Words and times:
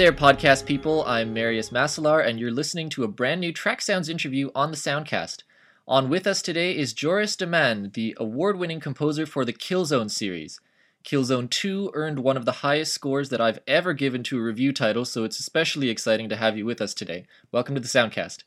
There, 0.00 0.12
podcast 0.12 0.64
people. 0.64 1.04
I'm 1.04 1.34
Marius 1.34 1.68
Masalar, 1.68 2.26
and 2.26 2.40
you're 2.40 2.50
listening 2.50 2.88
to 2.88 3.04
a 3.04 3.06
brand 3.06 3.38
new 3.42 3.52
Tracksounds 3.52 4.08
interview 4.08 4.48
on 4.54 4.70
the 4.70 4.76
Soundcast. 4.78 5.42
On 5.86 6.08
with 6.08 6.26
us 6.26 6.40
today 6.40 6.74
is 6.74 6.94
Joris 6.94 7.36
de 7.36 7.44
Man, 7.44 7.90
the 7.92 8.16
award 8.18 8.58
winning 8.58 8.80
composer 8.80 9.26
for 9.26 9.44
the 9.44 9.52
Killzone 9.52 10.10
series. 10.10 10.58
Killzone 11.04 11.50
2 11.50 11.90
earned 11.92 12.20
one 12.20 12.38
of 12.38 12.46
the 12.46 12.64
highest 12.64 12.94
scores 12.94 13.28
that 13.28 13.42
I've 13.42 13.58
ever 13.66 13.92
given 13.92 14.22
to 14.22 14.38
a 14.38 14.42
review 14.42 14.72
title, 14.72 15.04
so 15.04 15.24
it's 15.24 15.38
especially 15.38 15.90
exciting 15.90 16.30
to 16.30 16.36
have 16.36 16.56
you 16.56 16.64
with 16.64 16.80
us 16.80 16.94
today. 16.94 17.26
Welcome 17.52 17.74
to 17.74 17.80
the 17.82 17.86
Soundcast. 17.86 18.44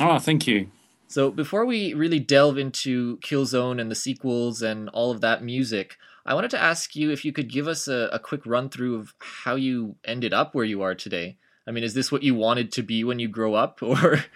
Oh, 0.00 0.18
thank 0.18 0.48
you. 0.48 0.68
So, 1.06 1.30
before 1.30 1.64
we 1.64 1.94
really 1.94 2.18
delve 2.18 2.58
into 2.58 3.18
Killzone 3.18 3.80
and 3.80 3.88
the 3.88 3.94
sequels 3.94 4.62
and 4.62 4.88
all 4.88 5.12
of 5.12 5.20
that 5.20 5.44
music, 5.44 5.96
I 6.28 6.34
wanted 6.34 6.50
to 6.50 6.62
ask 6.62 6.94
you 6.94 7.10
if 7.10 7.24
you 7.24 7.32
could 7.32 7.48
give 7.48 7.66
us 7.66 7.88
a, 7.88 8.10
a 8.12 8.18
quick 8.18 8.44
run 8.44 8.68
through 8.68 8.96
of 8.96 9.14
how 9.18 9.54
you 9.54 9.96
ended 10.04 10.34
up 10.34 10.54
where 10.54 10.66
you 10.66 10.82
are 10.82 10.94
today. 10.94 11.38
I 11.66 11.70
mean, 11.70 11.82
is 11.82 11.94
this 11.94 12.12
what 12.12 12.22
you 12.22 12.34
wanted 12.34 12.70
to 12.72 12.82
be 12.82 13.02
when 13.02 13.18
you 13.18 13.28
grow 13.28 13.54
up, 13.54 13.82
or? 13.82 14.26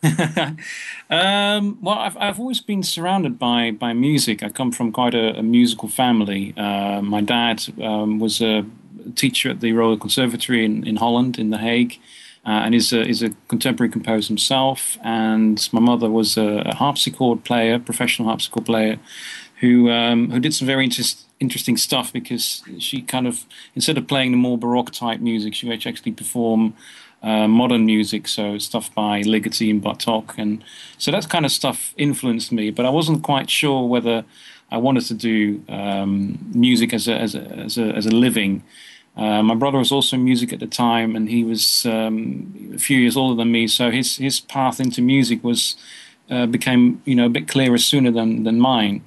um, 1.10 1.78
well, 1.82 1.98
I've 1.98 2.16
I've 2.18 2.38
always 2.38 2.60
been 2.60 2.84
surrounded 2.84 3.36
by 3.36 3.72
by 3.72 3.92
music. 3.94 4.44
I 4.44 4.48
come 4.48 4.70
from 4.70 4.92
quite 4.92 5.14
a, 5.14 5.36
a 5.38 5.42
musical 5.42 5.88
family. 5.88 6.54
Uh, 6.56 7.02
my 7.02 7.20
dad 7.20 7.64
um, 7.82 8.20
was 8.20 8.40
a 8.40 8.64
teacher 9.16 9.50
at 9.50 9.60
the 9.60 9.72
Royal 9.72 9.96
Conservatory 9.96 10.64
in, 10.64 10.86
in 10.86 10.96
Holland, 10.96 11.38
in 11.38 11.50
The 11.50 11.58
Hague. 11.58 11.98
Uh, 12.46 12.60
and 12.66 12.74
is 12.74 12.92
a, 12.92 13.00
is 13.00 13.22
a 13.22 13.30
contemporary 13.48 13.90
composer 13.90 14.28
himself. 14.28 14.98
And 15.02 15.66
my 15.72 15.80
mother 15.80 16.10
was 16.10 16.36
a, 16.36 16.62
a 16.66 16.74
harpsichord 16.74 17.42
player, 17.42 17.78
professional 17.78 18.28
harpsichord 18.28 18.66
player, 18.66 18.98
who 19.60 19.90
um, 19.90 20.30
who 20.30 20.40
did 20.40 20.52
some 20.52 20.66
very 20.66 20.84
interest, 20.84 21.23
interesting 21.40 21.76
stuff 21.76 22.12
because 22.12 22.62
she 22.78 23.02
kind 23.02 23.26
of 23.26 23.44
instead 23.74 23.98
of 23.98 24.06
playing 24.06 24.30
the 24.30 24.36
more 24.36 24.58
baroque 24.58 24.92
type 24.92 25.20
music, 25.20 25.54
she 25.54 25.68
would 25.68 25.86
actually 25.86 26.12
perform 26.12 26.74
uh, 27.22 27.48
modern 27.48 27.86
music, 27.86 28.28
so 28.28 28.58
stuff 28.58 28.94
by 28.94 29.22
Ligeti 29.22 29.70
and 29.70 29.82
Bartok, 29.82 30.36
and 30.38 30.62
so 30.98 31.10
that 31.10 31.28
kind 31.28 31.44
of 31.44 31.52
stuff 31.52 31.94
influenced 31.96 32.52
me. 32.52 32.70
But 32.70 32.84
I 32.84 32.90
wasn't 32.90 33.22
quite 33.22 33.48
sure 33.48 33.88
whether 33.88 34.24
I 34.70 34.76
wanted 34.76 35.04
to 35.06 35.14
do 35.14 35.62
um, 35.68 36.38
music 36.54 36.92
as 36.92 37.08
a 37.08 37.14
as 37.14 37.34
a 37.34 37.40
as 37.40 37.78
a, 37.78 37.84
as 37.84 38.06
a 38.06 38.10
living. 38.10 38.62
Uh, 39.16 39.42
my 39.42 39.54
brother 39.54 39.78
was 39.78 39.92
also 39.92 40.16
in 40.16 40.24
music 40.24 40.52
at 40.52 40.60
the 40.60 40.66
time, 40.66 41.16
and 41.16 41.28
he 41.28 41.44
was 41.44 41.86
um, 41.86 42.72
a 42.74 42.78
few 42.78 42.98
years 42.98 43.16
older 43.16 43.36
than 43.36 43.50
me, 43.50 43.68
so 43.68 43.90
his 43.90 44.16
his 44.16 44.40
path 44.40 44.80
into 44.80 45.00
music 45.00 45.42
was 45.42 45.76
uh, 46.30 46.46
became 46.46 47.00
you 47.04 47.14
know 47.14 47.26
a 47.26 47.30
bit 47.30 47.48
clearer 47.48 47.78
sooner 47.78 48.10
than 48.10 48.44
than 48.44 48.60
mine. 48.60 49.02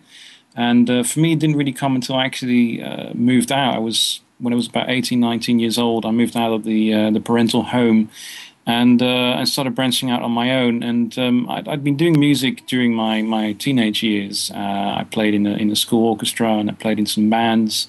And 0.58 0.90
uh, 0.90 1.04
for 1.04 1.20
me, 1.20 1.34
it 1.34 1.40
didn't 1.40 1.56
really 1.56 1.72
come 1.72 1.96
until 1.96 2.16
I 2.16 2.26
actually 2.26 2.82
uh, 2.82 3.14
moved 3.14 3.52
out. 3.52 3.76
I 3.76 3.80
was 3.80 4.22
when 4.40 4.54
I 4.54 4.56
was 4.56 4.68
about 4.68 4.90
18, 4.90 5.20
19 5.20 5.60
years 5.60 5.78
old. 5.78 6.06
I 6.06 6.12
moved 6.12 6.36
out 6.36 6.52
of 6.52 6.64
the 6.64 6.94
uh, 6.94 7.12
the 7.12 7.22
parental 7.22 7.62
home, 7.62 8.10
and 8.66 9.02
uh, 9.02 9.36
I 9.38 9.44
started 9.44 9.76
branching 9.76 10.10
out 10.10 10.24
on 10.24 10.32
my 10.32 10.60
own. 10.60 10.82
And 10.82 11.18
um, 11.20 11.48
I'd, 11.50 11.68
I'd, 11.68 11.84
been 11.84 11.96
doing 11.96 12.20
music 12.20 12.66
during 12.66 12.94
my 12.96 13.22
my 13.22 13.54
teenage 13.54 14.02
years. 14.02 14.52
Uh, 14.52 14.96
I 14.98 15.06
played 15.10 15.36
in 15.36 15.46
a 15.46 15.54
in 15.54 15.70
a 15.70 15.76
school 15.76 16.08
orchestra, 16.08 16.58
and 16.58 16.72
I 16.72 16.74
played 16.74 16.98
in 16.98 17.06
some 17.06 17.30
bands. 17.30 17.88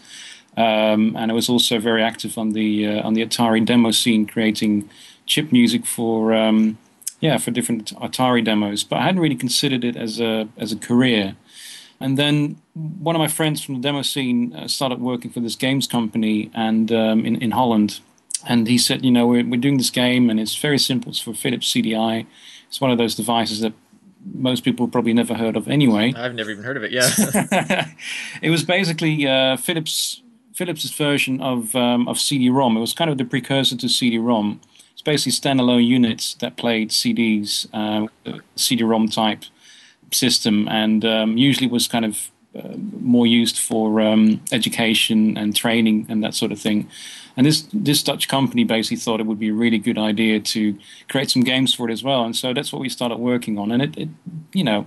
Um, 0.59 1.17
and 1.17 1.31
I 1.31 1.35
was 1.35 1.49
also 1.49 1.79
very 1.79 2.03
active 2.03 2.37
on 2.37 2.53
the 2.53 2.87
uh, 2.87 3.07
on 3.07 3.15
the 3.15 3.25
Atari 3.25 3.65
demo 3.65 3.93
scene, 3.93 4.27
creating 4.27 4.91
chip 5.25 5.53
music 5.53 5.87
for 5.87 6.35
um, 6.35 6.77
yeah 7.21 7.39
for 7.39 7.51
different 7.51 7.95
Atari 7.97 8.45
demos. 8.45 8.85
But 8.85 8.97
I 8.97 9.05
hadn't 9.05 9.23
really 9.23 9.37
considered 9.37 9.85
it 9.85 9.97
as 9.97 10.21
a 10.21 10.49
as 10.59 10.71
a 10.71 10.77
career. 10.77 11.35
And 12.01 12.17
then 12.17 12.61
one 12.75 13.17
of 13.17 13.21
my 13.21 13.29
friends 13.29 13.63
from 13.63 13.75
the 13.75 13.81
demo 13.81 14.03
scene 14.03 14.55
uh, 14.55 14.69
started 14.69 15.01
working 15.01 15.31
for 15.31 15.41
this 15.41 15.57
games 15.57 15.87
company 15.87 16.51
and 16.55 16.93
um, 16.93 17.27
in, 17.27 17.43
in 17.43 17.51
Holland. 17.53 18.01
And 18.47 18.69
he 18.69 18.79
said, 18.79 19.05
you 19.05 19.11
know, 19.11 19.27
we're, 19.27 19.45
we're 19.45 19.61
doing 19.61 19.79
this 19.79 19.91
game 19.91 20.31
and 20.31 20.39
it's 20.39 20.57
very 20.57 20.79
simple. 20.79 21.11
It's 21.11 21.21
for 21.21 21.35
Philips 21.35 21.73
CDI. 21.73 22.27
It's 22.69 22.81
one 22.81 22.91
of 22.91 22.99
those 22.99 23.15
devices 23.17 23.61
that 23.61 23.73
most 24.25 24.63
people 24.63 24.87
probably 24.89 25.13
never 25.13 25.35
heard 25.35 25.57
of 25.57 25.69
anyway. 25.69 26.13
I've 26.17 26.35
never 26.35 26.51
even 26.51 26.65
heard 26.65 26.77
of 26.77 26.85
it. 26.85 26.93
Yeah, 26.93 27.89
it 28.43 28.51
was 28.51 28.63
basically 28.63 29.27
uh, 29.27 29.57
Philips 29.57 30.23
Philips's 30.55 30.91
version 30.91 31.41
of 31.41 31.75
um, 31.75 32.09
of 32.09 32.19
CD-ROM. 32.19 32.77
It 32.77 32.81
was 32.81 32.93
kind 32.93 33.11
of 33.11 33.19
the 33.19 33.25
precursor 33.25 33.77
to 33.77 33.89
CD-ROM. 33.89 34.61
It's 34.93 35.03
basically 35.03 35.33
standalone 35.33 35.87
units 35.87 36.35
that 36.35 36.57
played 36.57 36.91
CDs, 36.91 37.69
uh, 37.73 38.09
CD-ROM 38.57 39.09
type 39.09 39.45
system, 40.13 40.69
and 40.69 41.05
um, 41.05 41.37
usually 41.37 41.69
was 41.69 41.89
kind 41.89 42.05
of 42.05 42.31
uh, 42.55 42.77
more 43.01 43.27
used 43.27 43.59
for 43.59 44.01
um, 44.01 44.41
education 44.53 45.37
and 45.37 45.55
training 45.55 46.07
and 46.09 46.25
that 46.25 46.35
sort 46.35 46.53
of 46.53 46.59
thing. 46.61 46.89
And 47.37 47.47
this 47.47 47.69
this 47.73 48.03
Dutch 48.03 48.27
company 48.27 48.65
basically 48.65 48.97
thought 48.97 49.21
it 49.21 49.27
would 49.27 49.39
be 49.39 49.51
a 49.51 49.55
really 49.55 49.79
good 49.79 49.99
idea 49.99 50.41
to 50.41 50.77
create 51.09 51.31
some 51.31 51.45
games 51.45 51.75
for 51.75 51.89
it 51.89 51.93
as 51.93 52.03
well. 52.03 52.25
And 52.25 52.35
so 52.35 52.53
that's 52.53 52.73
what 52.73 52.81
we 52.81 52.89
started 52.89 53.19
working 53.19 53.59
on. 53.59 53.71
And 53.71 53.83
it, 53.83 53.97
it 53.97 54.09
you 54.53 54.65
know, 54.65 54.87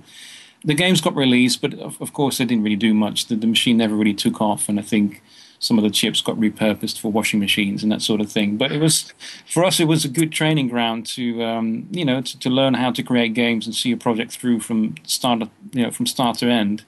the 0.66 0.74
games 0.74 1.02
got 1.02 1.16
released, 1.16 1.62
but 1.62 1.74
of, 1.76 2.02
of 2.02 2.14
course 2.14 2.38
they 2.38 2.46
didn't 2.46 2.64
really 2.64 2.76
do 2.76 2.94
much. 2.94 3.28
The, 3.28 3.36
the 3.36 3.48
machine 3.48 3.78
never 3.78 3.96
really 3.96 4.14
took 4.14 4.42
off, 4.42 4.68
and 4.68 4.80
I 4.80 4.84
think 4.84 5.22
some 5.62 5.78
of 5.78 5.84
the 5.84 5.92
chips 5.92 6.22
got 6.22 6.38
repurposed 6.38 7.00
for 7.00 7.12
washing 7.12 7.40
machines 7.40 7.84
and 7.84 7.92
that 7.92 8.02
sort 8.02 8.20
of 8.20 8.32
thing. 8.32 8.58
But 8.58 8.72
it 8.72 8.80
was 8.82 9.14
for 9.48 9.64
us, 9.64 9.80
it 9.80 9.86
was 9.86 10.04
a 10.04 10.10
good 10.10 10.32
training 10.32 10.68
ground 10.68 11.06
to 11.16 11.44
um, 11.44 11.88
you 11.92 12.04
know 12.04 12.20
to, 12.20 12.40
to, 12.40 12.50
learn 12.50 12.74
how 12.74 12.92
to 12.92 13.04
create 13.04 13.34
games 13.34 13.68
and 13.68 13.76
see 13.76 13.92
a 13.92 13.98
project 13.98 14.32
through 14.34 14.60
from 14.60 14.96
start 15.04 15.40
you 15.72 15.84
know 15.84 15.92
from 15.92 16.08
start 16.08 16.40
to 16.40 16.48
end. 16.48 16.84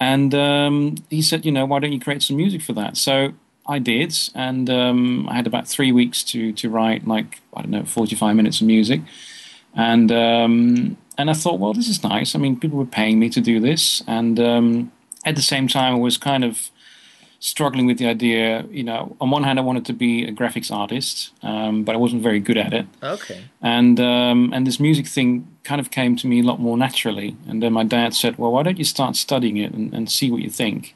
And 0.00 0.34
um, 0.34 0.94
he 1.10 1.20
said, 1.20 1.44
you 1.44 1.52
know, 1.52 1.66
why 1.66 1.78
don't 1.78 1.92
you 1.92 2.00
create 2.00 2.22
some 2.22 2.38
music 2.38 2.62
for 2.62 2.72
that? 2.72 2.96
So 2.96 3.34
I 3.66 3.78
did, 3.78 4.16
and 4.34 4.70
um, 4.70 5.28
I 5.28 5.34
had 5.34 5.46
about 5.46 5.68
three 5.68 5.92
weeks 5.92 6.24
to 6.24 6.52
to 6.54 6.70
write 6.70 7.06
like 7.06 7.40
I 7.54 7.60
don't 7.60 7.70
know 7.70 7.84
forty 7.84 8.16
five 8.16 8.34
minutes 8.34 8.62
of 8.62 8.66
music, 8.66 9.02
and 9.74 10.10
um, 10.10 10.96
and 11.18 11.28
I 11.28 11.34
thought, 11.34 11.60
well, 11.60 11.74
this 11.74 11.88
is 11.88 12.02
nice. 12.02 12.34
I 12.34 12.38
mean, 12.38 12.58
people 12.58 12.78
were 12.78 12.86
paying 12.86 13.18
me 13.18 13.28
to 13.28 13.42
do 13.42 13.60
this, 13.60 14.02
and 14.06 14.40
um, 14.40 14.92
at 15.26 15.36
the 15.36 15.42
same 15.42 15.68
time, 15.68 15.96
I 15.96 15.98
was 15.98 16.16
kind 16.16 16.44
of 16.44 16.70
struggling 17.40 17.86
with 17.86 17.98
the 17.98 18.06
idea. 18.06 18.64
You 18.70 18.84
know, 18.84 19.16
on 19.20 19.30
one 19.30 19.42
hand, 19.42 19.58
I 19.58 19.62
wanted 19.62 19.84
to 19.86 19.92
be 19.92 20.24
a 20.24 20.32
graphics 20.32 20.70
artist, 20.70 21.32
um, 21.42 21.82
but 21.84 21.94
I 21.94 21.98
wasn't 21.98 22.22
very 22.22 22.38
good 22.38 22.56
at 22.56 22.72
it. 22.72 22.86
Okay. 23.02 23.42
And 23.60 23.98
um, 23.98 24.52
and 24.52 24.66
this 24.66 24.78
music 24.78 25.06
thing 25.06 25.48
kind 25.64 25.80
of 25.80 25.90
came 25.90 26.16
to 26.16 26.26
me 26.26 26.40
a 26.40 26.44
lot 26.44 26.60
more 26.60 26.76
naturally. 26.76 27.36
And 27.48 27.62
then 27.62 27.72
my 27.72 27.84
dad 27.84 28.14
said, 28.14 28.38
"Well, 28.38 28.52
why 28.52 28.62
don't 28.62 28.78
you 28.78 28.84
start 28.84 29.16
studying 29.16 29.56
it 29.56 29.72
and, 29.72 29.92
and 29.92 30.10
see 30.10 30.30
what 30.30 30.42
you 30.42 30.50
think?" 30.50 30.94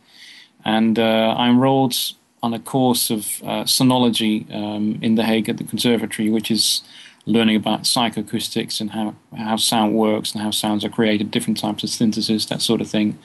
And 0.65 0.99
uh, 0.99 1.35
I 1.37 1.49
enrolled 1.49 1.97
on 2.43 2.55
a 2.55 2.59
course 2.59 3.11
of 3.11 3.43
uh, 3.43 3.65
sonology 3.65 4.55
um, 4.55 4.99
in 5.01 5.15
The 5.15 5.25
Hague 5.25 5.49
at 5.49 5.57
the 5.57 5.65
conservatory, 5.65 6.29
which 6.31 6.51
is 6.51 6.83
learning 7.27 7.57
about 7.57 7.83
psychoacoustics 7.85 8.81
and 8.83 8.91
how, 8.91 9.15
how 9.37 9.57
sound 9.57 9.95
works 9.95 10.33
and 10.33 10.43
how 10.43 10.51
sounds 10.51 10.85
are 10.85 10.91
created, 10.91 11.31
different 11.31 11.59
types 11.59 11.83
of 11.83 11.89
synthesis, 11.89 12.45
that 12.47 12.61
sort 12.61 12.83
of 12.83 12.89
thing. 12.89 13.19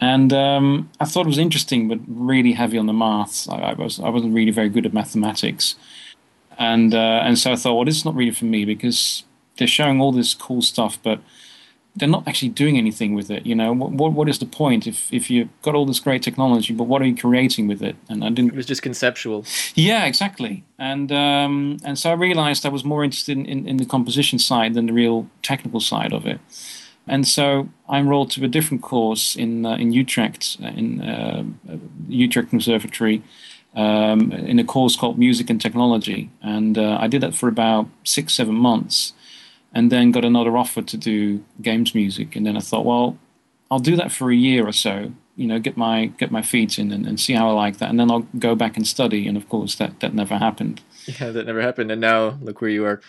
And 0.00 0.32
um, 0.32 0.90
I 1.00 1.06
thought 1.06 1.24
it 1.26 1.28
was 1.28 1.38
interesting, 1.38 1.88
but 1.88 1.98
really 2.06 2.52
heavy 2.52 2.76
on 2.76 2.86
the 2.86 2.92
maths. 2.92 3.48
I, 3.48 3.56
I, 3.56 3.72
was 3.72 3.98
I 3.98 4.10
wasn't 4.10 4.34
really 4.34 4.50
very 4.50 4.68
good 4.68 4.84
at 4.84 4.92
mathematics, 4.92 5.74
and 6.58 6.94
uh, 6.94 7.22
and 7.24 7.38
so 7.38 7.52
I 7.52 7.56
thought, 7.56 7.74
well, 7.74 7.84
this 7.84 7.96
is 7.96 8.04
not 8.04 8.14
really 8.14 8.32
for 8.32 8.44
me 8.44 8.64
because 8.64 9.24
they're 9.56 9.66
showing 9.66 10.00
all 10.00 10.12
this 10.12 10.34
cool 10.34 10.60
stuff, 10.60 10.98
but 11.02 11.20
they're 11.96 12.08
not 12.08 12.28
actually 12.28 12.50
doing 12.50 12.76
anything 12.76 13.14
with 13.14 13.30
it. 13.30 13.46
You 13.46 13.54
know, 13.54 13.72
what 13.72 13.92
what, 13.92 14.12
what 14.12 14.28
is 14.28 14.38
the 14.38 14.46
point 14.46 14.86
if 14.86 15.10
if 15.12 15.30
you've 15.30 15.48
got 15.62 15.74
all 15.74 15.86
this 15.86 15.98
great 15.98 16.22
technology, 16.22 16.74
but 16.74 16.84
what 16.84 17.00
are 17.00 17.06
you 17.06 17.16
creating 17.16 17.66
with 17.66 17.82
it? 17.82 17.96
And 18.10 18.22
I 18.22 18.28
didn't. 18.28 18.52
It 18.52 18.56
was 18.56 18.66
just 18.66 18.82
conceptual. 18.82 19.46
Yeah, 19.74 20.04
exactly. 20.04 20.62
And 20.78 21.10
um, 21.10 21.78
and 21.84 21.98
so 21.98 22.10
I 22.10 22.14
realized 22.14 22.66
I 22.66 22.68
was 22.68 22.84
more 22.84 23.02
interested 23.02 23.38
in, 23.38 23.46
in, 23.46 23.66
in 23.66 23.76
the 23.78 23.86
composition 23.86 24.38
side 24.38 24.74
than 24.74 24.86
the 24.86 24.92
real 24.92 25.26
technical 25.42 25.80
side 25.80 26.12
of 26.12 26.26
it. 26.26 26.38
And 27.06 27.26
so 27.26 27.68
I 27.88 27.98
enrolled 27.98 28.30
to 28.32 28.44
a 28.44 28.48
different 28.48 28.82
course 28.82 29.36
in 29.36 29.64
uh, 29.64 29.76
in 29.76 29.92
Utrecht, 29.92 30.56
uh, 30.62 30.68
in 30.68 31.00
uh, 31.00 31.44
Utrecht 32.08 32.50
Conservatory, 32.50 33.22
um, 33.76 34.32
in 34.32 34.58
a 34.58 34.64
course 34.64 34.96
called 34.96 35.18
Music 35.18 35.48
and 35.50 35.60
Technology, 35.60 36.30
and 36.42 36.76
uh, 36.76 36.98
I 37.00 37.06
did 37.06 37.20
that 37.20 37.34
for 37.34 37.48
about 37.48 37.88
six 38.04 38.34
seven 38.34 38.54
months, 38.54 39.12
and 39.72 39.92
then 39.92 40.10
got 40.10 40.24
another 40.24 40.56
offer 40.56 40.82
to 40.82 40.96
do 40.96 41.44
games 41.62 41.94
music, 41.94 42.34
and 42.34 42.44
then 42.44 42.56
I 42.56 42.60
thought, 42.60 42.84
well, 42.84 43.18
I'll 43.70 43.78
do 43.78 43.94
that 43.96 44.10
for 44.10 44.30
a 44.30 44.36
year 44.36 44.66
or 44.66 44.72
so, 44.72 45.12
you 45.36 45.46
know, 45.46 45.60
get 45.60 45.76
my 45.76 46.06
get 46.06 46.32
my 46.32 46.42
feet 46.42 46.78
in 46.78 46.90
and, 46.90 47.06
and 47.06 47.20
see 47.20 47.34
how 47.34 47.50
I 47.50 47.52
like 47.52 47.78
that, 47.78 47.90
and 47.90 48.00
then 48.00 48.10
I'll 48.10 48.26
go 48.38 48.56
back 48.56 48.76
and 48.76 48.86
study, 48.86 49.28
and 49.28 49.36
of 49.36 49.48
course 49.48 49.76
that 49.76 50.00
that 50.00 50.12
never 50.14 50.38
happened. 50.38 50.80
Yeah, 51.20 51.30
that 51.30 51.46
never 51.46 51.62
happened, 51.62 51.92
and 51.92 52.00
now 52.00 52.36
look 52.42 52.60
where 52.60 52.68
you 52.68 52.84
are. 52.84 53.00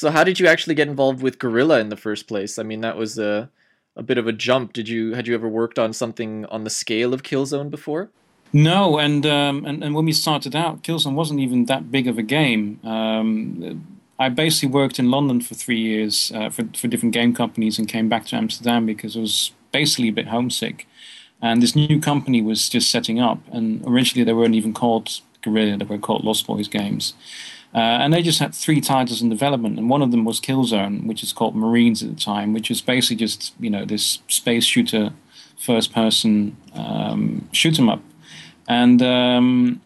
So 0.00 0.10
how 0.10 0.24
did 0.24 0.40
you 0.40 0.46
actually 0.46 0.76
get 0.76 0.88
involved 0.88 1.22
with 1.22 1.38
Guerrilla 1.38 1.78
in 1.78 1.90
the 1.90 1.96
first 1.96 2.26
place? 2.26 2.58
I 2.58 2.62
mean, 2.62 2.80
that 2.80 2.96
was 2.96 3.18
a 3.18 3.50
a 3.96 4.02
bit 4.02 4.16
of 4.16 4.26
a 4.26 4.32
jump. 4.32 4.72
Did 4.72 4.88
you 4.88 5.12
had 5.12 5.26
you 5.26 5.34
ever 5.34 5.46
worked 5.46 5.78
on 5.78 5.92
something 5.92 6.46
on 6.46 6.64
the 6.64 6.70
scale 6.70 7.12
of 7.12 7.22
Killzone 7.22 7.70
before? 7.70 8.08
No, 8.50 8.98
and 8.98 9.26
um, 9.26 9.66
and, 9.66 9.84
and 9.84 9.94
when 9.94 10.06
we 10.06 10.12
started 10.12 10.56
out, 10.56 10.82
Killzone 10.82 11.12
wasn't 11.12 11.40
even 11.40 11.66
that 11.66 11.90
big 11.90 12.08
of 12.08 12.16
a 12.16 12.22
game. 12.22 12.80
Um, 12.82 13.84
I 14.18 14.30
basically 14.30 14.70
worked 14.70 14.98
in 14.98 15.10
London 15.10 15.42
for 15.42 15.54
three 15.54 15.80
years 15.80 16.32
uh, 16.34 16.48
for 16.48 16.64
for 16.74 16.88
different 16.88 17.12
game 17.12 17.34
companies 17.34 17.78
and 17.78 17.86
came 17.86 18.08
back 18.08 18.24
to 18.28 18.36
Amsterdam 18.36 18.86
because 18.86 19.18
I 19.18 19.20
was 19.20 19.52
basically 19.70 20.08
a 20.08 20.12
bit 20.12 20.28
homesick. 20.28 20.88
And 21.42 21.60
this 21.60 21.76
new 21.76 22.00
company 22.00 22.40
was 22.40 22.70
just 22.70 22.90
setting 22.90 23.20
up, 23.20 23.40
and 23.52 23.84
originally 23.86 24.24
they 24.24 24.32
weren't 24.32 24.54
even 24.54 24.72
called 24.72 25.20
Guerrilla 25.42 25.76
they 25.76 25.84
were 25.84 25.98
called 25.98 26.24
Lost 26.24 26.46
Boys 26.46 26.68
games. 26.68 27.12
Uh, 27.72 27.78
and 27.78 28.12
they 28.12 28.22
just 28.22 28.40
had 28.40 28.52
three 28.52 28.80
titles 28.80 29.22
in 29.22 29.28
development, 29.28 29.78
and 29.78 29.88
one 29.88 30.02
of 30.02 30.10
them 30.10 30.24
was 30.24 30.40
Killzone, 30.40 31.06
which 31.06 31.22
is 31.22 31.32
called 31.32 31.54
Marines 31.54 32.02
at 32.02 32.08
the 32.08 32.20
time, 32.20 32.52
which 32.52 32.68
is 32.68 32.80
basically 32.80 33.16
just 33.16 33.54
you 33.60 33.70
know 33.70 33.84
this 33.84 34.18
space 34.26 34.64
shooter, 34.64 35.12
first-person 35.56 36.56
um, 36.74 37.48
shoot 37.52 37.78
'em 37.78 37.88
up, 37.88 38.02
and 38.66 39.00
um, 39.02 39.80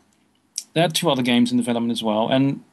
they 0.72 0.80
had 0.80 0.94
two 0.94 1.10
other 1.10 1.22
games 1.22 1.50
in 1.52 1.58
development 1.58 1.92
as 1.92 2.02
well. 2.02 2.28
And 2.28 2.64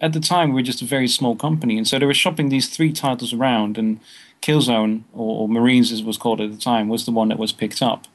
at 0.00 0.12
the 0.12 0.20
time, 0.20 0.50
we 0.50 0.54
were 0.54 0.62
just 0.62 0.82
a 0.82 0.84
very 0.84 1.08
small 1.08 1.34
company, 1.34 1.76
and 1.76 1.88
so 1.88 1.98
they 1.98 2.06
were 2.06 2.14
shopping 2.14 2.48
these 2.48 2.68
three 2.68 2.92
titles 2.92 3.32
around, 3.32 3.76
and 3.76 3.98
Killzone 4.40 5.02
or, 5.12 5.42
or 5.42 5.48
Marines, 5.48 5.90
as 5.90 6.00
it 6.00 6.06
was 6.06 6.16
called 6.16 6.40
at 6.40 6.52
the 6.52 6.58
time, 6.58 6.88
was 6.88 7.06
the 7.06 7.12
one 7.12 7.28
that 7.30 7.38
was 7.38 7.50
picked 7.50 7.82
up 7.82 8.06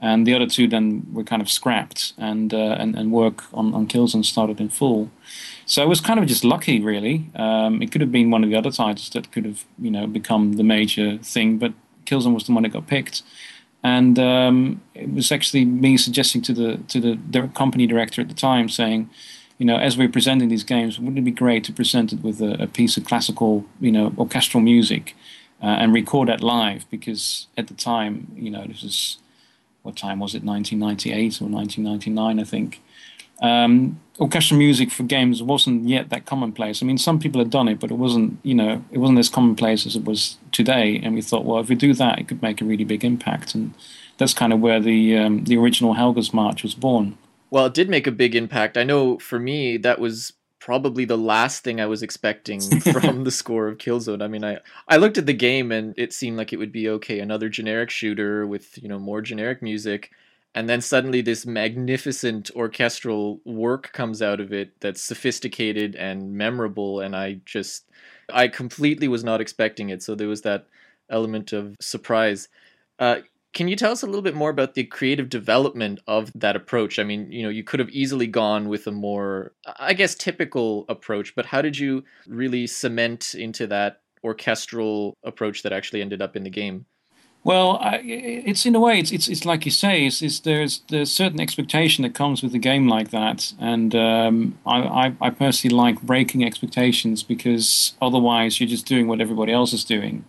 and 0.00 0.26
the 0.26 0.34
other 0.34 0.46
two 0.46 0.68
then 0.68 1.06
were 1.12 1.24
kind 1.24 1.40
of 1.40 1.50
scrapped 1.50 2.12
and 2.18 2.52
uh, 2.52 2.76
and, 2.78 2.94
and 2.94 3.10
work 3.10 3.44
on, 3.54 3.72
on 3.74 3.86
Killzone 3.86 4.24
started 4.24 4.60
in 4.60 4.68
full. 4.68 5.10
So 5.66 5.82
it 5.82 5.88
was 5.88 6.00
kind 6.00 6.20
of 6.20 6.26
just 6.26 6.44
lucky, 6.44 6.80
really. 6.80 7.30
Um, 7.34 7.80
it 7.82 7.90
could 7.90 8.00
have 8.00 8.12
been 8.12 8.30
one 8.30 8.44
of 8.44 8.50
the 8.50 8.56
other 8.56 8.70
titles 8.70 9.08
that 9.10 9.32
could 9.32 9.44
have 9.44 9.64
you 9.78 9.90
know 9.90 10.06
become 10.06 10.54
the 10.54 10.64
major 10.64 11.18
thing, 11.18 11.58
but 11.58 11.72
Killzone 12.04 12.34
was 12.34 12.44
the 12.44 12.52
one 12.52 12.62
that 12.64 12.70
got 12.70 12.86
picked. 12.86 13.22
And 13.82 14.18
um, 14.18 14.80
it 14.94 15.12
was 15.12 15.30
actually 15.30 15.66
me 15.66 15.96
suggesting 15.98 16.40
to 16.42 16.52
the 16.52 16.76
to 16.88 17.00
the, 17.00 17.18
the 17.30 17.48
company 17.48 17.86
director 17.86 18.22
at 18.22 18.28
the 18.28 18.34
time, 18.34 18.68
saying, 18.68 19.10
you 19.58 19.66
know, 19.66 19.76
as 19.76 19.96
we're 19.96 20.08
presenting 20.08 20.48
these 20.48 20.64
games, 20.64 20.98
wouldn't 20.98 21.18
it 21.18 21.24
be 21.24 21.30
great 21.30 21.64
to 21.64 21.72
present 21.72 22.12
it 22.12 22.22
with 22.22 22.40
a, 22.40 22.62
a 22.62 22.66
piece 22.66 22.96
of 22.96 23.04
classical, 23.04 23.66
you 23.80 23.92
know, 23.92 24.14
orchestral 24.18 24.62
music, 24.62 25.14
uh, 25.62 25.66
and 25.66 25.92
record 25.92 26.28
that 26.28 26.42
live? 26.42 26.88
Because 26.90 27.46
at 27.58 27.68
the 27.68 27.74
time, 27.74 28.28
you 28.34 28.50
know, 28.50 28.66
this 28.66 28.82
is 28.82 29.18
what 29.82 29.96
time 29.96 30.18
was 30.18 30.34
it? 30.34 30.42
1998 30.42 31.42
or 31.42 31.48
1999, 31.48 32.40
I 32.40 32.44
think. 32.44 32.80
Um, 33.42 34.00
orchestral 34.20 34.58
music 34.58 34.90
for 34.90 35.02
games 35.02 35.42
wasn't 35.42 35.88
yet 35.88 36.10
that 36.10 36.26
commonplace. 36.26 36.82
I 36.82 36.86
mean, 36.86 36.98
some 36.98 37.18
people 37.18 37.40
had 37.40 37.50
done 37.50 37.68
it, 37.68 37.80
but 37.80 37.90
it 37.90 37.94
wasn't, 37.94 38.38
you 38.42 38.54
know, 38.54 38.84
it 38.90 38.98
wasn't 38.98 39.18
as 39.18 39.28
commonplace 39.28 39.86
as 39.86 39.96
it 39.96 40.04
was 40.04 40.36
today. 40.52 41.00
And 41.02 41.14
we 41.14 41.22
thought, 41.22 41.44
well, 41.44 41.60
if 41.60 41.68
we 41.68 41.74
do 41.74 41.94
that, 41.94 42.18
it 42.18 42.28
could 42.28 42.42
make 42.42 42.60
a 42.60 42.64
really 42.64 42.84
big 42.84 43.04
impact. 43.04 43.54
And 43.54 43.74
that's 44.18 44.34
kind 44.34 44.52
of 44.52 44.60
where 44.60 44.80
the 44.80 45.16
um, 45.18 45.44
the 45.44 45.56
original 45.56 45.94
Helghast 45.94 46.32
March 46.32 46.62
was 46.62 46.74
born. 46.74 47.18
Well, 47.50 47.66
it 47.66 47.74
did 47.74 47.88
make 47.88 48.06
a 48.06 48.12
big 48.12 48.34
impact. 48.34 48.76
I 48.76 48.84
know 48.84 49.18
for 49.18 49.38
me, 49.38 49.76
that 49.78 50.00
was 50.00 50.32
probably 50.60 51.04
the 51.04 51.18
last 51.18 51.62
thing 51.62 51.78
I 51.80 51.86
was 51.86 52.02
expecting 52.02 52.60
from 52.80 53.24
the 53.24 53.30
score 53.30 53.68
of 53.68 53.78
Killzone. 53.78 54.22
I 54.22 54.28
mean, 54.28 54.44
I 54.44 54.58
I 54.88 54.96
looked 54.96 55.18
at 55.18 55.26
the 55.26 55.34
game 55.34 55.72
and 55.72 55.94
it 55.96 56.12
seemed 56.12 56.36
like 56.36 56.52
it 56.52 56.58
would 56.58 56.72
be 56.72 56.88
okay, 56.88 57.18
another 57.20 57.48
generic 57.48 57.90
shooter 57.90 58.46
with 58.46 58.80
you 58.82 58.88
know 58.88 58.98
more 58.98 59.20
generic 59.20 59.60
music, 59.60 60.10
and 60.54 60.68
then 60.68 60.80
suddenly 60.80 61.20
this 61.20 61.46
magnificent 61.46 62.50
orchestral 62.54 63.40
work 63.44 63.92
comes 63.92 64.22
out 64.22 64.40
of 64.40 64.52
it 64.52 64.80
that's 64.80 65.02
sophisticated 65.02 65.96
and 65.96 66.32
memorable, 66.32 67.00
and 67.00 67.16
I 67.16 67.40
just 67.44 67.90
I 68.32 68.48
completely 68.48 69.08
was 69.08 69.24
not 69.24 69.40
expecting 69.40 69.90
it. 69.90 70.02
So 70.02 70.14
there 70.14 70.28
was 70.28 70.42
that 70.42 70.66
element 71.10 71.52
of 71.52 71.76
surprise. 71.80 72.48
Uh, 72.98 73.16
can 73.52 73.68
you 73.68 73.76
tell 73.76 73.92
us 73.92 74.02
a 74.02 74.06
little 74.06 74.22
bit 74.22 74.34
more 74.34 74.50
about 74.50 74.74
the 74.74 74.84
creative 74.84 75.28
development 75.28 76.00
of 76.08 76.32
that 76.34 76.56
approach? 76.56 76.98
I 76.98 77.04
mean, 77.04 77.30
you 77.30 77.44
know, 77.44 77.48
you 77.48 77.62
could 77.62 77.80
have 77.80 77.90
easily 77.90 78.26
gone 78.26 78.68
with 78.68 78.86
a 78.88 78.90
more, 78.90 79.52
I 79.78 79.94
guess, 79.94 80.14
typical 80.16 80.84
approach, 80.88 81.34
but 81.36 81.46
how 81.46 81.62
did 81.62 81.78
you 81.78 82.02
really 82.26 82.66
cement 82.66 83.34
into 83.34 83.68
that 83.68 84.00
orchestral 84.24 85.16
approach 85.22 85.62
that 85.62 85.72
actually 85.72 86.02
ended 86.02 86.20
up 86.20 86.34
in 86.34 86.42
the 86.42 86.50
game? 86.50 86.86
Well, 87.44 87.76
I, 87.76 88.00
it's 88.02 88.64
in 88.64 88.74
a 88.74 88.80
way, 88.80 88.98
it's, 88.98 89.12
it's, 89.12 89.28
it's 89.28 89.44
like 89.44 89.66
you 89.66 89.70
say, 89.70 90.06
it's, 90.06 90.22
it's, 90.22 90.40
there's 90.40 90.80
there's 90.88 91.12
certain 91.12 91.40
expectation 91.40 92.02
that 92.02 92.14
comes 92.14 92.42
with 92.42 92.54
a 92.54 92.58
game 92.58 92.88
like 92.88 93.10
that, 93.10 93.52
and 93.60 93.94
um, 93.94 94.58
I, 94.64 94.78
I, 94.80 95.16
I 95.20 95.30
personally 95.30 95.76
like 95.76 96.00
breaking 96.00 96.42
expectations 96.42 97.22
because 97.22 97.92
otherwise 98.00 98.58
you're 98.58 98.68
just 98.68 98.86
doing 98.86 99.08
what 99.08 99.20
everybody 99.20 99.52
else 99.52 99.74
is 99.74 99.84
doing. 99.84 100.24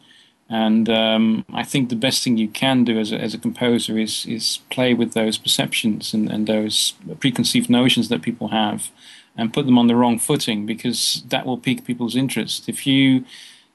And 0.49 0.89
um, 0.89 1.45
I 1.53 1.63
think 1.63 1.89
the 1.89 1.95
best 1.95 2.21
thing 2.21 2.37
you 2.37 2.49
can 2.49 2.83
do 2.83 2.99
as 2.99 3.11
a, 3.11 3.17
as 3.17 3.33
a 3.33 3.39
composer 3.39 3.97
is 3.97 4.25
is 4.25 4.59
play 4.69 4.93
with 4.93 5.13
those 5.13 5.37
perceptions 5.37 6.13
and, 6.13 6.29
and 6.29 6.45
those 6.47 6.95
preconceived 7.21 7.69
notions 7.69 8.09
that 8.09 8.23
people 8.23 8.49
have, 8.49 8.91
and 9.37 9.53
put 9.53 9.65
them 9.65 9.77
on 9.77 9.87
the 9.87 9.95
wrong 9.95 10.19
footing 10.19 10.65
because 10.65 11.23
that 11.29 11.45
will 11.45 11.57
pique 11.57 11.85
people's 11.85 12.15
interest. 12.17 12.67
If 12.67 12.85
you, 12.85 13.23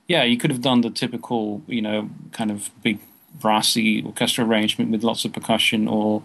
yeah, 0.09 0.25
you 0.25 0.37
could 0.37 0.51
have 0.51 0.61
done 0.61 0.83
the 0.83 0.91
typical, 0.91 1.63
you 1.67 1.81
know, 1.81 2.11
kind 2.33 2.51
of 2.51 2.71
big 2.83 2.99
brassy 3.35 4.03
orchestra 4.03 4.45
arrangement 4.45 4.91
with 4.91 5.03
lots 5.03 5.25
of 5.25 5.33
percussion, 5.33 5.89
or 5.89 6.23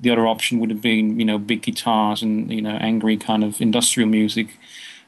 the 0.00 0.10
other 0.10 0.26
option 0.26 0.58
would 0.60 0.70
have 0.70 0.82
been, 0.82 1.18
you 1.18 1.24
know, 1.24 1.38
big 1.38 1.62
guitars 1.62 2.22
and 2.22 2.50
you 2.52 2.62
know 2.62 2.76
angry 2.80 3.16
kind 3.16 3.44
of 3.44 3.60
industrial 3.60 4.08
music. 4.08 4.58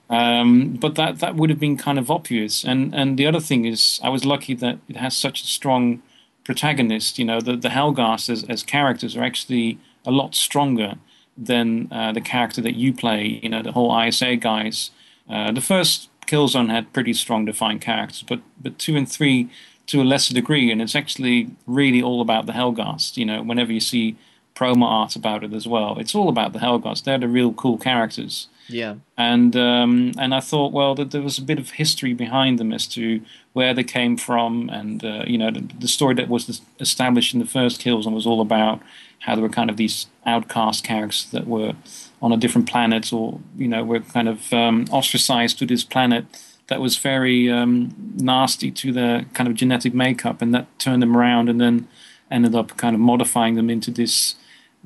Um, 0.09 0.73
but 0.73 0.97
that 0.97 1.21
that 1.21 1.37
would 1.37 1.51
have 1.51 1.61
been 1.61 1.77
kind 1.77 1.99
of 1.99 2.11
obvious. 2.11 2.65
And 2.65 2.95
and 2.95 3.19
the 3.19 3.27
other 3.27 3.41
thing 3.41 3.65
is, 3.65 4.01
I 4.03 4.09
was 4.09 4.25
lucky 4.25 4.55
that 4.55 4.79
it 4.89 4.97
has 4.97 5.17
such 5.17 5.43
a 5.43 5.47
strong 5.47 6.03
protagonist. 6.45 7.19
You 7.19 7.25
know, 7.25 7.41
the 7.41 7.57
the 7.57 7.69
Helghast 7.69 8.29
as, 8.29 8.45
as 8.45 8.63
characters 8.63 9.17
are 9.17 9.23
actually 9.23 9.79
a 10.05 10.11
lot 10.11 10.35
stronger 10.35 10.95
than 11.37 11.89
uh, 11.93 12.13
the 12.13 12.21
character 12.21 12.61
that 12.61 12.75
you 12.75 12.93
play. 12.93 13.41
You 13.43 13.49
know, 13.49 13.63
the 13.63 13.73
whole 13.73 13.97
ISA 13.97 14.37
guys. 14.37 14.91
Uh, 15.29 15.53
the 15.53 15.61
first 15.61 16.11
Killzone 16.27 16.71
had 16.71 16.93
pretty 16.93 17.13
strong 17.13 17.45
defined 17.45 17.81
characters, 17.81 18.25
but 18.27 18.41
but 18.61 18.79
two 18.79 18.97
and 18.97 19.09
three 19.09 19.49
to 19.91 20.01
a 20.01 20.05
lesser 20.05 20.33
degree, 20.33 20.71
and 20.71 20.81
it's 20.81 20.95
actually 20.95 21.51
really 21.67 22.01
all 22.01 22.21
about 22.21 22.47
the 22.47 22.53
Helghast. 22.53 23.17
You 23.17 23.27
know, 23.27 23.43
whenever 23.43 23.73
you 23.73 23.81
see 23.81 24.17
promo 24.55 24.85
art 24.85 25.17
about 25.17 25.43
it 25.43 25.53
as 25.53 25.67
well, 25.67 25.99
it's 25.99 26.15
all 26.15 26.29
about 26.29 26.53
the 26.53 26.61
Helghast. 26.61 27.03
They're 27.03 27.19
the 27.19 27.27
real 27.27 27.53
cool 27.53 27.77
characters. 27.77 28.47
Yeah. 28.69 28.97
And 29.19 29.57
um, 29.57 30.13
and 30.17 30.33
I 30.33 30.39
thought, 30.39 30.73
well, 30.73 30.95
that 30.95 31.11
there 31.11 31.23
was 31.23 31.39
a 31.39 31.43
bit 31.43 31.59
of 31.59 31.71
history 31.71 32.15
behind 32.15 32.61
them 32.61 32.73
as 32.73 32.87
to 32.89 33.21
where 33.53 33.75
they 33.75 33.83
came 33.83 34.17
from, 34.17 34.71
and 34.71 35.05
uh, 35.05 35.25
you 35.27 35.37
know, 35.37 35.51
the, 35.51 35.69
the, 35.81 35.89
story 35.89 36.15
that 36.15 36.29
was 36.29 36.61
established 36.79 37.35
in 37.35 37.41
the 37.41 37.47
first 37.47 37.81
Killzone 37.81 38.15
was 38.15 38.29
all 38.29 38.41
about 38.41 38.81
how 39.21 39.35
there 39.35 39.43
were 39.43 39.49
kind 39.49 39.71
of 39.71 39.77
these 39.77 40.07
outcast 40.25 40.85
characters 40.85 41.29
that 41.33 41.49
were 41.49 41.75
on 42.23 42.31
a 42.31 42.37
different 42.37 42.69
planet, 42.69 43.13
or 43.13 43.41
you 43.57 43.67
know, 43.67 43.83
were 43.83 43.99
kind 43.99 44.29
of 44.29 44.53
um, 44.53 44.87
ostracized 44.93 45.59
to 45.59 45.67
this 45.67 45.83
planet 45.83 46.27
that 46.71 46.81
was 46.81 46.97
very 46.97 47.51
um, 47.51 47.93
nasty 48.15 48.71
to 48.71 48.93
their 48.93 49.25
kind 49.35 49.49
of 49.49 49.57
genetic 49.57 49.93
makeup, 49.93 50.41
and 50.41 50.55
that 50.55 50.67
turned 50.79 51.03
them 51.03 51.17
around, 51.17 51.51
and 51.51 51.61
then 51.61 51.89
ended 52.31 52.55
up 52.55 52.77
kind 52.77 52.95
of 52.95 53.01
modifying 53.01 53.57
them 53.57 53.69
into 53.69 53.91
this 53.91 54.37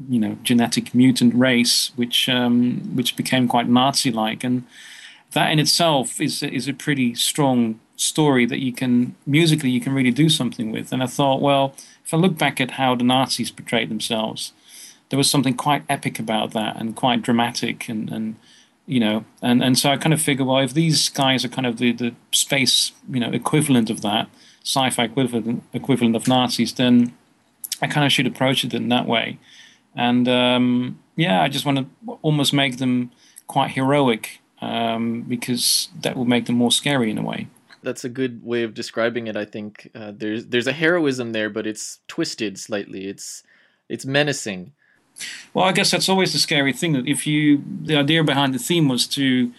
you 0.08 0.18
know 0.18 0.38
genetic 0.42 0.94
mutant 0.94 1.34
race, 1.34 1.92
which 1.94 2.28
um, 2.28 2.96
which 2.96 3.16
became 3.16 3.46
quite 3.46 3.68
Nazi-like, 3.68 4.42
and 4.42 4.64
that 5.32 5.52
in 5.52 5.58
itself 5.58 6.20
is 6.20 6.42
is 6.42 6.66
a 6.66 6.72
pretty 6.72 7.14
strong 7.14 7.78
story 7.96 8.46
that 8.46 8.58
you 8.58 8.72
can 8.72 9.14
musically 9.26 9.70
you 9.70 9.80
can 9.80 9.92
really 9.92 10.10
do 10.10 10.28
something 10.30 10.72
with. 10.72 10.90
And 10.90 11.02
I 11.02 11.06
thought, 11.06 11.42
well, 11.42 11.74
if 12.04 12.14
I 12.14 12.16
look 12.16 12.38
back 12.38 12.62
at 12.62 12.72
how 12.72 12.94
the 12.94 13.04
Nazis 13.04 13.50
portrayed 13.50 13.90
themselves, 13.90 14.54
there 15.10 15.18
was 15.18 15.30
something 15.30 15.54
quite 15.54 15.84
epic 15.90 16.18
about 16.18 16.52
that 16.52 16.76
and 16.76 16.96
quite 16.96 17.20
dramatic 17.20 17.90
and 17.90 18.10
and 18.10 18.36
you 18.86 19.00
know 19.00 19.24
and 19.40 19.62
and 19.62 19.78
so 19.78 19.90
I 19.90 19.96
kind 19.96 20.12
of 20.12 20.20
figure 20.20 20.44
well, 20.44 20.58
if 20.58 20.74
these 20.74 21.08
guys 21.08 21.44
are 21.44 21.48
kind 21.48 21.66
of 21.66 21.78
the 21.78 21.92
the 21.92 22.14
space 22.32 22.92
you 23.10 23.20
know 23.20 23.30
equivalent 23.30 23.90
of 23.90 24.02
that 24.02 24.28
sci-fi 24.64 25.04
equivalent 25.04 25.62
equivalent 25.72 26.16
of 26.16 26.26
Nazis, 26.26 26.72
then 26.74 27.12
I 27.82 27.86
kind 27.86 28.06
of 28.06 28.12
should 28.12 28.26
approach 28.26 28.64
it 28.64 28.74
in 28.74 28.88
that 28.88 29.06
way. 29.06 29.38
And 29.94 30.26
um, 30.28 30.98
yeah, 31.16 31.42
I 31.42 31.48
just 31.48 31.66
want 31.66 31.78
to 31.78 32.18
almost 32.22 32.52
make 32.52 32.78
them 32.78 33.12
quite 33.46 33.72
heroic 33.72 34.40
um, 34.60 35.22
because 35.22 35.88
that 36.00 36.16
will 36.16 36.24
make 36.24 36.46
them 36.46 36.56
more 36.56 36.72
scary 36.72 37.10
in 37.10 37.18
a 37.18 37.22
way. 37.22 37.48
That's 37.82 38.04
a 38.04 38.08
good 38.08 38.42
way 38.42 38.62
of 38.62 38.72
describing 38.72 39.26
it. 39.26 39.36
I 39.36 39.44
think 39.44 39.90
uh, 39.94 40.12
there's 40.16 40.46
there's 40.46 40.66
a 40.66 40.72
heroism 40.72 41.32
there, 41.32 41.50
but 41.50 41.66
it's 41.66 42.00
twisted 42.08 42.58
slightly. 42.58 43.06
It's 43.06 43.42
it's 43.88 44.06
menacing. 44.06 44.72
Well, 45.52 45.64
I 45.64 45.72
guess 45.72 45.90
that's 45.90 46.08
always 46.08 46.32
the 46.32 46.38
scary 46.38 46.72
thing. 46.72 46.92
That 46.92 47.06
if 47.06 47.26
you 47.26 47.62
the 47.82 47.96
idea 47.96 48.24
behind 48.24 48.54
the 48.54 48.58
theme 48.58 48.88
was 48.88 49.06
to 49.08 49.52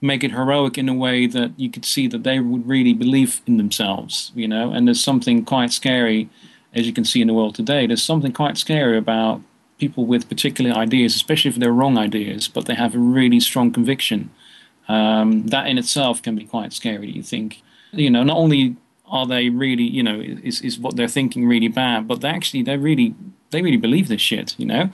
make 0.00 0.22
it 0.22 0.32
heroic 0.32 0.76
in 0.76 0.88
a 0.88 0.94
way 0.94 1.26
that 1.26 1.52
you 1.58 1.70
could 1.70 1.84
see 1.84 2.06
that 2.08 2.22
they 2.22 2.38
would 2.38 2.66
really 2.66 2.92
believe 2.92 3.40
in 3.46 3.56
themselves, 3.56 4.32
you 4.34 4.46
know. 4.46 4.72
And 4.72 4.86
there's 4.86 5.02
something 5.02 5.44
quite 5.44 5.72
scary, 5.72 6.28
as 6.74 6.86
you 6.86 6.92
can 6.92 7.04
see 7.04 7.20
in 7.20 7.28
the 7.28 7.34
world 7.34 7.54
today. 7.54 7.86
There's 7.86 8.02
something 8.02 8.32
quite 8.32 8.58
scary 8.58 8.98
about 8.98 9.40
people 9.78 10.06
with 10.06 10.28
particular 10.28 10.72
ideas, 10.72 11.14
especially 11.14 11.50
if 11.50 11.56
they're 11.56 11.72
wrong 11.72 11.98
ideas, 11.98 12.48
but 12.48 12.66
they 12.66 12.74
have 12.74 12.94
a 12.94 12.98
really 12.98 13.40
strong 13.40 13.72
conviction. 13.72 14.30
Um, 14.88 15.46
that 15.48 15.66
in 15.66 15.78
itself 15.78 16.22
can 16.22 16.36
be 16.36 16.44
quite 16.44 16.72
scary. 16.72 17.10
You 17.10 17.22
think, 17.22 17.62
you 17.92 18.10
know, 18.10 18.22
not 18.22 18.36
only 18.36 18.76
are 19.08 19.26
they 19.26 19.48
really, 19.48 19.84
you 19.84 20.02
know, 20.02 20.20
is 20.20 20.60
is 20.60 20.78
what 20.78 20.96
they're 20.96 21.08
thinking 21.08 21.46
really 21.46 21.68
bad, 21.68 22.08
but 22.08 22.20
they 22.20 22.28
actually 22.28 22.62
they 22.62 22.76
really 22.76 23.14
they 23.50 23.62
really 23.62 23.76
believe 23.76 24.08
this 24.08 24.20
shit, 24.20 24.54
you 24.58 24.66
know. 24.66 24.90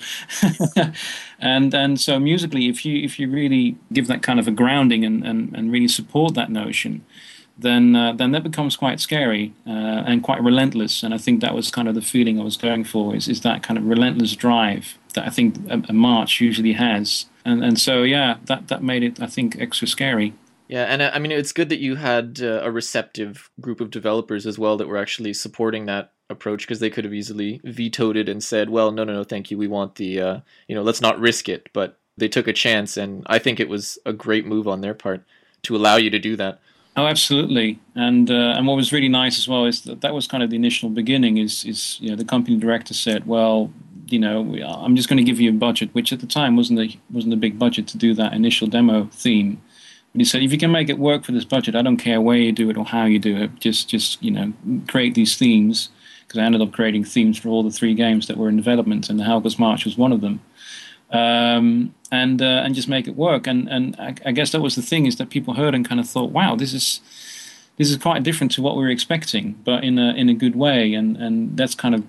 and 1.39 1.75
and 1.75 2.01
so 2.01 2.19
musically, 2.19 2.69
if 2.69 2.85
you 2.85 3.03
if 3.03 3.19
you 3.19 3.31
really 3.31 3.77
give 3.93 4.07
that 4.09 4.23
kind 4.23 4.39
of 4.39 4.47
a 4.47 4.51
grounding 4.51 5.05
and 5.05 5.27
and, 5.27 5.55
and 5.57 5.73
really 5.73 5.89
support 5.89 6.35
that 6.35 6.51
notion, 6.51 7.05
then 7.59 7.97
uh, 7.97 8.13
then 8.13 8.33
that 8.33 8.43
becomes 8.43 8.77
quite 8.77 9.01
scary 9.01 9.55
uh, 9.67 10.05
and 10.07 10.23
quite 10.23 10.43
relentless. 10.43 11.03
And 11.03 11.15
I 11.15 11.19
think 11.19 11.41
that 11.41 11.55
was 11.55 11.71
kind 11.71 11.89
of 11.89 11.95
the 11.95 12.03
feeling 12.03 12.41
I 12.41 12.45
was 12.45 12.57
going 12.57 12.85
for 12.85 13.15
is 13.17 13.29
is 13.29 13.41
that 13.41 13.63
kind 13.63 13.79
of 13.79 13.87
relentless 13.87 14.37
drive 14.37 14.99
that 15.15 15.27
I 15.27 15.31
think 15.31 15.57
a, 15.71 15.83
a 15.89 15.93
march 15.93 16.41
usually 16.41 16.75
has. 16.75 17.27
And 17.45 17.65
and 17.65 17.81
so 17.81 18.03
yeah, 18.03 18.37
that 18.45 18.69
that 18.69 18.83
made 18.83 19.03
it 19.03 19.21
I 19.21 19.27
think 19.27 19.57
extra 19.59 19.87
scary. 19.87 20.35
Yeah, 20.73 20.85
and 20.85 21.03
uh, 21.03 21.11
I 21.13 21.19
mean 21.19 21.33
it's 21.33 21.53
good 21.53 21.69
that 21.69 21.81
you 21.81 21.97
had 21.97 22.41
uh, 22.43 22.63
a 22.63 22.71
receptive 22.71 23.51
group 23.61 23.83
of 23.83 23.91
developers 23.91 24.47
as 24.47 24.59
well 24.59 24.79
that 24.79 24.89
were 24.89 24.97
actually 24.97 25.35
supporting 25.35 25.85
that 25.85 26.13
approach 26.31 26.63
because 26.63 26.81
they 26.81 26.89
could 26.89 27.05
have 27.05 27.13
easily 27.13 27.61
vetoed 27.63 28.17
it 28.17 28.27
and 28.27 28.43
said, 28.43 28.71
"Well, 28.71 28.91
no, 28.91 29.05
no, 29.05 29.13
no, 29.13 29.23
thank 29.23 29.51
you. 29.51 29.59
We 29.59 29.69
want 29.69 29.97
the 29.97 30.19
uh, 30.19 30.41
you 30.69 30.75
know, 30.75 30.81
let's 30.81 31.03
not 31.03 31.21
risk 31.21 31.47
it." 31.51 31.69
But 31.75 31.99
they 32.17 32.27
took 32.27 32.49
a 32.49 32.55
chance, 32.55 32.97
and 32.97 33.23
I 33.27 33.39
think 33.39 33.61
it 33.61 33.69
was 33.69 33.99
a 34.07 34.15
great 34.15 34.47
move 34.47 34.67
on 34.67 34.81
their 34.81 34.95
part 34.95 35.23
to 35.65 35.77
allow 35.77 35.97
you 35.97 36.09
to 36.09 36.19
do 36.19 36.37
that. 36.37 36.59
Oh, 36.97 37.05
absolutely. 37.05 37.79
And 37.95 38.31
uh, 38.31 38.55
and 38.57 38.67
what 38.67 38.77
was 38.77 38.95
really 38.95 39.11
nice 39.11 39.37
as 39.37 39.47
well 39.47 39.67
is 39.67 39.83
that 39.83 40.01
that 40.01 40.15
was 40.15 40.27
kind 40.27 40.43
of 40.43 40.49
the 40.49 40.57
initial 40.57 40.89
beginning. 40.89 41.37
Is 41.37 41.67
is 41.67 41.99
you 42.01 42.09
know 42.09 42.17
the 42.17 42.25
company 42.25 42.57
director 42.57 42.95
said, 42.95 43.27
"Well, 43.27 43.71
you 44.09 44.19
know, 44.19 44.41
I'm 44.65 44.97
just 44.97 45.11
going 45.11 45.19
to 45.19 45.31
give 45.31 45.39
you 45.39 45.51
a 45.51 45.53
budget," 45.69 45.91
which 45.93 46.15
at 46.15 46.21
the 46.21 46.27
time 46.27 46.57
wasn't 46.57 46.81
a 46.81 46.99
wasn't 47.11 47.35
a 47.35 47.37
big 47.37 47.59
budget 47.59 47.87
to 47.89 47.99
do 47.99 48.15
that 48.15 48.33
initial 48.33 48.69
demo 48.69 49.11
theme. 49.13 49.61
But 50.13 50.21
he 50.21 50.25
said, 50.25 50.43
if 50.43 50.53
you 50.53 50.59
can 50.59 50.71
make 50.71 50.89
it 50.89 50.99
work 50.99 51.25
for 51.25 51.33
this 51.33 51.45
budget, 51.45 51.75
I 51.75 51.83
don't 51.83 51.97
care 51.97 52.21
where 52.21 52.37
you 52.37 52.53
do 52.53 52.69
it 52.69 52.77
or 52.77 52.85
how 52.85 53.05
you 53.07 53.19
do 53.19 53.37
it. 53.37 53.61
Just 53.61 53.89
just 53.89 54.23
you 54.23 54.31
know 54.31 54.53
create 54.89 55.15
these 55.15 55.37
themes 55.37 55.89
because 56.27 56.39
I 56.39 56.45
ended 56.45 56.63
up 56.63 56.73
creating 56.73 57.05
themes 57.05 57.39
for 57.39 57.49
all 57.49 57.63
the 57.63 57.71
three 57.71 57.95
games 57.95 58.27
that 58.27 58.37
were 58.37 58.49
in 58.49 58.57
development, 58.57 59.09
and 59.09 59.19
the 59.19 59.25
Helghast 59.25 59.59
March 59.59 59.85
was 59.85 59.97
one 59.97 60.13
of 60.13 60.21
them 60.21 60.41
um, 61.13 61.95
and 62.11 62.41
uh, 62.41 62.63
and 62.65 62.75
just 62.75 62.89
make 62.89 63.07
it 63.07 63.17
work. 63.17 63.47
And 63.47 63.69
and 63.69 63.95
I, 63.99 64.15
I, 64.25 64.33
guess 64.33 64.51
that 64.53 64.61
was 64.61 64.75
the 64.75 64.83
thing 64.83 65.07
is 65.07 65.17
that 65.17 65.31
people 65.31 65.55
heard 65.55 65.75
and 65.75 65.87
kind 65.87 66.01
of 66.01 66.09
thought, 66.09 66.31
wow, 66.31 66.57
this 66.57 66.73
is 66.73 67.01
this 67.77 67.91
is 67.91 67.97
quite 67.99 68.23
different 68.23 68.53
to 68.53 68.63
what 68.63 68.77
we 68.77 68.83
were 68.83 68.91
expecting, 68.91 69.53
but 69.65 69.85
in 69.85 69.99
a 69.99 70.15
in 70.15 70.29
a 70.29 70.35
good 70.35 70.57
way. 70.57 70.95
And 70.95 71.17
and 71.17 71.57
that's 71.57 71.75
kind 71.75 71.95
of 71.95 72.05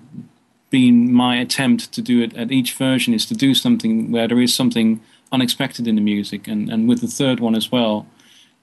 been 0.70 1.12
my 1.12 1.36
attempt 1.36 1.92
to 1.92 2.02
do 2.02 2.22
it 2.22 2.34
at 2.36 2.50
each 2.50 2.72
version 2.72 3.14
is 3.14 3.26
to 3.26 3.34
do 3.34 3.54
something 3.54 4.10
where 4.10 4.26
there 4.26 4.40
is 4.40 4.52
something 4.52 5.00
unexpected 5.34 5.86
in 5.86 5.96
the 5.96 6.00
music. 6.00 6.48
And 6.48 6.70
and 6.70 6.88
with 6.88 7.00
the 7.00 7.08
third 7.08 7.40
one 7.40 7.54
as 7.54 7.70
well. 7.70 8.06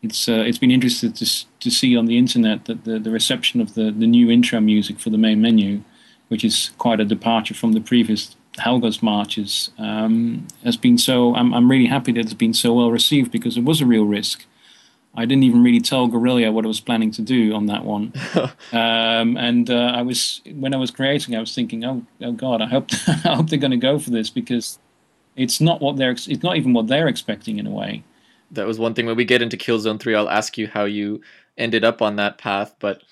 It's 0.01 0.27
uh, 0.27 0.43
it's 0.47 0.57
been 0.57 0.71
interesting 0.71 1.13
to 1.13 1.25
to 1.59 1.69
see 1.69 1.95
on 1.95 2.05
the 2.07 2.17
internet 2.17 2.65
that 2.65 2.85
the, 2.85 2.97
the 2.97 3.11
reception 3.11 3.61
of 3.61 3.75
the, 3.75 3.91
the 3.91 4.07
new 4.07 4.31
intro 4.31 4.59
music 4.59 4.99
for 4.99 5.11
the 5.11 5.17
main 5.17 5.41
menu, 5.41 5.83
which 6.29 6.43
is 6.43 6.71
quite 6.79 6.99
a 6.99 7.05
departure 7.05 7.53
from 7.53 7.73
the 7.73 7.81
previous 7.81 8.35
Helghast 8.57 9.01
marches 9.01 9.71
um, 9.77 10.47
has 10.63 10.75
been 10.75 10.97
so. 10.97 11.33
I'm, 11.35 11.53
I'm 11.53 11.71
really 11.71 11.85
happy 11.85 12.11
that 12.13 12.19
it's 12.19 12.33
been 12.33 12.53
so 12.53 12.73
well 12.73 12.91
received 12.91 13.31
because 13.31 13.57
it 13.57 13.63
was 13.63 13.79
a 13.79 13.85
real 13.85 14.05
risk. 14.05 14.45
I 15.15 15.25
didn't 15.25 15.43
even 15.43 15.63
really 15.63 15.79
tell 15.79 16.07
Guerrilla 16.07 16.51
what 16.51 16.65
I 16.65 16.67
was 16.67 16.79
planning 16.79 17.11
to 17.11 17.21
do 17.21 17.53
on 17.53 17.67
that 17.67 17.85
one, 17.85 18.13
um, 18.73 19.37
and 19.37 19.69
uh, 19.69 19.93
I 19.95 20.01
was 20.01 20.41
when 20.53 20.73
I 20.73 20.77
was 20.77 20.91
creating, 20.91 21.35
I 21.35 21.39
was 21.39 21.55
thinking, 21.55 21.85
oh, 21.85 22.05
oh 22.21 22.31
God, 22.33 22.61
I 22.61 22.67
hope 22.67 22.89
I 23.07 23.35
hope 23.35 23.49
they're 23.49 23.59
going 23.59 23.71
to 23.71 23.77
go 23.77 23.99
for 23.99 24.09
this 24.09 24.29
because 24.29 24.79
it's 25.35 25.61
not 25.61 25.81
what 25.81 25.97
they're 25.97 26.11
it's 26.11 26.43
not 26.43 26.57
even 26.57 26.73
what 26.73 26.87
they're 26.87 27.07
expecting 27.07 27.57
in 27.57 27.67
a 27.67 27.71
way. 27.71 28.03
That 28.51 28.67
was 28.67 28.79
one 28.79 28.93
thing 28.93 29.05
when 29.05 29.15
we 29.15 29.25
get 29.25 29.41
into 29.41 29.57
Killzone 29.57 29.99
Three. 29.99 30.15
I'll 30.15 30.29
ask 30.29 30.57
you 30.57 30.67
how 30.67 30.85
you 30.85 31.21
ended 31.57 31.83
up 31.83 32.01
on 32.01 32.15
that 32.17 32.37
path, 32.37 32.75
but 32.79 33.03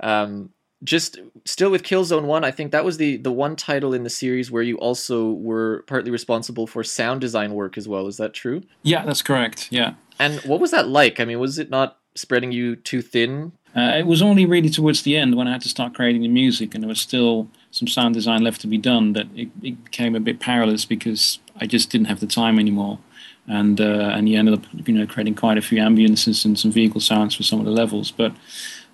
um, 0.00 0.50
just 0.82 1.18
still 1.44 1.70
with 1.70 1.82
Killzone 1.82 2.24
1, 2.24 2.44
I 2.44 2.50
think 2.50 2.72
that 2.72 2.84
was 2.84 2.96
the 2.96 3.18
the 3.18 3.32
one 3.32 3.56
title 3.56 3.92
in 3.92 4.02
the 4.02 4.10
series 4.10 4.50
where 4.50 4.62
you 4.62 4.76
also 4.78 5.32
were 5.32 5.84
partly 5.86 6.10
responsible 6.10 6.66
for 6.66 6.82
sound 6.82 7.20
design 7.20 7.54
work 7.54 7.76
as 7.76 7.86
well. 7.86 8.06
Is 8.06 8.16
that 8.16 8.32
true? 8.32 8.62
Yeah, 8.82 9.04
that's 9.04 9.22
correct. 9.22 9.68
Yeah. 9.70 9.94
And 10.18 10.40
what 10.40 10.60
was 10.60 10.70
that 10.70 10.88
like? 10.88 11.20
I 11.20 11.24
mean, 11.24 11.38
was 11.38 11.58
it 11.58 11.70
not 11.70 11.98
spreading 12.14 12.52
you 12.52 12.76
too 12.76 13.02
thin? 13.02 13.52
Uh, 13.76 13.92
it 13.98 14.06
was 14.06 14.20
only 14.20 14.44
really 14.46 14.68
towards 14.68 15.02
the 15.02 15.16
end 15.16 15.36
when 15.36 15.46
I 15.46 15.52
had 15.52 15.60
to 15.62 15.68
start 15.68 15.94
creating 15.94 16.22
the 16.22 16.28
music 16.28 16.74
and 16.74 16.82
there 16.82 16.88
was 16.88 17.00
still 17.00 17.48
some 17.70 17.86
sound 17.86 18.14
design 18.14 18.42
left 18.42 18.60
to 18.62 18.66
be 18.66 18.78
done 18.78 19.12
that 19.12 19.26
it, 19.36 19.48
it 19.62 19.84
became 19.84 20.16
a 20.16 20.20
bit 20.20 20.40
perilous 20.40 20.84
because 20.84 21.38
I 21.60 21.66
just 21.66 21.90
didn't 21.90 22.06
have 22.06 22.20
the 22.20 22.26
time 22.26 22.58
anymore. 22.58 22.98
And 23.46 23.80
uh, 23.80 24.12
and 24.14 24.28
you 24.28 24.38
ended 24.38 24.54
up 24.54 24.64
you 24.86 24.94
know 24.94 25.06
creating 25.06 25.34
quite 25.34 25.58
a 25.58 25.62
few 25.62 25.78
ambiences 25.78 26.44
and 26.44 26.58
some 26.58 26.70
vehicle 26.70 27.00
sounds 27.00 27.34
for 27.34 27.42
some 27.42 27.58
of 27.58 27.66
the 27.66 27.72
levels. 27.72 28.10
But 28.10 28.32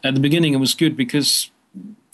at 0.03 0.15
the 0.15 0.21
beginning 0.21 0.55
it 0.55 0.59
was 0.59 0.75
good 0.75 0.97
because 0.97 1.51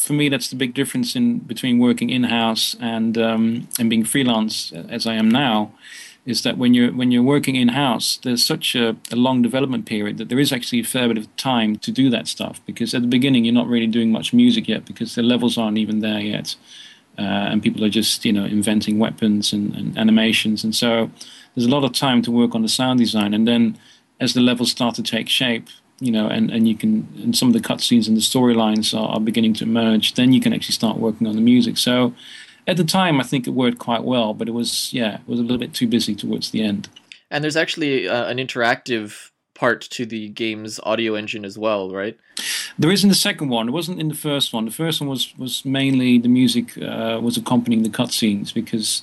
for 0.02 0.14
me, 0.14 0.28
that's 0.28 0.49
the 0.49 0.56
big 0.56 0.75
difference 0.75 1.14
in 1.14 1.38
between 1.38 1.78
working 1.78 2.11
in 2.11 2.25
house 2.25 2.76
and 2.80 3.16
um, 3.16 3.68
and 3.78 3.88
being 3.88 4.04
freelance, 4.04 4.73
as 4.73 5.06
I 5.06 5.14
am 5.14 5.28
now, 5.28 5.73
is 6.26 6.42
that 6.42 6.59
when 6.59 6.75
you're 6.75 6.92
when 6.92 7.12
you're 7.12 7.23
working 7.23 7.54
in 7.56 7.68
house, 7.68 8.18
there's 8.23 8.44
such 8.44 8.75
a, 8.75 8.97
a, 9.12 9.16
long 9.16 9.42
development 9.42 9.87
period 9.87 10.18
that 10.18 10.28
there 10.28 10.40
is 10.40 10.52
actually 10.52 10.80
a 10.80 10.85
fair 10.85 11.09
bit 11.09 11.18
of 11.18 11.35
time 11.37 11.76
to 11.76 11.92
do 11.92 12.11
that 12.11 12.26
stuff. 12.26 12.61
Because 12.66 12.94
at 12.94 13.02
the 13.02 13.09
beginning, 13.09 13.44
you're 13.44 13.54
not 13.54 13.68
really 13.68 13.87
doing 13.87 14.11
much 14.11 14.32
music 14.32 14.66
yet 14.68 14.85
because 14.85 15.14
the 15.14 15.23
levels 15.23 15.56
aren't 15.56 15.78
even 15.78 16.00
there 16.00 16.21
yet, 16.21 16.56
uh, 16.56 16.81
and 17.19 17.62
people 17.62 17.85
are 17.85 17.90
just 17.90 18.25
you 18.25 18.33
know 18.33 18.45
inventing 18.45 18.99
weapons 18.99 19.52
and, 19.52 19.75
and 19.75 19.99
animations, 19.99 20.64
and 20.64 20.75
so 20.75 21.11
there's 21.54 21.66
a 21.66 21.71
lot 21.71 21.85
of 21.85 21.92
time 21.92 22.23
to 22.23 22.31
work 22.31 22.54
on 22.54 22.62
the 22.62 22.69
sound 22.69 22.99
design, 22.99 23.35
and 23.35 23.47
then 23.47 23.78
as 24.21 24.35
the 24.35 24.40
levels 24.40 24.71
start 24.71 24.95
to 24.95 25.02
take 25.02 25.28
shape, 25.28 25.69
you 25.99 26.12
know, 26.12 26.28
and, 26.28 26.50
and 26.50 26.69
you 26.69 26.76
can, 26.76 27.09
and 27.16 27.37
some 27.37 27.49
of 27.49 27.54
the 27.54 27.61
cutscenes 27.61 28.07
and 28.07 28.16
the 28.16 28.21
storylines 28.21 28.97
are, 28.97 29.09
are 29.09 29.21
beginning 29.21 29.52
to 29.54 29.64
emerge, 29.64 30.14
then 30.14 30.33
you 30.33 30.40
can 30.40 30.52
actually 30.52 30.75
start 30.75 30.97
working 30.97 31.26
on 31.26 31.35
the 31.35 31.40
music. 31.40 31.76
So 31.76 32.14
at 32.69 32.76
the 32.76 32.85
time, 32.85 33.21
I 33.21 33.25
think 33.25 33.49
it 33.49 33.50
worked 33.50 33.81
quite 33.81 34.04
well, 34.04 34.33
but 34.33 34.49
it 34.49 34.52
was, 34.52 34.92
yeah, 34.92 35.16
it 35.16 35.28
was 35.28 35.40
a 35.40 35.42
little 35.42 35.59
bit 35.59 35.75
too 35.75 35.88
busy 35.88 36.14
towards 36.14 36.52
the 36.52 36.62
end. 36.62 36.88
And 37.33 37.42
there's 37.42 37.57
actually 37.57 38.09
uh, 38.09 38.26
an 38.26 38.38
interactive 38.38 39.31
part 39.62 39.81
to 39.81 40.04
the 40.04 40.28
game's 40.31 40.81
audio 40.83 41.14
engine 41.14 41.45
as 41.45 41.57
well, 41.57 41.88
right? 41.92 42.19
There 42.81 42.90
is 42.90 43.04
in 43.04 43.11
the 43.11 43.23
second 43.28 43.49
one. 43.49 43.69
It 43.69 43.71
wasn't 43.71 44.00
in 44.00 44.09
the 44.09 44.23
first 44.28 44.52
one. 44.52 44.64
The 44.64 44.78
first 44.85 45.00
one 45.00 45.09
was 45.09 45.33
was 45.38 45.64
mainly 45.64 46.19
the 46.19 46.35
music 46.40 46.66
uh, 46.78 47.21
was 47.23 47.37
accompanying 47.37 47.85
the 47.85 47.97
cutscenes 47.99 48.52
because 48.52 49.02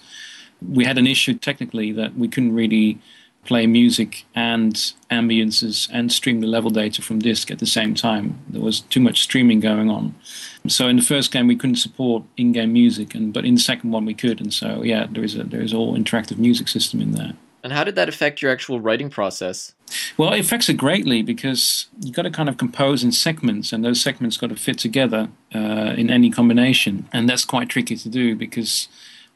we 0.77 0.83
had 0.83 0.97
an 0.97 1.07
issue 1.07 1.35
technically 1.49 1.93
that 1.93 2.11
we 2.21 2.27
couldn't 2.27 2.55
really 2.63 2.97
play 3.45 3.67
music 3.67 4.25
and 4.35 4.73
ambiences 5.09 5.89
and 5.93 6.11
stream 6.11 6.41
the 6.41 6.53
level 6.55 6.71
data 6.81 7.01
from 7.01 7.19
disk 7.19 7.49
at 7.51 7.59
the 7.59 7.71
same 7.77 7.95
time. 7.95 8.25
There 8.49 8.65
was 8.69 8.81
too 8.93 8.99
much 8.99 9.21
streaming 9.21 9.61
going 9.61 9.89
on. 9.89 10.13
So 10.67 10.89
in 10.89 10.97
the 10.97 11.09
first 11.13 11.31
game 11.31 11.47
we 11.47 11.55
couldn't 11.55 11.85
support 11.87 12.23
in-game 12.35 12.73
music, 12.73 13.15
and 13.15 13.31
but 13.35 13.45
in 13.45 13.55
the 13.55 13.67
second 13.71 13.91
one 13.95 14.05
we 14.05 14.13
could. 14.23 14.41
And 14.41 14.53
so 14.53 14.83
yeah, 14.91 15.07
there 15.13 15.23
is 15.23 15.35
a 15.41 15.43
there 15.53 15.65
is 15.67 15.73
all 15.73 15.97
interactive 16.01 16.37
music 16.37 16.67
system 16.67 17.01
in 17.01 17.11
there. 17.19 17.33
And 17.63 17.73
how 17.73 17.83
did 17.83 17.95
that 17.95 18.07
affect 18.07 18.41
your 18.41 18.51
actual 18.51 18.79
writing 18.79 19.09
process? 19.09 19.73
Well, 20.17 20.33
it 20.33 20.39
affects 20.39 20.69
it 20.69 20.75
greatly 20.75 21.21
because 21.21 21.87
you've 22.01 22.15
got 22.15 22.21
to 22.21 22.31
kind 22.31 22.47
of 22.47 22.57
compose 22.57 23.03
in 23.03 23.11
segments, 23.11 23.73
and 23.73 23.83
those 23.83 23.99
segments 23.99 24.37
got 24.37 24.49
to 24.49 24.55
fit 24.55 24.77
together 24.77 25.29
uh, 25.53 25.93
in 25.97 26.09
any 26.09 26.29
combination, 26.29 27.09
and 27.11 27.27
that's 27.27 27.45
quite 27.45 27.69
tricky 27.69 27.95
to 27.97 28.09
do 28.09 28.35
because 28.35 28.87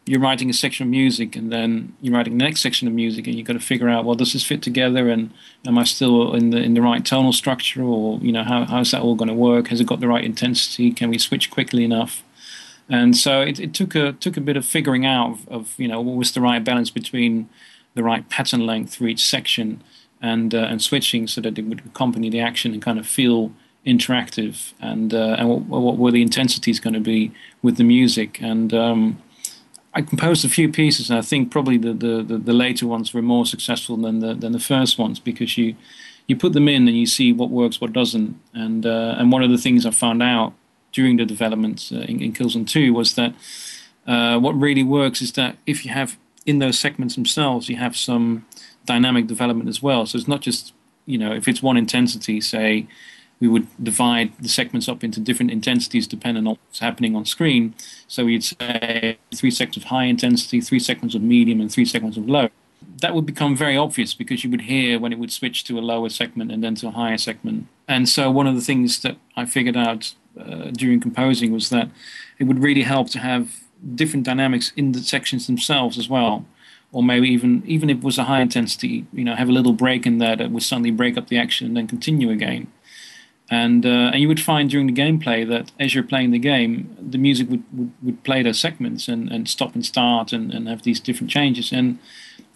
you're 0.06 0.20
writing 0.20 0.50
a 0.50 0.54
section 0.54 0.86
of 0.86 0.90
music 0.90 1.36
and 1.36 1.52
then 1.52 1.96
you're 2.02 2.14
writing 2.14 2.38
the 2.38 2.44
next 2.44 2.62
section 2.62 2.88
of 2.88 2.94
music 2.94 3.26
and 3.26 3.36
you've 3.36 3.48
got 3.48 3.54
to 3.54 3.60
figure 3.60 3.88
out 3.88 4.04
well 4.04 4.16
does 4.16 4.34
this 4.34 4.44
fit 4.44 4.62
together 4.62 5.10
and 5.10 5.32
am 5.66 5.78
I 5.78 5.86
still 5.86 6.34
in 6.34 6.50
the 6.50 6.58
in 6.58 6.74
the 6.74 6.82
right 6.82 7.06
tonal 7.06 7.32
structure 7.32 7.82
or 7.82 8.20
you 8.20 8.32
know 8.32 8.44
how 8.44 8.66
how's 8.66 8.92
that 8.92 9.02
all 9.02 9.16
going 9.16 9.30
to 9.30 9.34
work? 9.34 9.70
Has 9.70 9.80
it 9.80 9.88
got 9.88 10.00
the 10.00 10.08
right 10.08 10.24
intensity? 10.24 10.92
Can 10.92 11.10
we 11.10 11.18
switch 11.18 11.50
quickly 11.50 11.86
enough? 11.86 12.24
And 12.90 13.16
so 13.16 13.42
it, 13.42 13.60
it 13.60 13.74
took 13.74 13.96
a 13.96 14.12
took 14.14 14.36
a 14.36 14.42
bit 14.42 14.58
of 14.58 14.66
figuring 14.66 15.06
out 15.06 15.32
of, 15.32 15.48
of, 15.48 15.74
you 15.78 15.88
know 15.88 16.02
what 16.02 16.18
was 16.18 16.34
the 16.34 16.42
right 16.42 16.64
balance 16.64 16.90
between 16.90 17.48
the 17.94 18.04
right 18.04 18.28
pattern 18.30 18.66
length 18.66 18.96
for 18.96 19.08
each 19.08 19.24
section 19.24 19.82
and 20.22 20.56
uh, 20.56 20.60
and 20.60 20.82
switching 20.82 21.28
so 21.28 21.42
that 21.42 21.58
it 21.58 21.66
would 21.66 21.82
accompany 21.86 22.30
the 22.30 22.40
action 22.40 22.74
and 22.74 22.82
kind 22.82 23.00
of 23.00 23.08
feel 23.08 23.52
interactive. 23.86 24.74
And 24.80 25.14
uh, 25.14 25.36
and 25.38 25.70
what, 25.70 25.82
what 25.82 25.98
were 25.98 26.12
the 26.12 26.22
intensities 26.22 26.80
going 26.80 26.94
to 26.94 27.00
be 27.00 27.32
with 27.62 27.78
the 27.78 27.84
music? 27.84 28.42
And 28.42 28.74
um, 28.74 29.22
I 29.94 30.02
composed 30.02 30.44
a 30.44 30.50
few 30.50 30.70
pieces, 30.70 31.10
and 31.10 31.20
I 31.20 31.22
think 31.22 31.52
probably 31.52 31.78
the, 31.78 31.94
the, 31.94 32.24
the, 32.24 32.38
the, 32.38 32.54
later 32.54 32.88
ones 32.88 33.14
were 33.14 33.22
more 33.22 33.46
successful 33.46 33.98
than 33.98 34.20
the 34.20 34.34
than 34.34 34.54
the 34.54 34.60
first 34.60 34.98
ones 34.98 35.20
because 35.20 35.58
you 35.58 35.76
you 36.28 36.36
put 36.36 36.54
them 36.54 36.68
in 36.68 36.88
and 36.88 36.98
you 36.98 37.06
see 37.06 37.34
what 37.34 37.50
works, 37.50 37.82
what 37.82 37.94
doesn't, 37.94 38.40
and 38.54 38.86
uh, 38.86 39.16
and 39.18 39.32
one 39.32 39.44
of 39.44 39.52
the 39.52 39.58
things 39.58 39.86
I 39.86 39.92
found 39.92 40.24
out 40.24 40.54
during 40.92 41.18
the 41.18 41.26
development 41.26 41.90
uh, 41.92 41.98
in, 41.98 42.22
in 42.22 42.34
Killzone 42.34 42.68
Two 42.68 42.94
was 42.94 43.16
that 43.16 43.34
uh, 44.08 44.40
what 44.40 44.54
really 44.54 44.84
works 44.84 45.22
is 45.22 45.34
that 45.34 45.58
if 45.66 45.86
you 45.86 45.92
have 45.92 46.18
in 46.46 46.60
those 46.60 46.80
segments 46.80 47.16
themselves, 47.16 47.70
you 47.70 47.78
have 47.78 47.96
some 47.96 48.46
dynamic 48.86 49.28
development 49.28 49.70
as 49.70 49.82
well. 49.82 50.06
So 50.06 50.18
it's 50.18 50.28
not 50.28 50.42
just 50.42 50.74
you 51.06 51.18
know 51.18 51.32
if 51.32 51.48
it's 51.48 51.62
one 51.62 51.78
intensity, 51.78 52.42
say 52.42 52.88
we 53.40 53.48
would 53.48 53.68
divide 53.84 54.32
the 54.40 54.48
segments 54.48 54.88
up 54.88 55.04
into 55.04 55.20
different 55.20 55.52
intensities 55.52 56.08
depending 56.08 56.48
on 56.48 56.58
what's 56.66 56.80
happening 56.80 57.16
on 57.16 57.26
screen. 57.26 57.76
So 58.08 58.26
we'd 58.26 58.44
say 58.44 59.18
three 59.36 59.52
segments 59.52 59.78
of 59.78 59.84
high 59.86 60.06
intensity, 60.06 60.62
three 60.62 60.80
segments 60.80 61.16
of 61.16 61.22
medium, 61.22 61.60
and 61.60 61.72
three 61.72 61.86
segments 61.86 62.18
of 62.18 62.30
low. 62.30 62.50
That 63.02 63.14
would 63.14 63.26
become 63.26 63.56
very 63.56 63.76
obvious 63.76 64.14
because 64.14 64.44
you 64.44 64.50
would 64.50 64.62
hear 64.62 64.98
when 64.98 65.12
it 65.12 65.20
would 65.20 65.32
switch 65.32 65.66
to 65.66 65.78
a 65.78 65.82
lower 65.82 66.10
segment 66.10 66.52
and 66.52 66.64
then 66.64 66.76
to 66.76 66.88
a 66.88 66.92
higher 66.92 67.18
segment. 67.18 67.68
And 67.88 68.08
so 68.08 68.32
one 68.32 68.48
of 68.48 68.56
the 68.56 68.62
things 68.62 69.02
that 69.02 69.18
I 69.36 69.46
figured 69.46 69.76
out 69.76 70.14
uh, 70.40 70.72
during 70.72 71.00
composing 71.02 71.52
was 71.52 71.70
that 71.70 71.90
it 72.40 72.46
would 72.46 72.60
really 72.60 72.84
help 72.84 73.10
to 73.10 73.20
have 73.20 73.63
different 73.96 74.26
dynamics 74.26 74.72
in 74.76 74.92
the 74.94 75.00
sections 75.00 75.48
themselves 75.48 75.98
as 75.98 76.08
well 76.10 76.46
or 76.94 77.04
maybe 77.04 77.28
even 77.28 77.64
even 77.66 77.90
if 77.90 77.98
it 77.98 78.04
was 78.04 78.20
a 78.20 78.26
high 78.26 78.40
intensity, 78.40 79.06
you 79.12 79.24
know, 79.24 79.36
have 79.36 79.50
a 79.50 79.52
little 79.52 79.74
break 79.74 80.06
in 80.06 80.20
there 80.20 80.36
that 80.36 80.52
would 80.52 80.64
suddenly 80.64 80.92
break 80.92 81.18
up 81.18 81.28
the 81.28 81.38
action 81.38 81.68
and 81.68 81.76
then 81.76 81.88
continue 81.88 82.30
again. 82.30 82.72
And, 83.50 83.86
uh, 83.86 84.10
and 84.14 84.22
you 84.22 84.28
would 84.30 84.40
find 84.40 84.70
during 84.70 84.88
the 84.88 84.94
gameplay 84.94 85.48
that 85.48 85.72
as 85.80 85.94
you're 85.94 86.04
playing 86.04 86.32
the 86.32 86.40
game, 86.40 86.96
the 87.00 87.18
music 87.18 87.50
would, 87.50 87.64
would, 87.74 87.92
would 88.02 88.24
play 88.24 88.42
those 88.42 88.60
segments 88.60 89.08
and, 89.08 89.30
and 89.32 89.50
stop 89.50 89.76
and 89.76 89.86
start 89.86 90.32
and, 90.32 90.52
and 90.54 90.68
have 90.68 90.84
these 90.84 91.00
different 91.00 91.30
changes. 91.30 91.72
And 91.72 92.00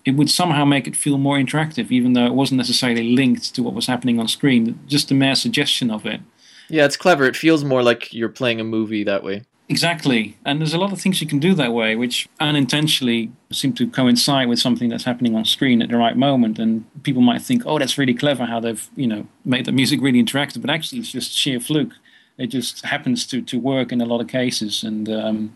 it 0.05 0.12
would 0.12 0.29
somehow 0.29 0.63
make 0.65 0.88
it 0.88 0.96
feel 0.96 1.17
more 1.17 1.38
interactive, 1.38 1.91
even 1.91 2.13
though 2.13 2.25
it 2.25 2.34
wasn't 2.34 2.57
necessarily 2.57 3.13
linked 3.13 3.53
to 3.55 3.63
what 3.63 3.74
was 3.74 3.88
happening 3.88 4.19
on 4.19 4.27
screen. 4.27 4.79
Just 4.88 5.10
the 5.10 5.13
mere 5.13 5.36
suggestion 5.36 5.91
of 5.91 6.05
it. 6.05 6.22
Yeah, 6.69 6.86
it's 6.86 6.98
clever. 6.98 7.25
It 7.25 7.36
feels 7.36 7.63
more 7.63 7.84
like 7.84 8.13
you're 8.13 8.29
playing 8.29 8.60
a 8.60 8.63
movie 8.63 9.03
that 9.03 9.24
way. 9.24 9.43
Exactly. 9.70 10.38
And 10.46 10.62
there's 10.62 10.74
a 10.74 10.78
lot 10.78 10.94
of 10.94 11.02
things 11.02 11.20
you 11.20 11.28
can 11.28 11.40
do 11.40 11.54
that 11.56 11.74
way, 11.74 11.96
which 11.96 12.30
unintentionally 12.40 13.32
seem 13.52 13.74
to 13.74 13.88
coincide 13.88 14.48
with 14.48 14.60
something 14.60 14.88
that's 14.88 15.04
happening 15.04 15.36
on 15.36 15.44
screen 15.44 15.82
at 15.82 15.90
the 15.90 15.98
right 15.98 16.16
moment. 16.16 16.58
And 16.58 16.86
people 17.04 17.22
might 17.22 17.42
think, 17.42 17.64
oh, 17.66 17.78
that's 17.78 17.98
really 17.98 18.14
clever 18.14 18.46
how 18.46 18.62
they've, 18.62 18.90
you 18.96 19.08
know, 19.08 19.28
made 19.44 19.66
the 19.66 19.74
music 19.74 20.00
really 20.02 20.24
interactive. 20.24 20.62
But 20.62 20.70
actually, 20.70 21.00
it's 21.00 21.12
just 21.12 21.34
sheer 21.34 21.60
fluke. 21.60 21.92
It 22.38 22.48
just 22.48 22.86
happens 22.86 23.26
to, 23.28 23.42
to 23.42 23.60
work 23.60 23.92
in 23.92 24.00
a 24.00 24.06
lot 24.06 24.22
of 24.22 24.28
cases. 24.30 24.84
And 24.84 25.10
um, 25.10 25.56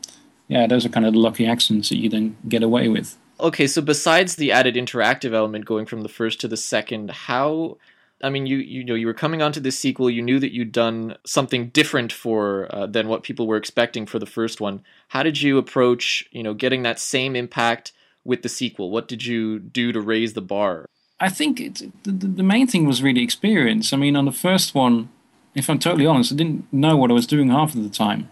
yeah, 0.50 0.68
those 0.68 0.86
are 0.86 0.89
kind 0.89 1.06
of 1.06 1.13
the 1.13 1.20
lucky 1.20 1.46
accidents 1.46 1.88
that 1.89 1.98
you 1.98 2.10
then 2.10 2.36
get 2.50 2.63
away 2.63 2.89
with. 2.89 3.18
Okay, 3.39 3.65
so 3.65 3.82
besides 3.82 4.36
the 4.36 4.51
added 4.51 4.75
interactive 4.75 5.34
element 5.34 5.65
going 5.65 5.86
from 5.86 6.01
the 6.01 6.10
first 6.10 6.41
to 6.41 6.48
the 6.50 6.58
second, 6.58 7.12
how 7.12 7.77
I 8.23 8.29
mean, 8.29 8.45
you 8.45 8.57
you 8.57 8.83
know 8.83 8.95
you 8.95 9.07
were 9.07 9.13
coming 9.13 9.41
onto 9.41 9.59
this 9.59 9.77
sequel. 9.77 10.09
You 10.09 10.21
knew 10.21 10.39
that 10.39 10.53
you'd 10.53 10.71
done 10.71 11.17
something 11.25 11.69
different 11.69 12.11
for 12.11 12.67
uh, 12.73 12.85
than 12.85 13.07
what 13.07 13.23
people 13.23 13.47
were 13.47 13.57
expecting 13.57 14.05
for 14.05 14.19
the 14.19 14.25
first 14.25 14.61
one. 14.61 14.83
How 15.09 15.23
did 15.23 15.41
you 15.41 15.57
approach 15.57 16.27
you 16.31 16.43
know 16.43 16.53
getting 16.53 16.83
that 16.83 16.99
same 16.99 17.35
impact 17.35 17.91
with 18.23 18.41
the 18.41 18.49
sequel? 18.49 18.91
What 18.91 19.07
did 19.07 19.25
you 19.25 19.59
do 19.59 19.91
to 19.91 20.01
raise 20.01 20.33
the 20.33 20.41
bar? 20.41 20.85
I 21.19 21.29
think 21.29 21.59
it, 21.59 22.03
the, 22.03 22.11
the 22.11 22.43
main 22.43 22.67
thing 22.67 22.85
was 22.85 23.03
really 23.03 23.23
experience. 23.23 23.93
I 23.93 23.97
mean, 23.97 24.15
on 24.15 24.25
the 24.25 24.31
first 24.31 24.73
one, 24.73 25.09
if 25.53 25.69
I'm 25.69 25.77
totally 25.79 26.07
honest, 26.07 26.33
I 26.33 26.35
didn't 26.35 26.71
know 26.73 26.97
what 26.97 27.11
I 27.11 27.13
was 27.13 27.27
doing 27.27 27.49
half 27.49 27.75
of 27.75 27.83
the 27.83 27.89
time 27.89 28.29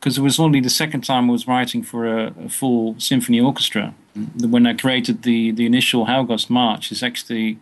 because 0.00 0.18
it 0.18 0.22
was 0.22 0.38
only 0.38 0.60
the 0.60 0.68
second 0.68 1.02
time 1.02 1.30
I 1.30 1.32
was 1.32 1.48
writing 1.48 1.82
for 1.82 2.06
a, 2.06 2.34
a 2.44 2.48
full 2.48 2.94
symphony 2.98 3.40
orchestra. 3.40 3.94
When 4.38 4.66
I 4.66 4.74
created 4.74 5.22
the 5.22 5.50
the 5.50 5.66
initial 5.66 6.06
Helghast 6.06 6.50
March, 6.50 6.92
is 6.92 7.02
actually 7.02 7.58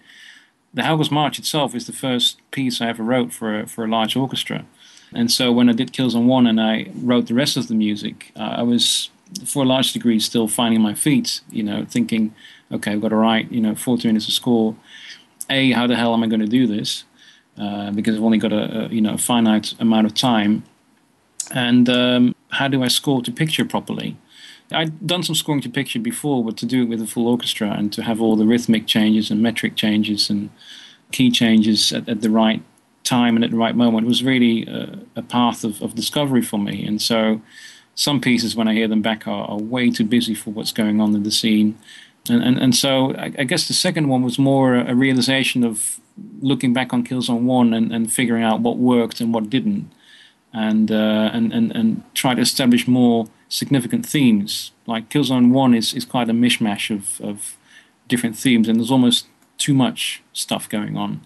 the 0.74 0.82
Helghast 0.82 1.10
March 1.10 1.38
itself 1.38 1.74
is 1.74 1.86
the 1.86 1.92
first 1.92 2.40
piece 2.50 2.80
I 2.80 2.88
ever 2.88 3.02
wrote 3.02 3.32
for 3.32 3.60
a, 3.60 3.66
for 3.66 3.84
a 3.84 3.88
large 3.88 4.16
orchestra. 4.16 4.64
And 5.14 5.30
so 5.30 5.52
when 5.52 5.68
I 5.68 5.72
did 5.72 5.92
Killzone 5.92 6.26
1 6.26 6.46
and 6.46 6.60
I 6.60 6.86
wrote 6.94 7.26
the 7.26 7.34
rest 7.34 7.56
of 7.56 7.68
the 7.68 7.74
music, 7.74 8.32
uh, 8.36 8.54
I 8.58 8.62
was, 8.62 9.10
for 9.44 9.62
a 9.62 9.66
large 9.66 9.92
degree, 9.92 10.18
still 10.18 10.48
finding 10.48 10.80
my 10.80 10.94
feet, 10.94 11.42
you 11.50 11.62
know, 11.62 11.84
thinking, 11.84 12.34
okay, 12.70 12.92
I've 12.92 13.02
got 13.02 13.08
to 13.08 13.16
write, 13.16 13.52
you 13.52 13.60
know, 13.60 13.74
40 13.74 14.08
minutes 14.08 14.26
of 14.26 14.32
score. 14.32 14.74
A, 15.50 15.72
how 15.72 15.86
the 15.86 15.96
hell 15.96 16.14
am 16.14 16.22
I 16.22 16.26
going 16.26 16.40
to 16.40 16.46
do 16.46 16.66
this? 16.66 17.04
Uh, 17.58 17.90
because 17.90 18.16
I've 18.16 18.22
only 18.22 18.38
got 18.38 18.52
a, 18.52 18.86
a, 18.86 18.88
you 18.88 19.02
know, 19.02 19.18
finite 19.18 19.74
amount 19.78 20.06
of 20.06 20.14
time. 20.14 20.64
And 21.54 21.90
um, 21.90 22.34
how 22.48 22.68
do 22.68 22.82
I 22.82 22.88
score 22.88 23.20
to 23.22 23.30
picture 23.30 23.66
properly? 23.66 24.16
I'd 24.74 25.06
done 25.06 25.22
some 25.22 25.34
scoring 25.34 25.60
to 25.62 25.68
picture 25.68 25.98
before, 25.98 26.44
but 26.44 26.56
to 26.58 26.66
do 26.66 26.82
it 26.82 26.88
with 26.88 27.00
a 27.00 27.06
full 27.06 27.28
orchestra 27.28 27.70
and 27.70 27.92
to 27.92 28.02
have 28.02 28.20
all 28.20 28.36
the 28.36 28.46
rhythmic 28.46 28.86
changes 28.86 29.30
and 29.30 29.42
metric 29.42 29.76
changes 29.76 30.30
and 30.30 30.50
key 31.12 31.30
changes 31.30 31.92
at, 31.92 32.08
at 32.08 32.20
the 32.22 32.30
right 32.30 32.62
time 33.04 33.36
and 33.36 33.44
at 33.44 33.50
the 33.50 33.56
right 33.56 33.74
moment 33.74 34.06
was 34.06 34.22
really 34.22 34.66
a, 34.66 34.98
a 35.16 35.22
path 35.22 35.64
of, 35.64 35.82
of, 35.82 35.94
discovery 35.94 36.42
for 36.42 36.58
me. 36.58 36.86
And 36.86 37.00
so 37.02 37.40
some 37.94 38.20
pieces, 38.20 38.54
when 38.56 38.68
I 38.68 38.74
hear 38.74 38.88
them 38.88 39.02
back, 39.02 39.26
are, 39.26 39.44
are 39.44 39.58
way 39.58 39.90
too 39.90 40.04
busy 40.04 40.34
for 40.34 40.50
what's 40.50 40.72
going 40.72 41.00
on 41.00 41.14
in 41.14 41.22
the 41.22 41.30
scene. 41.30 41.78
And, 42.28 42.42
and, 42.42 42.58
and 42.58 42.76
so 42.76 43.14
I, 43.14 43.32
I 43.38 43.44
guess 43.44 43.66
the 43.66 43.74
second 43.74 44.08
one 44.08 44.22
was 44.22 44.38
more 44.38 44.74
a, 44.76 44.94
realization 44.94 45.64
of 45.64 46.00
looking 46.40 46.72
back 46.72 46.92
on 46.92 47.04
Killzone 47.04 47.42
1 47.42 47.74
and, 47.74 47.92
and 47.92 48.12
figuring 48.12 48.44
out 48.44 48.60
what 48.60 48.76
worked 48.76 49.20
and 49.20 49.34
what 49.34 49.50
didn't. 49.50 49.90
And, 50.54 50.92
uh, 50.92 51.30
and, 51.32 51.52
and, 51.52 51.72
and 51.74 52.02
try 52.14 52.34
to 52.34 52.40
establish 52.40 52.86
more 52.86 53.26
significant 53.52 54.06
themes. 54.06 54.72
Like 54.86 55.10
Killzone 55.10 55.50
1 55.50 55.74
is, 55.74 55.92
is 55.92 56.06
quite 56.06 56.30
a 56.30 56.32
mishmash 56.32 56.90
of, 56.90 57.20
of 57.20 57.56
different 58.08 58.36
themes, 58.36 58.66
and 58.66 58.78
there's 58.78 58.90
almost 58.90 59.26
too 59.58 59.74
much 59.74 60.22
stuff 60.32 60.68
going 60.68 60.96
on. 60.96 61.20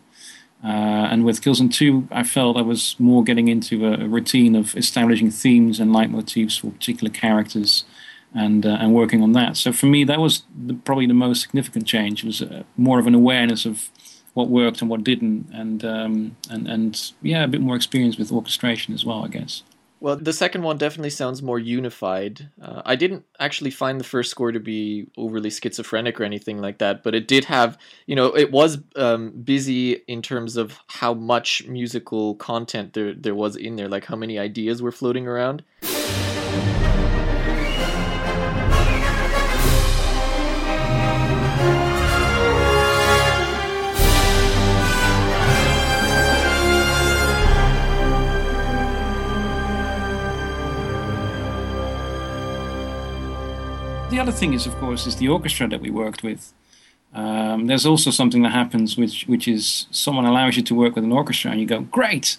Uh, 0.65 1.07
and 1.13 1.25
with 1.25 1.41
Killzone 1.41 1.73
2, 1.73 2.09
I 2.11 2.25
felt 2.25 2.57
I 2.57 2.63
was 2.63 2.97
more 2.99 3.23
getting 3.23 3.47
into 3.47 3.87
a, 3.87 3.93
a, 4.05 4.09
routine 4.09 4.57
of 4.57 4.75
establishing 4.75 5.31
themes 5.31 5.79
and 5.79 5.95
leitmotifs 5.95 6.59
for 6.59 6.73
particular 6.73 7.13
characters 7.13 7.85
and, 8.35 8.67
uh, 8.67 8.79
and 8.81 8.93
working 8.93 9.23
on 9.23 9.33
that. 9.33 9.57
So 9.57 9.71
for 9.71 9.87
me, 9.87 10.03
that 10.05 10.19
was 10.19 10.43
the, 10.67 10.75
probably 10.75 11.07
the 11.07 11.15
most 11.15 11.43
significant 11.43 11.87
change. 11.87 12.25
It 12.25 12.27
was 12.27 12.43
uh, 12.43 12.65
more 12.77 12.99
of 12.99 13.07
an 13.07 13.15
awareness 13.15 13.65
of 13.65 13.91
what 14.35 14.49
worked 14.49 14.81
and 14.81 14.91
what 14.91 15.05
didn't, 15.05 15.49
and, 15.53 15.85
um, 15.85 16.37
and, 16.51 16.67
and 16.67 17.13
yeah, 17.23 17.45
a 17.45 17.49
bit 17.49 17.61
more 17.61 17.77
experience 17.77 18.19
with 18.19 18.33
orchestration 18.33 18.93
as 18.93 19.05
well, 19.05 19.25
I 19.25 19.29
guess. 19.29 19.63
Well, 19.99 20.17
the 20.17 20.33
second 20.33 20.63
one 20.63 20.77
definitely 20.77 21.11
sounds 21.11 21.43
more 21.43 21.59
unified. 21.59 22.51
Uh, 22.61 22.83
I 22.85 22.97
didn't 22.97 23.25
actually 23.41 23.71
find 23.71 23.99
the 23.99 24.05
first 24.05 24.31
score 24.31 24.53
to 24.53 24.61
be 24.61 25.07
overly 25.17 25.51
schizophrenic 25.51 26.21
or 26.21 26.25
anything 26.25 26.59
like 26.61 26.79
that, 26.79 27.03
but 27.03 27.15
it 27.15 27.27
did 27.27 27.47
have, 27.47 27.79
you 28.07 28.15
know, 28.15 28.27
it 28.27 28.53
was 28.53 28.79
um, 28.97 29.31
busy 29.31 29.93
in 30.07 30.21
terms 30.21 30.57
of 30.57 30.79
how 30.89 31.15
much 31.15 31.67
musical 31.67 32.35
content 32.35 32.93
there 32.93 33.15
there 33.15 33.35
was 33.35 33.57
in 33.57 33.77
there, 33.77 33.89
like 33.89 34.05
how 34.05 34.17
many 34.17 34.39
ideas 34.39 34.83
were 34.83 34.93
floating 34.93 35.27
around. 35.27 35.63
The 54.17 54.23
other 54.23 54.33
thing 54.33 54.55
is, 54.55 54.67
of 54.67 54.75
course, 54.77 55.07
is 55.07 55.17
the 55.17 55.29
orchestra 55.29 55.69
that 55.69 55.83
we 55.83 55.91
worked 55.91 56.23
with. 56.23 56.55
Um, 57.13 57.67
there's 57.67 57.85
also 57.85 58.11
something 58.11 58.43
that 58.45 58.53
happens, 58.53 58.97
which 58.97 59.27
which 59.27 59.47
is 59.47 59.87
someone 59.91 60.25
allows 60.25 60.57
you 60.57 60.63
to 60.63 60.75
work 60.75 60.95
with 60.95 61.05
an 61.05 61.13
orchestra, 61.13 61.51
and 61.51 61.61
you 61.61 61.67
go, 61.67 61.81
"Great, 61.83 62.39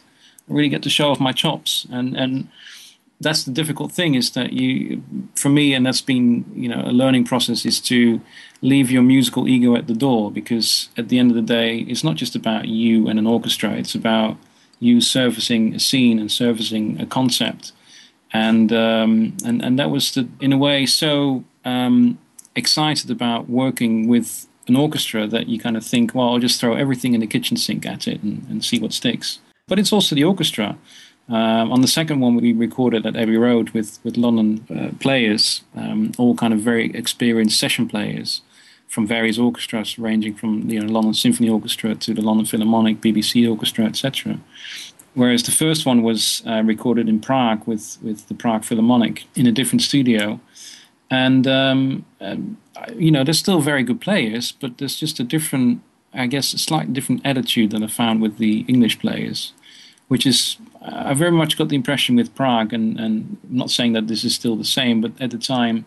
I 0.50 0.54
really 0.56 0.70
get 0.70 0.82
to 0.84 0.90
show 0.90 1.12
off 1.12 1.20
my 1.20 1.32
chops." 1.32 1.86
And 1.92 2.18
and 2.18 2.50
that's 3.22 3.44
the 3.44 3.52
difficult 3.52 3.92
thing 3.92 4.16
is 4.16 4.32
that 4.32 4.54
you, 4.54 5.04
for 5.36 5.50
me, 5.50 5.76
and 5.76 5.86
that's 5.86 6.02
been 6.02 6.46
you 6.56 6.68
know 6.68 6.82
a 6.84 6.94
learning 7.02 7.26
process, 7.26 7.63
is 7.63 7.80
to 7.82 8.22
leave 8.62 8.90
your 8.90 9.04
musical 9.04 9.48
ego 9.48 9.76
at 9.76 9.86
the 9.86 10.00
door 10.08 10.32
because 10.32 10.90
at 10.98 11.10
the 11.10 11.20
end 11.20 11.30
of 11.30 11.36
the 11.36 11.54
day, 11.60 11.86
it's 11.92 12.04
not 12.04 12.16
just 12.16 12.36
about 12.36 12.68
you 12.68 13.08
and 13.08 13.20
an 13.20 13.28
orchestra; 13.28 13.70
it's 13.74 13.94
about 13.94 14.36
you 14.80 15.00
servicing 15.00 15.76
a 15.76 15.80
scene 15.80 16.18
and 16.18 16.32
servicing 16.32 17.00
a 17.00 17.06
concept 17.06 17.72
and 18.34 18.74
um, 18.74 19.36
and 19.46 19.63
and 19.63 19.80
that 19.80 19.90
was 19.90 20.13
the, 20.13 20.28
in 20.40 20.52
a 20.54 20.58
way 20.58 20.86
so 20.86 21.44
um, 21.68 22.18
excited 22.56 23.12
about 23.12 23.50
working 23.50 24.08
with 24.08 24.48
an 24.68 24.76
orchestra 24.76 25.28
that 25.28 25.48
you 25.48 25.60
kind 25.60 25.78
of 25.78 25.86
think, 25.86 26.14
well, 26.14 26.30
I'll 26.30 26.40
just 26.40 26.60
throw 26.60 26.74
everything 26.74 27.14
in 27.14 27.22
the 27.22 27.28
kitchen 27.28 27.58
sink 27.58 27.86
at 27.86 28.08
it 28.08 28.22
and, 28.24 28.46
and 28.50 28.64
see 28.64 28.80
what 28.80 28.94
sticks. 28.94 29.40
But 29.68 29.80
it's 29.80 29.94
also 29.94 30.16
the 30.16 30.24
orchestra. 30.24 30.78
Um, 31.30 31.72
on 31.74 31.82
the 31.82 31.88
second 31.88 32.22
one, 32.22 32.36
we 32.36 32.54
recorded 32.54 33.06
at 33.06 33.18
Abbey 33.18 33.38
Road 33.38 33.72
with 33.72 34.00
with 34.06 34.16
London 34.16 34.66
uh, 34.70 34.92
players, 35.00 35.62
um, 35.76 36.14
all 36.18 36.36
kind 36.36 36.54
of 36.54 36.62
very 36.62 36.90
experienced 36.96 37.60
session 37.60 37.88
players 37.88 38.42
from 38.88 39.06
various 39.06 39.38
orchestras, 39.38 40.00
ranging 40.00 40.34
from 40.36 40.70
you 40.70 40.80
know 40.80 40.92
London 40.92 41.14
Symphony 41.14 41.50
Orchestra 41.50 41.96
to 41.96 42.14
the 42.14 42.22
London 42.22 42.46
Philharmonic, 42.46 43.02
BBC 43.02 43.50
Orchestra, 43.50 43.86
etc. 43.86 44.40
Whereas 45.18 45.44
the 45.44 45.52
first 45.52 45.86
one 45.86 46.04
was 46.04 46.44
uh, 46.46 46.62
recorded 46.64 47.10
in 47.10 47.20
Prague 47.20 47.66
with, 47.66 47.98
with 48.04 48.28
the 48.28 48.36
Prague 48.36 48.64
Philharmonic 48.64 49.26
in 49.36 49.48
a 49.48 49.52
different 49.52 49.82
studio. 49.82 50.40
And, 51.10 51.48
um, 51.48 52.06
um, 52.20 52.58
you 52.96 53.12
know, 53.12 53.24
they're 53.24 53.34
still 53.34 53.62
very 53.62 53.84
good 53.84 54.02
players, 54.02 54.52
but 54.52 54.78
there's 54.78 54.98
just 54.98 55.20
a 55.20 55.24
different, 55.24 55.82
I 56.13 56.28
guess, 56.28 56.54
a 56.54 56.58
slightly 56.58 56.93
different 56.93 57.22
attitude 57.24 57.72
than 57.72 57.84
I 57.84 57.88
found 57.88 58.22
with 58.22 58.38
the 58.38 58.65
English 58.67 59.00
players, 59.00 59.54
which 60.10 60.26
is, 60.26 60.58
I 60.82 61.13
very 61.13 61.32
much 61.32 61.58
got 61.58 61.70
the 61.70 61.76
impression 61.76 62.17
with 62.17 62.36
Prague, 62.36 62.74
and, 62.74 63.00
and 63.00 63.38
I'm 63.50 63.58
not 63.58 63.72
saying 63.72 63.93
that 63.93 64.08
this 64.08 64.24
is 64.24 64.36
still 64.36 64.56
the 64.58 64.65
same, 64.65 65.00
but 65.00 65.12
at 65.22 65.32
the 65.32 65.38
time, 65.38 65.86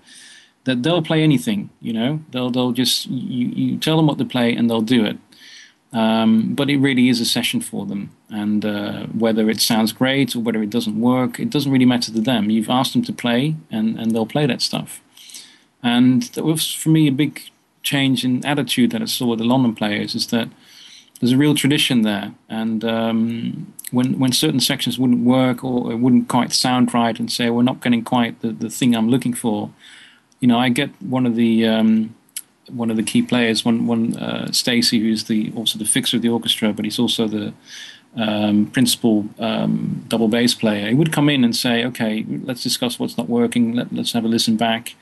that 0.64 0.82
they'll 0.82 1.02
play 1.02 1.22
anything, 1.22 1.70
you 1.80 1.92
know, 1.92 2.20
they'll, 2.30 2.50
they'll 2.50 2.72
just, 2.72 3.06
you, 3.06 3.48
you 3.48 3.78
tell 3.78 3.96
them 3.96 4.06
what 4.06 4.18
to 4.18 4.24
play 4.24 4.54
and 4.54 4.68
they'll 4.68 4.80
do 4.80 5.04
it. 5.04 5.18
Um, 5.92 6.54
but 6.54 6.70
it 6.70 6.76
really 6.76 7.08
is 7.08 7.20
a 7.20 7.24
session 7.24 7.60
for 7.60 7.84
them. 7.84 8.10
And 8.28 8.64
uh, 8.64 9.06
whether 9.06 9.50
it 9.50 9.60
sounds 9.60 9.92
great 9.92 10.36
or 10.36 10.40
whether 10.40 10.62
it 10.62 10.70
doesn't 10.70 11.00
work, 11.00 11.40
it 11.40 11.50
doesn't 11.50 11.72
really 11.72 11.86
matter 11.86 12.12
to 12.12 12.20
them. 12.20 12.50
You've 12.50 12.70
asked 12.70 12.92
them 12.92 13.02
to 13.04 13.12
play, 13.12 13.56
and, 13.70 13.98
and 13.98 14.12
they'll 14.12 14.26
play 14.26 14.46
that 14.46 14.62
stuff. 14.62 15.00
And 15.82 16.22
that 16.22 16.44
was, 16.44 16.72
for 16.72 16.90
me, 16.90 17.08
a 17.08 17.12
big 17.12 17.42
change 17.82 18.24
in 18.24 18.44
attitude 18.44 18.90
that 18.90 19.02
I 19.02 19.06
saw 19.06 19.26
with 19.26 19.38
the 19.38 19.44
London 19.44 19.74
players 19.74 20.14
is 20.14 20.26
that 20.28 20.48
there's 21.18 21.32
a 21.32 21.38
real 21.38 21.54
tradition 21.54 22.02
there. 22.02 22.32
And 22.48 22.84
um, 22.84 23.72
when, 23.90 24.18
when 24.18 24.32
certain 24.32 24.60
sections 24.60 24.98
wouldn't 24.98 25.24
work 25.24 25.64
or 25.64 25.92
it 25.92 25.96
wouldn't 25.96 26.28
quite 26.28 26.52
sound 26.52 26.92
right 26.92 27.18
and 27.18 27.30
say, 27.30 27.50
we're 27.50 27.62
not 27.62 27.82
getting 27.82 28.04
quite 28.04 28.40
the, 28.40 28.52
the 28.52 28.70
thing 28.70 28.94
I'm 28.94 29.08
looking 29.08 29.34
for, 29.34 29.70
you 30.40 30.48
know, 30.48 30.58
I 30.58 30.68
get 30.68 30.90
one 31.00 31.26
of 31.26 31.36
the. 31.36 31.66
Um, 31.66 32.14
one 32.72 32.90
of 32.90 32.96
the 32.96 33.02
key 33.02 33.22
players, 33.22 33.64
one 33.64 33.86
one 33.86 34.16
uh, 34.16 34.52
Stacy, 34.52 35.00
who's 35.00 35.24
the 35.24 35.52
also 35.56 35.78
the 35.78 35.84
fixer 35.84 36.16
of 36.16 36.22
the 36.22 36.28
orchestra, 36.28 36.72
but 36.72 36.84
he's 36.84 36.98
also 36.98 37.26
the 37.26 37.52
um, 38.16 38.66
principal 38.66 39.28
um, 39.38 40.04
double 40.08 40.28
bass 40.28 40.54
player. 40.54 40.88
He 40.88 40.94
would 40.94 41.12
come 41.12 41.28
in 41.28 41.44
and 41.44 41.54
say, 41.54 41.84
"Okay, 41.84 42.24
let's 42.28 42.62
discuss 42.62 42.98
what's 42.98 43.16
not 43.16 43.28
working. 43.28 43.74
Let, 43.74 43.92
us 43.98 44.12
have 44.12 44.24
a 44.24 44.28
listen 44.28 44.56
back." 44.56 44.94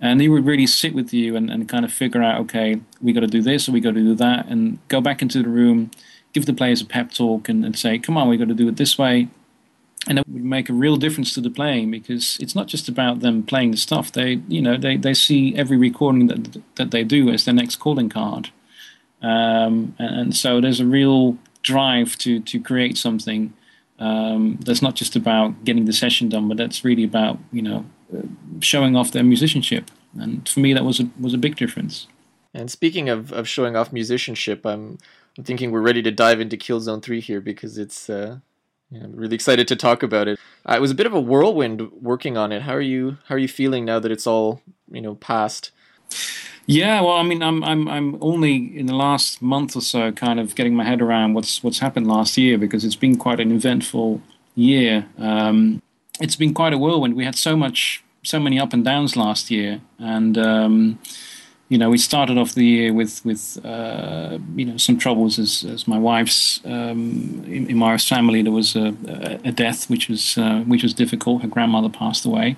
And 0.00 0.20
he 0.20 0.28
would 0.28 0.46
really 0.46 0.66
sit 0.66 0.94
with 0.94 1.12
you 1.12 1.36
and, 1.36 1.50
and 1.50 1.68
kind 1.68 1.84
of 1.84 1.92
figure 1.92 2.22
out, 2.22 2.40
okay, 2.42 2.80
we 3.02 3.12
got 3.12 3.20
to 3.20 3.26
do 3.26 3.42
this 3.42 3.68
or 3.68 3.72
we 3.72 3.80
got 3.80 3.94
to 3.94 4.00
do 4.00 4.14
that, 4.14 4.46
and 4.46 4.78
go 4.88 5.00
back 5.00 5.20
into 5.20 5.42
the 5.42 5.48
room, 5.48 5.90
give 6.32 6.46
the 6.46 6.54
players 6.54 6.80
a 6.80 6.86
pep 6.86 7.12
talk, 7.12 7.48
and, 7.48 7.64
and 7.64 7.78
say, 7.78 7.98
"Come 7.98 8.16
on, 8.16 8.28
we 8.28 8.38
got 8.38 8.48
to 8.48 8.54
do 8.54 8.68
it 8.68 8.76
this 8.76 8.96
way." 8.96 9.28
And 10.08 10.18
it 10.18 10.26
would 10.26 10.42
make 10.42 10.70
a 10.70 10.72
real 10.72 10.96
difference 10.96 11.34
to 11.34 11.42
the 11.42 11.50
playing 11.50 11.90
because 11.90 12.38
it's 12.40 12.54
not 12.54 12.66
just 12.66 12.88
about 12.88 13.20
them 13.20 13.42
playing 13.42 13.72
the 13.72 13.76
stuff. 13.76 14.10
They, 14.10 14.40
you 14.48 14.62
know, 14.62 14.78
they, 14.78 14.96
they 14.96 15.12
see 15.12 15.54
every 15.54 15.76
recording 15.76 16.28
that 16.28 16.62
that 16.76 16.90
they 16.90 17.04
do 17.04 17.28
as 17.28 17.44
their 17.44 17.54
next 17.54 17.76
calling 17.76 18.08
card, 18.08 18.50
um, 19.20 19.94
and, 19.98 20.20
and 20.20 20.36
so 20.36 20.60
there's 20.62 20.80
a 20.80 20.86
real 20.86 21.36
drive 21.62 22.16
to 22.18 22.40
to 22.40 22.58
create 22.58 22.96
something 22.96 23.52
um, 23.98 24.58
that's 24.64 24.80
not 24.80 24.94
just 24.94 25.14
about 25.14 25.64
getting 25.64 25.84
the 25.84 25.92
session 25.92 26.30
done, 26.30 26.48
but 26.48 26.56
that's 26.56 26.84
really 26.84 27.04
about 27.04 27.38
you 27.52 27.60
know 27.60 27.84
showing 28.60 28.96
off 28.96 29.12
their 29.12 29.24
musicianship. 29.24 29.90
And 30.18 30.48
for 30.48 30.60
me, 30.60 30.72
that 30.74 30.84
was 30.84 31.00
a 31.00 31.08
was 31.18 31.34
a 31.34 31.38
big 31.38 31.56
difference. 31.56 32.06
And 32.52 32.70
speaking 32.70 33.08
of, 33.08 33.32
of 33.32 33.48
showing 33.48 33.76
off 33.76 33.92
musicianship, 33.92 34.66
I'm, 34.66 34.98
I'm 35.38 35.44
thinking 35.44 35.70
we're 35.70 35.80
ready 35.80 36.02
to 36.02 36.10
dive 36.10 36.40
into 36.40 36.56
Killzone 36.56 37.02
Three 37.02 37.20
here 37.20 37.40
because 37.40 37.78
it's 37.78 38.10
uh, 38.10 38.38
I'm 38.92 39.14
really 39.14 39.36
excited 39.36 39.68
to 39.68 39.76
talk 39.76 40.02
about 40.02 40.26
it. 40.26 40.38
Uh, 40.68 40.74
it 40.74 40.80
was 40.80 40.90
a 40.90 40.96
bit 40.96 41.06
of 41.06 41.14
a 41.14 41.20
whirlwind 41.20 41.92
working 41.92 42.36
on 42.36 42.50
it. 42.50 42.62
How 42.62 42.74
are 42.74 42.80
you 42.80 43.18
How 43.28 43.36
are 43.36 43.38
you 43.38 43.48
feeling 43.48 43.84
now 43.84 44.00
that 44.00 44.10
it's 44.10 44.26
all 44.26 44.62
you 44.90 45.00
know 45.00 45.14
past? 45.14 45.70
Yeah, 46.66 47.00
well, 47.00 47.16
I 47.16 47.22
mean, 47.22 47.42
I'm 47.42 47.62
I'm 47.64 47.88
I'm 47.88 48.18
only 48.20 48.76
in 48.78 48.86
the 48.86 48.94
last 48.94 49.40
month 49.40 49.76
or 49.76 49.80
so 49.80 50.12
kind 50.12 50.38
of 50.38 50.54
getting 50.54 50.74
my 50.74 50.84
head 50.84 51.00
around 51.00 51.34
what's 51.34 51.62
what's 51.62 51.78
happened 51.78 52.06
last 52.06 52.36
year 52.36 52.58
because 52.58 52.84
it's 52.84 52.96
been 52.96 53.16
quite 53.16 53.40
an 53.40 53.52
eventful 53.52 54.22
year. 54.54 55.06
Um, 55.18 55.82
it's 56.20 56.36
been 56.36 56.54
quite 56.54 56.72
a 56.72 56.78
whirlwind. 56.78 57.16
We 57.16 57.24
had 57.24 57.36
so 57.36 57.56
much, 57.56 58.02
so 58.22 58.38
many 58.38 58.60
up 58.60 58.72
and 58.72 58.84
downs 58.84 59.16
last 59.16 59.50
year, 59.50 59.80
and 59.98 60.36
um, 60.38 60.98
you 61.70 61.78
know, 61.78 61.88
we 61.88 61.98
started 61.98 62.36
off 62.36 62.52
the 62.54 62.64
year 62.64 62.92
with 62.92 63.24
with 63.24 63.64
uh, 63.64 64.38
you 64.56 64.64
know 64.64 64.76
some 64.76 64.98
troubles 64.98 65.38
as 65.38 65.64
as 65.64 65.86
my 65.86 65.98
wife's 65.98 66.60
um, 66.64 67.44
in, 67.46 67.70
in, 67.70 67.76
my 67.78 67.96
family 67.96 68.42
there 68.42 68.52
was 68.52 68.74
a, 68.74 68.88
a 69.44 69.52
death 69.52 69.88
which 69.88 70.08
was 70.08 70.36
uh, 70.36 70.60
which 70.66 70.82
was 70.82 70.92
difficult. 70.92 71.42
Her 71.42 71.48
grandmother 71.48 71.88
passed 71.88 72.24
away. 72.26 72.56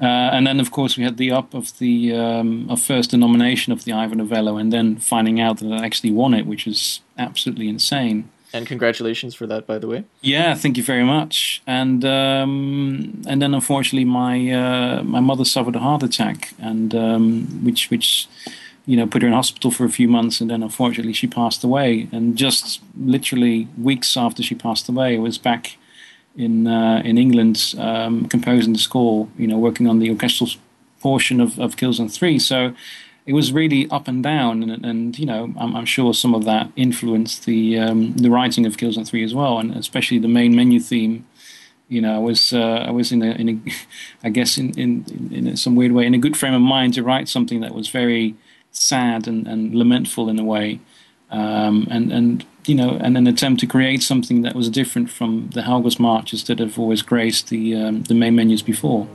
Uh, 0.00 0.32
and 0.32 0.46
then, 0.46 0.58
of 0.60 0.70
course, 0.70 0.96
we 0.96 1.04
had 1.04 1.18
the 1.18 1.30
up 1.30 1.52
of 1.52 1.76
the 1.78 2.14
um, 2.14 2.66
of 2.70 2.80
first 2.80 3.10
the 3.10 3.18
nomination 3.18 3.70
of 3.74 3.84
the 3.84 3.92
Ivor 3.92 4.14
Novello, 4.14 4.56
and 4.56 4.72
then 4.72 4.96
finding 4.96 5.38
out 5.38 5.58
that 5.58 5.70
I 5.70 5.84
actually 5.84 6.10
won 6.10 6.32
it, 6.32 6.46
which 6.46 6.64
was 6.64 7.02
absolutely 7.18 7.68
insane. 7.68 8.30
And 8.52 8.66
congratulations 8.66 9.34
for 9.34 9.46
that, 9.46 9.66
by 9.66 9.78
the 9.78 9.86
way. 9.86 10.04
Yeah, 10.22 10.54
thank 10.54 10.76
you 10.76 10.82
very 10.82 11.04
much. 11.04 11.62
And 11.66 12.04
um, 12.04 13.22
and 13.26 13.40
then, 13.40 13.54
unfortunately, 13.54 14.04
my 14.04 14.50
uh, 14.50 15.02
my 15.02 15.20
mother 15.20 15.44
suffered 15.44 15.76
a 15.76 15.78
heart 15.78 16.02
attack, 16.02 16.52
and 16.58 16.94
um, 16.94 17.64
which 17.64 17.90
which 17.90 18.28
you 18.86 18.96
know 18.96 19.06
put 19.06 19.22
her 19.22 19.28
in 19.28 19.34
hospital 19.34 19.70
for 19.70 19.84
a 19.84 19.90
few 19.90 20.08
months, 20.08 20.40
and 20.40 20.50
then 20.50 20.62
unfortunately 20.62 21.12
she 21.12 21.26
passed 21.26 21.62
away. 21.62 22.08
And 22.10 22.36
just 22.36 22.80
literally 22.98 23.68
weeks 23.78 24.16
after 24.16 24.42
she 24.42 24.54
passed 24.54 24.88
away, 24.88 25.16
I 25.16 25.20
was 25.20 25.38
back 25.38 25.76
in 26.36 26.66
uh, 26.66 27.02
in 27.04 27.18
England 27.18 27.74
um, 27.78 28.26
composing 28.26 28.72
the 28.72 28.78
score, 28.78 29.28
you 29.38 29.46
know, 29.46 29.58
working 29.58 29.86
on 29.86 30.00
the 30.00 30.10
orchestral 30.10 30.50
portion 31.00 31.40
of, 31.40 31.58
of 31.58 31.76
Killzone 31.76 32.12
3. 32.12 32.38
So 32.38 32.74
it 33.30 33.32
was 33.32 33.52
really 33.52 33.88
up 33.90 34.08
and 34.08 34.24
down, 34.24 34.64
and, 34.64 34.84
and 34.84 35.16
you 35.16 35.24
know, 35.24 35.54
I'm, 35.56 35.76
I'm, 35.76 35.86
sure 35.86 36.12
some 36.12 36.34
of 36.34 36.44
that 36.46 36.68
influenced 36.74 37.46
the 37.46 37.78
um, 37.78 38.12
the 38.14 38.28
writing 38.28 38.66
of 38.66 38.76
Killzone 38.76 39.06
3 39.06 39.22
as 39.22 39.32
well, 39.32 39.60
and 39.60 39.70
especially 39.76 40.18
the 40.18 40.26
main 40.26 40.56
menu 40.56 40.80
theme. 40.80 41.24
You 41.88 42.00
know, 42.00 42.16
I 42.16 42.18
was 42.18 42.52
uh, 42.52 42.84
I 42.88 42.90
was 42.90 43.12
in 43.12 43.22
a, 43.22 43.30
in 43.30 43.48
a 43.48 43.56
I 44.26 44.30
guess 44.30 44.58
in, 44.58 44.76
in 44.76 45.30
in 45.30 45.56
some 45.56 45.76
weird 45.76 45.92
way 45.92 46.06
in 46.06 46.14
a 46.14 46.18
good 46.18 46.36
frame 46.36 46.54
of 46.54 46.60
mind 46.60 46.94
to 46.94 47.04
write 47.04 47.28
something 47.28 47.60
that 47.60 47.72
was 47.72 47.88
very 47.88 48.34
sad 48.72 49.28
and, 49.28 49.46
and 49.46 49.76
lamentful 49.76 50.28
in 50.28 50.40
a 50.40 50.44
way, 50.44 50.80
um, 51.30 51.86
and 51.88 52.10
and 52.10 52.44
you 52.66 52.74
know, 52.74 52.98
and 53.00 53.16
an 53.16 53.28
attempt 53.28 53.60
to 53.60 53.66
create 53.68 54.02
something 54.02 54.42
that 54.42 54.56
was 54.56 54.68
different 54.68 55.08
from 55.08 55.50
the 55.54 55.62
Helghast 55.62 56.00
marches 56.00 56.42
that 56.44 56.58
have 56.58 56.80
always 56.80 57.02
graced 57.02 57.48
the 57.48 57.76
um, 57.76 58.02
the 58.02 58.14
main 58.14 58.34
menus 58.34 58.62
before. 58.62 59.06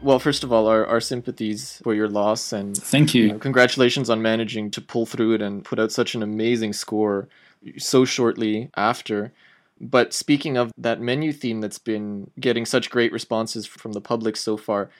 Well, 0.00 0.20
first 0.20 0.44
of 0.44 0.52
all, 0.52 0.68
our, 0.68 0.86
our 0.86 1.00
sympathies 1.00 1.80
for 1.82 1.94
your 1.94 2.08
loss 2.08 2.52
and 2.52 2.76
thank 2.76 3.14
you. 3.14 3.22
you 3.24 3.32
know, 3.32 3.38
congratulations 3.38 4.08
on 4.08 4.22
managing 4.22 4.70
to 4.72 4.80
pull 4.80 5.06
through 5.06 5.34
it 5.34 5.42
and 5.42 5.64
put 5.64 5.78
out 5.78 5.90
such 5.90 6.14
an 6.14 6.22
amazing 6.22 6.72
score 6.72 7.28
so 7.76 8.04
shortly 8.04 8.70
after. 8.76 9.32
But 9.80 10.12
speaking 10.12 10.56
of 10.56 10.72
that 10.78 11.00
menu 11.00 11.32
theme 11.32 11.60
that's 11.60 11.78
been 11.78 12.30
getting 12.38 12.64
such 12.64 12.90
great 12.90 13.12
responses 13.12 13.66
from 13.66 13.92
the 13.92 14.00
public 14.00 14.36
so 14.36 14.56
far, 14.56 14.90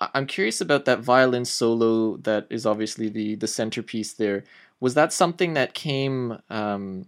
I'm 0.00 0.26
curious 0.26 0.60
about 0.60 0.84
that 0.84 1.00
violin 1.00 1.44
solo 1.44 2.16
that 2.18 2.46
is 2.50 2.66
obviously 2.66 3.08
the 3.08 3.34
the 3.34 3.46
centerpiece 3.46 4.12
there. 4.12 4.44
Was 4.80 4.94
that 4.94 5.12
something 5.12 5.54
that 5.54 5.74
came 5.74 6.38
um, 6.50 7.06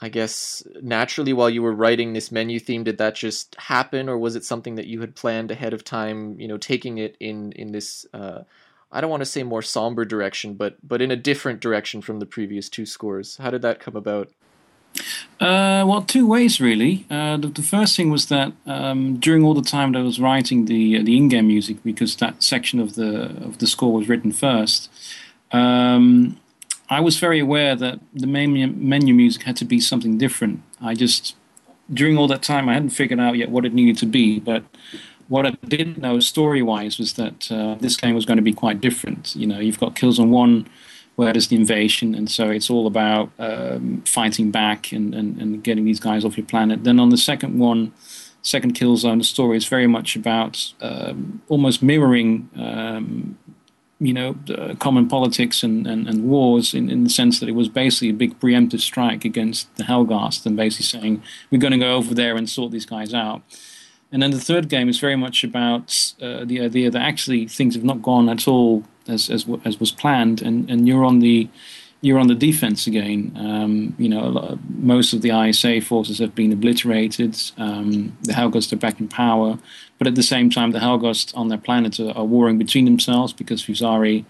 I 0.00 0.10
guess 0.10 0.62
naturally 0.82 1.32
while 1.32 1.48
you 1.48 1.62
were 1.62 1.72
writing 1.72 2.12
this 2.12 2.30
menu 2.30 2.60
theme, 2.60 2.84
did 2.84 2.98
that 2.98 3.14
just 3.14 3.54
happen, 3.58 4.08
or 4.08 4.18
was 4.18 4.36
it 4.36 4.44
something 4.44 4.74
that 4.74 4.86
you 4.86 5.00
had 5.00 5.14
planned 5.14 5.50
ahead 5.50 5.72
of 5.72 5.84
time? 5.84 6.38
You 6.38 6.48
know, 6.48 6.58
taking 6.58 6.98
it 6.98 7.16
in 7.18 7.52
in 7.52 7.72
this 7.72 8.04
uh, 8.12 8.42
I 8.92 9.00
don't 9.00 9.10
want 9.10 9.22
to 9.22 9.26
say 9.26 9.42
more 9.42 9.62
somber 9.62 10.04
direction, 10.04 10.54
but 10.54 10.76
but 10.86 11.02
in 11.02 11.10
a 11.10 11.16
different 11.16 11.60
direction 11.60 12.02
from 12.02 12.18
the 12.20 12.26
previous 12.26 12.68
two 12.68 12.86
scores. 12.86 13.36
How 13.38 13.50
did 13.50 13.62
that 13.62 13.80
come 13.80 13.96
about? 13.96 14.30
Uh, 15.40 15.84
well, 15.86 16.02
two 16.02 16.26
ways 16.26 16.60
really. 16.60 17.04
Uh, 17.10 17.36
the, 17.36 17.48
the, 17.48 17.62
first 17.62 17.94
thing 17.94 18.08
was 18.10 18.26
that 18.26 18.52
um, 18.64 19.18
during 19.18 19.44
all 19.44 19.52
the 19.52 19.60
time 19.60 19.92
that 19.92 19.98
I 19.98 20.02
was 20.02 20.18
writing 20.18 20.64
the 20.64 21.02
the 21.02 21.16
in-game 21.16 21.46
music, 21.46 21.82
because 21.82 22.16
that 22.16 22.42
section 22.42 22.80
of 22.80 22.94
the 22.94 23.24
of 23.44 23.58
the 23.58 23.66
score 23.66 23.92
was 23.92 24.08
written 24.08 24.32
first. 24.32 24.88
Um, 25.52 26.40
I 26.88 27.00
was 27.00 27.18
very 27.18 27.40
aware 27.40 27.74
that 27.74 27.98
the 28.14 28.26
menu, 28.26 28.68
menu 28.68 29.14
music 29.14 29.42
had 29.42 29.56
to 29.56 29.64
be 29.64 29.80
something 29.80 30.18
different. 30.18 30.62
I 30.80 30.94
just, 30.94 31.34
during 31.92 32.16
all 32.16 32.28
that 32.28 32.42
time, 32.42 32.68
I 32.68 32.74
hadn't 32.74 32.90
figured 32.90 33.18
out 33.18 33.36
yet 33.36 33.50
what 33.50 33.64
it 33.64 33.74
needed 33.74 33.98
to 33.98 34.06
be. 34.06 34.38
But 34.38 34.64
what 35.28 35.46
I 35.46 35.50
did 35.66 35.98
know 35.98 36.20
story 36.20 36.62
wise 36.62 36.98
was 36.98 37.14
that 37.14 37.50
uh, 37.50 37.74
this 37.80 37.96
game 37.96 38.14
was 38.14 38.24
going 38.24 38.36
to 38.36 38.42
be 38.42 38.52
quite 38.52 38.80
different. 38.80 39.34
You 39.34 39.46
know, 39.46 39.58
you've 39.58 39.80
got 39.80 39.94
Killzone 39.94 40.28
1 40.28 40.68
where 41.16 41.32
there's 41.32 41.48
the 41.48 41.56
invasion, 41.56 42.14
and 42.14 42.30
so 42.30 42.50
it's 42.50 42.68
all 42.68 42.86
about 42.86 43.30
um, 43.38 44.02
fighting 44.02 44.50
back 44.50 44.92
and, 44.92 45.14
and, 45.14 45.40
and 45.40 45.64
getting 45.64 45.86
these 45.86 45.98
guys 45.98 46.26
off 46.26 46.36
your 46.36 46.46
planet. 46.46 46.84
Then 46.84 47.00
on 47.00 47.08
the 47.08 47.16
second 47.16 47.58
one, 47.58 47.94
second 48.42 48.74
Killzone, 48.74 49.18
the 49.18 49.24
story 49.24 49.56
is 49.56 49.66
very 49.66 49.86
much 49.86 50.14
about 50.14 50.72
um, 50.82 51.40
almost 51.48 51.82
mirroring 51.82 52.50
um, 52.54 53.38
you 53.98 54.12
know, 54.12 54.36
uh, 54.50 54.74
common 54.74 55.08
politics 55.08 55.62
and, 55.62 55.86
and, 55.86 56.06
and 56.06 56.24
wars 56.24 56.74
in, 56.74 56.90
in 56.90 57.04
the 57.04 57.10
sense 57.10 57.40
that 57.40 57.48
it 57.48 57.54
was 57.54 57.68
basically 57.68 58.10
a 58.10 58.14
big 58.14 58.38
preemptive 58.38 58.80
strike 58.80 59.24
against 59.24 59.74
the 59.76 59.84
Helghast 59.84 60.44
and 60.44 60.56
basically 60.56 60.84
saying, 60.84 61.22
we're 61.50 61.58
going 61.58 61.72
to 61.72 61.78
go 61.78 61.96
over 61.96 62.14
there 62.14 62.36
and 62.36 62.48
sort 62.48 62.72
these 62.72 62.86
guys 62.86 63.14
out. 63.14 63.42
And 64.12 64.22
then 64.22 64.30
the 64.30 64.40
third 64.40 64.68
game 64.68 64.88
is 64.88 65.00
very 65.00 65.16
much 65.16 65.42
about 65.44 66.12
uh, 66.20 66.44
the 66.44 66.60
idea 66.60 66.90
that 66.90 67.02
actually 67.02 67.48
things 67.48 67.74
have 67.74 67.84
not 67.84 68.02
gone 68.02 68.28
at 68.28 68.46
all 68.46 68.84
as, 69.08 69.30
as, 69.30 69.46
as 69.64 69.80
was 69.80 69.92
planned, 69.92 70.42
and, 70.42 70.70
and 70.70 70.86
you're 70.86 71.04
on 71.04 71.20
the 71.20 71.48
you're 72.00 72.18
on 72.18 72.28
the 72.28 72.34
defense 72.34 72.86
again. 72.86 73.32
Um, 73.36 73.94
you 73.98 74.08
know, 74.08 74.58
most 74.68 75.12
of 75.12 75.22
the 75.22 75.30
ISA 75.30 75.80
forces 75.80 76.18
have 76.18 76.34
been 76.34 76.52
obliterated. 76.52 77.36
Um, 77.56 78.16
the 78.22 78.32
Helghast 78.32 78.72
are 78.72 78.76
back 78.76 79.00
in 79.00 79.08
power, 79.08 79.58
but 79.98 80.06
at 80.06 80.14
the 80.14 80.22
same 80.22 80.50
time, 80.50 80.72
the 80.72 80.78
Helghast 80.78 81.36
on 81.36 81.48
their 81.48 81.58
planet 81.58 81.98
are, 81.98 82.12
are 82.12 82.24
warring 82.24 82.58
between 82.58 82.84
themselves 82.84 83.32
because 83.32 83.64
Visari, 83.64 84.24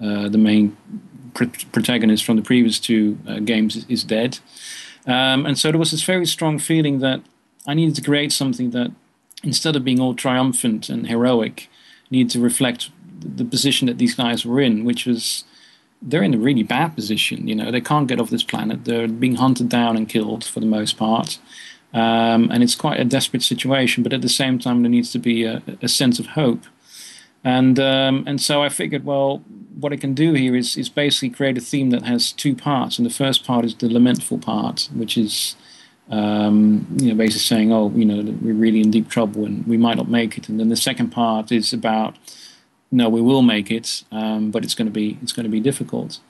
uh, 0.00 0.28
the 0.28 0.38
main 0.38 0.76
pr- 1.34 1.44
protagonist 1.72 2.24
from 2.24 2.36
the 2.36 2.42
previous 2.42 2.78
two 2.78 3.18
uh, 3.26 3.38
games 3.38 3.76
is, 3.76 3.86
is 3.88 4.04
dead. 4.04 4.38
Um, 5.06 5.46
and 5.46 5.58
so 5.58 5.70
there 5.70 5.78
was 5.78 5.90
this 5.90 6.02
very 6.02 6.26
strong 6.26 6.58
feeling 6.58 6.98
that 7.00 7.20
I 7.66 7.74
needed 7.74 7.94
to 7.96 8.02
create 8.02 8.32
something 8.32 8.70
that, 8.70 8.90
instead 9.42 9.76
of 9.76 9.84
being 9.84 10.00
all 10.00 10.14
triumphant 10.14 10.88
and 10.88 11.06
heroic, 11.06 11.68
needed 12.10 12.30
to 12.32 12.40
reflect 12.40 12.90
the 13.20 13.44
position 13.44 13.86
that 13.86 13.98
these 13.98 14.14
guys 14.14 14.44
were 14.44 14.60
in, 14.60 14.84
which 14.84 15.06
was 15.06 15.44
they're 16.02 16.22
in 16.22 16.34
a 16.34 16.38
really 16.38 16.64
bad 16.64 16.94
position. 16.94 17.46
You 17.46 17.54
know, 17.54 17.70
they 17.70 17.80
can't 17.80 18.08
get 18.08 18.20
off 18.20 18.30
this 18.30 18.42
planet. 18.42 18.84
They're 18.84 19.08
being 19.08 19.36
hunted 19.36 19.68
down 19.68 19.96
and 19.96 20.08
killed 20.08 20.44
for 20.44 20.60
the 20.60 20.66
most 20.66 20.96
part. 20.96 21.38
Um, 21.94 22.50
and 22.50 22.62
it's 22.62 22.74
quite 22.74 22.98
a 22.98 23.04
desperate 23.04 23.42
situation, 23.42 24.02
but 24.02 24.12
at 24.12 24.22
the 24.22 24.28
same 24.28 24.58
time, 24.58 24.82
there 24.82 24.90
needs 24.90 25.12
to 25.12 25.18
be 25.18 25.44
a, 25.44 25.62
a 25.82 25.88
sense 25.88 26.18
of 26.18 26.26
hope. 26.28 26.64
And 27.44 27.78
um, 27.80 28.24
and 28.26 28.40
so 28.40 28.62
I 28.62 28.68
figured, 28.68 29.04
well, 29.04 29.38
what 29.78 29.92
I 29.92 29.96
can 29.96 30.14
do 30.14 30.32
here 30.32 30.54
is 30.54 30.76
is 30.76 30.88
basically 30.88 31.30
create 31.30 31.58
a 31.58 31.60
theme 31.60 31.90
that 31.90 32.04
has 32.04 32.32
two 32.32 32.54
parts. 32.54 32.98
And 32.98 33.06
the 33.06 33.12
first 33.12 33.44
part 33.44 33.64
is 33.64 33.74
the 33.74 33.88
lamentful 33.88 34.38
part, 34.38 34.88
which 34.94 35.18
is 35.18 35.56
um, 36.08 36.86
you 36.98 37.08
know 37.08 37.16
basically 37.16 37.40
saying, 37.40 37.72
oh, 37.72 37.90
you 37.94 38.04
know, 38.04 38.22
we're 38.40 38.54
really 38.54 38.80
in 38.80 38.90
deep 38.90 39.08
trouble 39.08 39.44
and 39.44 39.66
we 39.66 39.76
might 39.76 39.96
not 39.96 40.08
make 40.08 40.38
it. 40.38 40.48
And 40.48 40.60
then 40.60 40.68
the 40.68 40.76
second 40.76 41.10
part 41.10 41.50
is 41.50 41.72
about 41.72 42.16
no, 42.92 43.08
we 43.08 43.22
will 43.22 43.42
make 43.42 43.70
it, 43.70 44.04
um, 44.12 44.50
but 44.50 44.62
it's 44.64 44.74
going 44.74 44.86
to 44.86 44.92
be 44.92 45.18
it's 45.22 45.32
going 45.32 45.44
to 45.44 45.50
be 45.50 45.60
difficult. 45.60 46.20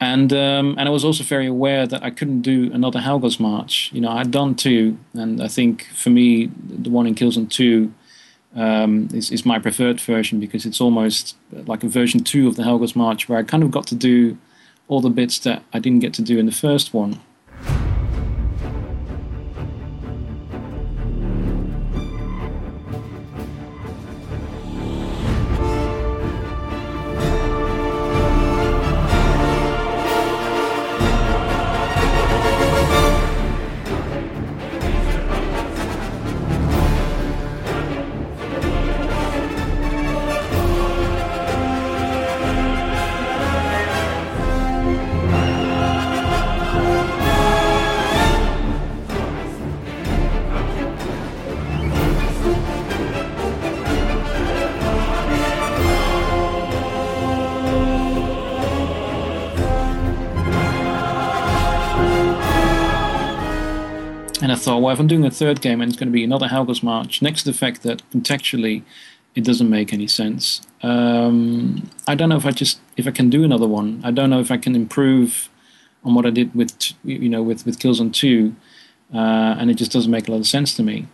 And 0.00 0.32
um, 0.32 0.76
and 0.78 0.88
I 0.88 0.90
was 0.90 1.04
also 1.04 1.24
very 1.24 1.46
aware 1.46 1.84
that 1.86 2.04
I 2.04 2.10
couldn't 2.10 2.42
do 2.42 2.70
another 2.72 3.00
Helghast 3.00 3.40
March. 3.40 3.90
You 3.92 4.00
know, 4.00 4.10
I'd 4.10 4.30
done 4.30 4.54
two, 4.54 4.96
and 5.12 5.42
I 5.42 5.48
think 5.48 5.86
for 5.86 6.10
me, 6.10 6.46
the 6.46 6.88
one 6.88 7.06
in 7.08 7.16
Killzone 7.16 7.50
Two 7.50 7.92
um, 8.54 9.08
is 9.12 9.32
is 9.32 9.44
my 9.44 9.58
preferred 9.58 10.00
version 10.00 10.38
because 10.38 10.64
it's 10.64 10.80
almost 10.80 11.36
like 11.52 11.82
a 11.82 11.88
version 11.88 12.22
two 12.22 12.46
of 12.46 12.54
the 12.54 12.62
Helghast 12.62 12.94
March, 12.94 13.28
where 13.28 13.38
I 13.38 13.42
kind 13.42 13.64
of 13.64 13.72
got 13.72 13.88
to 13.88 13.96
do 13.96 14.38
all 14.86 15.00
the 15.00 15.10
bits 15.10 15.38
that 15.40 15.64
I 15.72 15.80
didn't 15.80 15.98
get 15.98 16.14
to 16.14 16.22
do 16.22 16.38
in 16.38 16.46
the 16.46 16.52
first 16.52 16.94
one. 16.94 17.20
If 64.92 65.00
I'm 65.00 65.06
doing 65.06 65.24
a 65.24 65.30
third 65.30 65.60
game 65.60 65.80
and 65.80 65.90
it's 65.90 65.98
going 65.98 66.08
to 66.08 66.12
be 66.12 66.24
another 66.24 66.48
Helghast 66.48 66.82
March, 66.82 67.22
next 67.22 67.42
to 67.42 67.52
the 67.52 67.58
fact 67.58 67.82
that 67.82 68.02
contextually 68.10 68.82
it 69.34 69.44
doesn't 69.44 69.68
make 69.68 69.92
any 69.92 70.06
sense, 70.06 70.62
um, 70.82 71.90
I 72.06 72.14
don't 72.14 72.28
know 72.28 72.36
if 72.36 72.46
I 72.46 72.50
just 72.50 72.80
if 72.96 73.06
I 73.06 73.10
can 73.10 73.30
do 73.30 73.44
another 73.44 73.66
one. 73.66 74.00
I 74.04 74.10
don't 74.10 74.30
know 74.30 74.40
if 74.40 74.50
I 74.50 74.56
can 74.56 74.74
improve 74.74 75.48
on 76.04 76.14
what 76.14 76.26
I 76.26 76.30
did 76.30 76.54
with 76.54 76.74
you 77.04 77.28
know 77.28 77.42
with 77.42 77.66
with 77.66 77.78
Killzone 77.78 78.12
Two, 78.12 78.54
uh, 79.12 79.56
and 79.58 79.70
it 79.70 79.74
just 79.74 79.92
doesn't 79.92 80.10
make 80.10 80.28
a 80.28 80.32
lot 80.32 80.38
of 80.38 80.46
sense 80.46 80.74
to 80.76 80.82
me. 80.82 81.06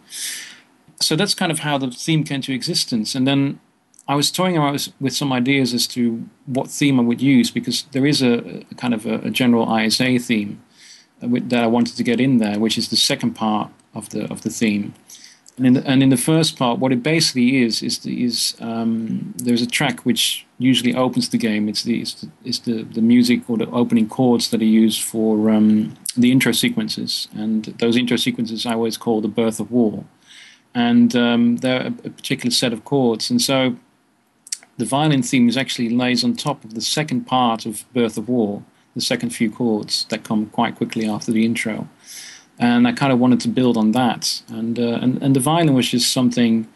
So 1.01 1.17
that's 1.17 1.35
kind 1.35 1.53
of 1.53 1.61
how 1.61 1.79
the 1.79 1.91
theme 1.91 2.25
came 2.25 2.41
to 2.43 2.53
existence, 2.53 3.15
and 3.15 3.27
then 3.27 3.61
I 4.07 4.15
was 4.15 4.31
toying 4.31 4.59
around 4.59 4.93
with 5.01 5.15
some 5.15 5.33
ideas 5.33 5.73
as 5.73 5.87
to 5.89 6.29
what 6.47 6.69
theme 6.69 7.01
I 7.01 7.03
would 7.03 7.23
use 7.23 7.51
because 7.51 7.85
there 7.93 8.05
is 8.05 8.23
a, 8.23 8.65
a 8.71 8.75
kind 8.77 8.93
of 8.93 9.07
a, 9.07 9.15
a 9.21 9.31
general 9.31 9.75
ISA 9.75 10.19
theme 10.19 10.63
that 11.27 11.65
I 11.65 11.67
wanted 11.67 11.97
to 11.97 12.03
get 12.03 12.21
in 12.21 12.39
there, 12.39 12.59
which 12.59 12.79
is 12.79 12.89
the 12.89 12.97
second 12.97 13.35
part 13.35 13.71
of 13.95 14.09
the 14.11 14.31
of 14.31 14.43
the 14.43 14.51
theme. 14.51 14.95
And 15.57 15.67
in 15.67 15.75
the, 15.75 15.87
and 15.87 16.03
in 16.03 16.09
the 16.09 16.17
first 16.17 16.59
part, 16.59 16.81
what 16.81 16.91
it 16.91 17.03
basically 17.03 17.63
is 17.63 17.83
is 17.83 17.99
the, 18.01 18.25
is 18.25 18.57
um, 18.61 19.35
there's 19.37 19.63
a 19.63 19.67
track 19.67 20.01
which 20.01 20.45
usually 20.59 20.95
opens 20.97 21.29
the 21.29 21.39
game. 21.39 21.69
It's 21.69 21.85
the 21.85 22.01
it's 22.01 22.15
the, 22.15 22.29
it's 22.45 22.59
the, 22.61 22.83
the 22.83 23.03
music 23.03 23.49
or 23.49 23.57
the 23.57 23.71
opening 23.71 24.09
chords 24.09 24.51
that 24.51 24.61
are 24.61 24.65
used 24.83 25.03
for 25.03 25.51
um, 25.51 25.95
the 26.17 26.33
intro 26.33 26.53
sequences, 26.53 27.29
and 27.35 27.67
those 27.79 27.97
intro 27.97 28.17
sequences 28.17 28.67
I 28.67 28.73
always 28.73 28.97
call 28.97 29.21
the 29.21 29.29
birth 29.29 29.61
of 29.61 29.71
war, 29.71 30.05
and 30.75 31.15
um, 31.15 31.57
they're 31.59 31.83
a, 31.83 31.87
a 31.87 32.11
particular 32.11 32.51
set 32.51 32.73
of 32.73 32.85
chords, 32.85 33.31
and 33.31 33.41
so 33.41 33.77
the 34.77 34.85
violin 34.85 35.23
theme 35.23 35.49
is 35.49 35.57
actually 35.57 35.89
lays 35.89 36.25
on 36.25 36.35
top 36.35 36.65
of 36.65 36.75
the 36.75 36.81
second 36.81 37.27
part 37.27 37.65
of 37.65 37.85
Birth 37.95 38.19
of 38.19 38.29
War, 38.29 38.65
the 38.95 39.01
second 39.01 39.31
few 39.31 39.51
chords 39.51 40.07
that 40.11 40.25
come 40.25 40.47
quite 40.47 40.77
quickly 40.77 41.09
after 41.09 41.33
the 41.33 41.45
intro. 41.45 41.89
And 42.59 42.87
I 42.87 42.93
kind 42.93 43.13
of 43.13 43.19
wanted 43.19 43.41
to 43.41 43.49
build 43.49 43.77
on 43.77 43.93
that. 43.93 44.43
And, 44.49 44.79
uh, 44.79 44.99
and, 45.03 45.21
and 45.23 45.35
the 45.35 45.41
violin 45.41 45.75
was 45.75 45.89
just 45.89 46.13
something, 46.13 46.69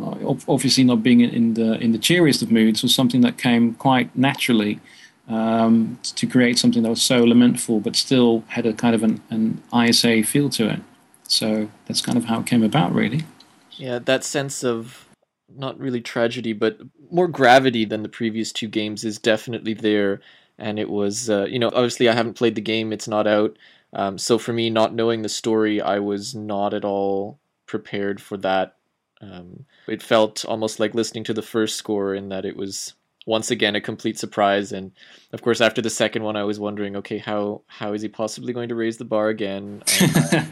uh, 0.00 0.34
obviously 0.48 0.82
not 0.82 1.02
being 1.02 1.20
in 1.20 1.54
the, 1.54 1.74
in 1.74 1.92
the 1.92 1.98
cheeriest 1.98 2.42
of 2.42 2.50
moods, 2.50 2.82
was 2.82 2.94
something 2.94 3.20
that 3.20 3.38
came 3.38 3.74
quite 3.74 4.14
naturally 4.16 4.80
um, 5.28 5.98
to 6.02 6.26
create 6.26 6.58
something 6.58 6.82
that 6.82 6.90
was 6.90 7.02
so 7.02 7.22
lamentful 7.22 7.78
but 7.80 7.94
still 7.94 8.42
had 8.48 8.66
a 8.66 8.72
kind 8.72 8.94
of 8.94 9.02
an, 9.04 9.22
an 9.30 9.62
ISA 9.72 10.24
feel 10.24 10.50
to 10.50 10.68
it. 10.68 10.80
So 11.28 11.70
that's 11.86 12.02
kind 12.02 12.18
of 12.18 12.24
how 12.24 12.40
it 12.40 12.46
came 12.46 12.62
about, 12.62 12.92
really. 12.92 13.24
Yeah, 13.70 14.00
that 14.00 14.24
sense 14.24 14.64
of 14.64 15.08
not 15.48 15.78
really 15.78 16.00
tragedy, 16.00 16.52
but 16.52 16.78
more 17.10 17.28
gravity 17.28 17.84
than 17.84 18.02
the 18.02 18.08
previous 18.08 18.52
two 18.52 18.68
games 18.68 19.04
is 19.04 19.18
definitely 19.18 19.74
there 19.74 20.20
and 20.58 20.78
it 20.78 20.90
was 20.90 21.30
uh, 21.30 21.46
you 21.48 21.58
know 21.58 21.68
obviously 21.68 22.08
I 22.08 22.14
haven't 22.14 22.34
played 22.34 22.54
the 22.54 22.60
game; 22.60 22.92
it's 22.92 23.08
not 23.08 23.26
out. 23.26 23.56
Um, 23.92 24.18
so 24.18 24.38
for 24.38 24.52
me, 24.52 24.70
not 24.70 24.94
knowing 24.94 25.22
the 25.22 25.28
story, 25.28 25.80
I 25.80 25.98
was 25.98 26.34
not 26.34 26.72
at 26.72 26.84
all 26.84 27.38
prepared 27.66 28.20
for 28.20 28.36
that. 28.38 28.76
Um, 29.20 29.66
it 29.86 30.02
felt 30.02 30.44
almost 30.44 30.80
like 30.80 30.94
listening 30.94 31.24
to 31.24 31.34
the 31.34 31.42
first 31.42 31.76
score 31.76 32.14
in 32.14 32.28
that 32.30 32.44
it 32.44 32.56
was 32.56 32.94
once 33.26 33.50
again 33.50 33.76
a 33.76 33.80
complete 33.80 34.18
surprise. 34.18 34.72
And 34.72 34.92
of 35.32 35.42
course, 35.42 35.60
after 35.60 35.80
the 35.80 35.90
second 35.90 36.22
one, 36.22 36.36
I 36.36 36.44
was 36.44 36.58
wondering, 36.58 36.96
okay, 36.96 37.18
how 37.18 37.62
how 37.66 37.92
is 37.92 38.02
he 38.02 38.08
possibly 38.08 38.52
going 38.52 38.68
to 38.70 38.74
raise 38.74 38.96
the 38.96 39.04
bar 39.04 39.28
again? 39.28 39.82
uh, 40.00 40.44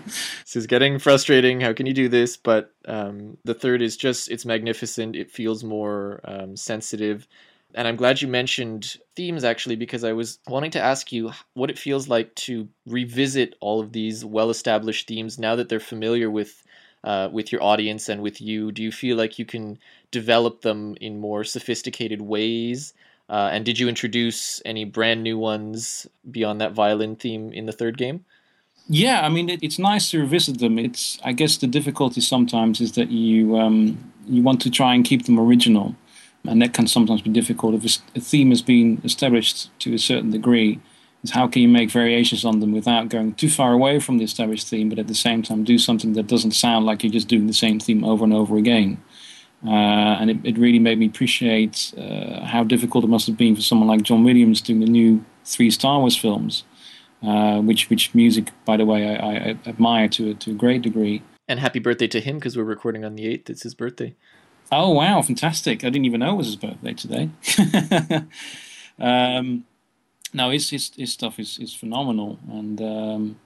this 0.45 0.57
is 0.57 0.67
getting 0.67 0.99
frustrating. 0.99 1.61
How 1.61 1.73
can 1.73 1.87
you 1.87 1.95
do 1.95 2.09
this? 2.09 2.37
But 2.37 2.75
um, 2.87 3.39
the 3.45 3.55
third 3.55 3.83
is 3.83 3.97
just 3.97 4.31
it's 4.31 4.47
magnificent. 4.47 5.17
It 5.17 5.31
feels 5.31 5.65
more 5.65 6.21
um, 6.25 6.57
sensitive. 6.57 7.27
And 7.75 7.87
I'm 7.87 7.97
glad 7.97 8.21
you 8.21 8.29
mentioned 8.29 8.97
themes 9.17 9.45
actually, 9.45 9.77
because 9.77 10.05
I 10.05 10.13
was 10.13 10.39
wanting 10.49 10.73
to 10.73 10.81
ask 10.81 11.13
you 11.13 11.33
what 11.55 11.71
it 11.71 11.79
feels 11.79 12.09
like 12.09 12.35
to 12.47 12.69
revisit 12.87 13.55
all 13.61 13.81
of 13.81 13.93
these 13.93 14.25
well 14.25 14.51
established 14.51 15.07
themes 15.09 15.39
now 15.39 15.57
that 15.57 15.69
they're 15.69 15.81
familiar 15.81 16.31
with. 16.31 16.63
Uh, 17.03 17.31
with 17.33 17.51
your 17.51 17.63
audience 17.63 18.11
and 18.11 18.21
with 18.21 18.43
you, 18.43 18.71
do 18.71 18.83
you 18.83 18.93
feel 18.93 19.17
like 19.17 19.39
you 19.39 19.47
can 19.47 19.79
develop 20.11 20.61
them 20.61 20.95
in 21.01 21.19
more 21.19 21.45
sophisticated 21.45 22.21
ways? 22.21 22.93
Uh, 23.31 23.49
and 23.53 23.65
did 23.65 23.79
you 23.79 23.89
introduce 23.89 24.61
any 24.67 24.85
brand 24.85 25.23
new 25.23 25.39
ones 25.39 26.07
beyond 26.31 26.61
that 26.61 26.73
violin 26.73 27.17
theme 27.17 27.55
in 27.55 27.65
the 27.65 27.73
third 27.73 27.97
game? 27.97 28.23
Yeah, 28.89 29.21
I 29.23 29.29
mean 29.29 29.49
it, 29.49 29.63
it's 29.63 29.79
nice 29.79 30.11
to 30.11 30.19
revisit 30.19 30.59
them. 30.59 30.79
It's 30.79 31.19
I 31.25 31.33
guess 31.33 31.57
the 31.57 31.69
difficulty 31.69 32.21
sometimes 32.21 32.81
is 32.81 32.93
that 32.93 33.11
you 33.11 33.57
um, 33.57 34.13
you 34.27 34.43
want 34.43 34.61
to 34.63 34.71
try 34.71 34.95
and 34.95 35.05
keep 35.05 35.27
them 35.27 35.39
original, 35.39 35.95
and 36.47 36.61
that 36.63 36.75
can 36.75 36.87
sometimes 36.87 37.23
be 37.23 37.31
difficult 37.31 37.75
if 37.75 37.99
a 38.15 38.21
theme 38.21 38.51
has 38.51 38.63
been 38.63 39.01
established 39.05 39.71
to 39.81 39.95
a 39.95 39.99
certain 39.99 40.31
degree. 40.31 40.81
Is 41.23 41.33
how 41.33 41.47
can 41.49 41.61
you 41.61 41.69
make 41.69 41.91
variations 41.91 42.47
on 42.47 42.61
them 42.61 42.73
without 42.73 43.11
going 43.11 43.35
too 43.35 43.51
far 43.51 43.75
away 43.75 44.01
from 44.01 44.17
the 44.17 44.25
established 44.25 44.69
theme, 44.69 44.89
but 44.89 44.99
at 44.99 45.07
the 45.07 45.15
same 45.15 45.43
time 45.43 45.65
do 45.65 45.79
something 45.79 46.15
that 46.15 46.27
doesn't 46.27 46.53
sound 46.53 46.87
like 46.87 47.03
you're 47.03 47.13
just 47.13 47.29
doing 47.29 47.47
the 47.47 47.53
same 47.53 47.79
theme 47.79 48.05
over 48.05 48.25
and 48.25 48.33
over 48.33 48.57
again. 48.57 49.03
Uh, 49.65 50.17
and 50.19 50.31
it, 50.31 50.39
it, 50.45 50.57
really 50.57 50.79
made 50.79 50.99
me 50.99 51.05
appreciate 51.05 51.93
uh, 51.99 52.47
how 52.47 52.65
difficult 52.65 53.05
it 53.05 53.09
must 53.09 53.27
have 53.27 53.37
been 53.37 53.55
for 53.55 53.61
someone 53.61 53.89
like 53.89 54.01
John 54.03 54.25
Williams 54.25 54.63
doing 54.63 54.81
the 54.81 54.87
new 54.87 55.23
three 55.45 55.71
Star 55.71 55.99
Wars 55.99 56.17
films, 56.17 56.65
uh, 57.23 57.61
which 57.61 57.91
which 57.91 58.15
music, 58.15 58.53
by 58.65 58.79
the 58.79 58.87
way, 58.87 59.15
I, 59.15 59.51
I 59.51 59.57
admire 59.67 60.09
to 60.09 60.33
to 60.33 60.53
a 60.53 60.55
great 60.55 60.81
degree. 60.81 61.23
And 61.47 61.61
happy 61.61 61.79
birthday 61.79 62.07
to 62.07 62.21
him 62.21 62.37
because 62.37 62.57
we're 62.57 62.65
recording 62.65 63.05
on 63.05 63.17
the 63.17 63.27
eighth. 63.27 63.51
It's 63.51 63.65
his 63.65 63.75
birthday. 63.75 64.15
Oh 64.73 64.91
wow, 64.91 65.21
fantastic! 65.23 65.85
I 65.85 65.91
didn't 65.91 66.05
even 66.05 66.21
know 66.21 66.35
it 66.35 66.37
was 66.37 66.47
his 66.47 66.57
birthday 66.57 66.95
today. 66.95 67.31
um, 69.01 69.65
no, 70.33 70.51
his, 70.51 70.71
his 70.71 70.93
his 70.97 71.13
stuff 71.13 71.39
is 71.39 71.59
is 71.59 71.75
phenomenal, 71.75 72.39
and 72.49 72.81
um, 72.81 73.41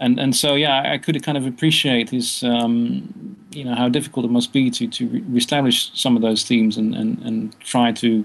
and 0.00 0.18
and 0.18 0.34
so 0.34 0.54
yeah, 0.54 0.92
I 0.92 0.98
could 0.98 1.22
kind 1.22 1.36
of 1.36 1.46
appreciate 1.46 2.10
his 2.10 2.42
um, 2.42 3.36
you 3.52 3.64
know 3.64 3.74
how 3.74 3.88
difficult 3.88 4.24
it 4.24 4.30
must 4.30 4.52
be 4.52 4.70
to 4.70 4.88
to 4.88 5.08
re- 5.08 5.24
establish 5.36 5.90
some 5.94 6.16
of 6.16 6.22
those 6.22 6.44
themes 6.44 6.76
and, 6.76 6.94
and 6.94 7.18
and 7.22 7.60
try 7.60 7.92
to 7.92 8.24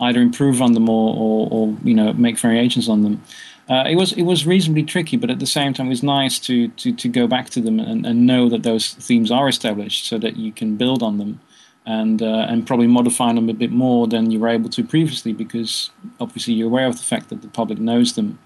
either 0.00 0.20
improve 0.20 0.62
on 0.62 0.72
them 0.72 0.88
or, 0.88 1.14
or, 1.14 1.48
or 1.50 1.76
you 1.84 1.94
know 1.94 2.12
make 2.12 2.38
variations 2.38 2.88
on 2.88 3.02
them. 3.02 3.22
Uh, 3.68 3.84
it 3.88 3.96
was 3.96 4.12
it 4.12 4.22
was 4.22 4.46
reasonably 4.46 4.82
tricky, 4.82 5.16
but 5.16 5.30
at 5.30 5.38
the 5.38 5.46
same 5.46 5.72
time, 5.72 5.86
it 5.86 5.90
was 5.90 6.02
nice 6.02 6.38
to 6.38 6.68
to, 6.68 6.92
to 6.92 7.08
go 7.08 7.26
back 7.26 7.50
to 7.50 7.60
them 7.60 7.78
and, 7.78 8.06
and 8.06 8.26
know 8.26 8.48
that 8.48 8.62
those 8.62 8.94
themes 8.94 9.30
are 9.30 9.48
established, 9.48 10.06
so 10.06 10.18
that 10.18 10.36
you 10.36 10.52
can 10.52 10.76
build 10.76 11.02
on 11.02 11.18
them, 11.18 11.40
and 11.86 12.22
uh, 12.22 12.46
and 12.48 12.66
probably 12.66 12.86
modifying 12.86 13.36
them 13.36 13.48
a 13.48 13.54
bit 13.54 13.72
more 13.72 14.06
than 14.06 14.30
you 14.30 14.38
were 14.38 14.48
able 14.48 14.70
to 14.70 14.84
previously, 14.84 15.32
because 15.32 15.90
obviously 16.20 16.54
you're 16.54 16.68
aware 16.68 16.86
of 16.86 16.96
the 16.96 17.02
fact 17.02 17.28
that 17.30 17.42
the 17.42 17.48
public 17.48 17.78
knows 17.78 18.14
them, 18.14 18.38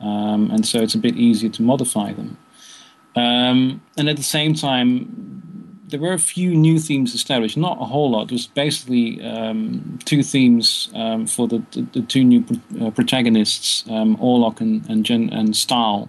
um, 0.00 0.50
and 0.50 0.66
so 0.66 0.80
it's 0.80 0.94
a 0.94 0.98
bit 0.98 1.16
easier 1.16 1.50
to 1.50 1.62
modify 1.62 2.12
them. 2.12 2.36
Um, 3.14 3.82
and 3.96 4.08
at 4.08 4.16
the 4.16 4.22
same 4.22 4.54
time, 4.54 5.80
there 5.88 6.00
were 6.00 6.12
a 6.12 6.18
few 6.18 6.54
new 6.54 6.78
themes 6.78 7.14
established, 7.14 7.56
not 7.56 7.80
a 7.80 7.84
whole 7.84 8.10
lot. 8.10 8.24
It 8.24 8.32
was 8.32 8.46
basically 8.46 9.22
um, 9.24 9.98
two 10.04 10.22
themes 10.22 10.90
um, 10.94 11.26
for 11.26 11.48
the, 11.48 11.62
the, 11.72 11.82
the, 11.92 12.02
two 12.02 12.24
new 12.24 12.44
uh, 12.80 12.90
protagonists, 12.90 13.84
um, 13.90 14.16
Orlok 14.18 14.60
and 14.60 14.88
and, 14.88 15.04
Gen- 15.04 15.30
and 15.32 15.56
Stahl. 15.56 16.08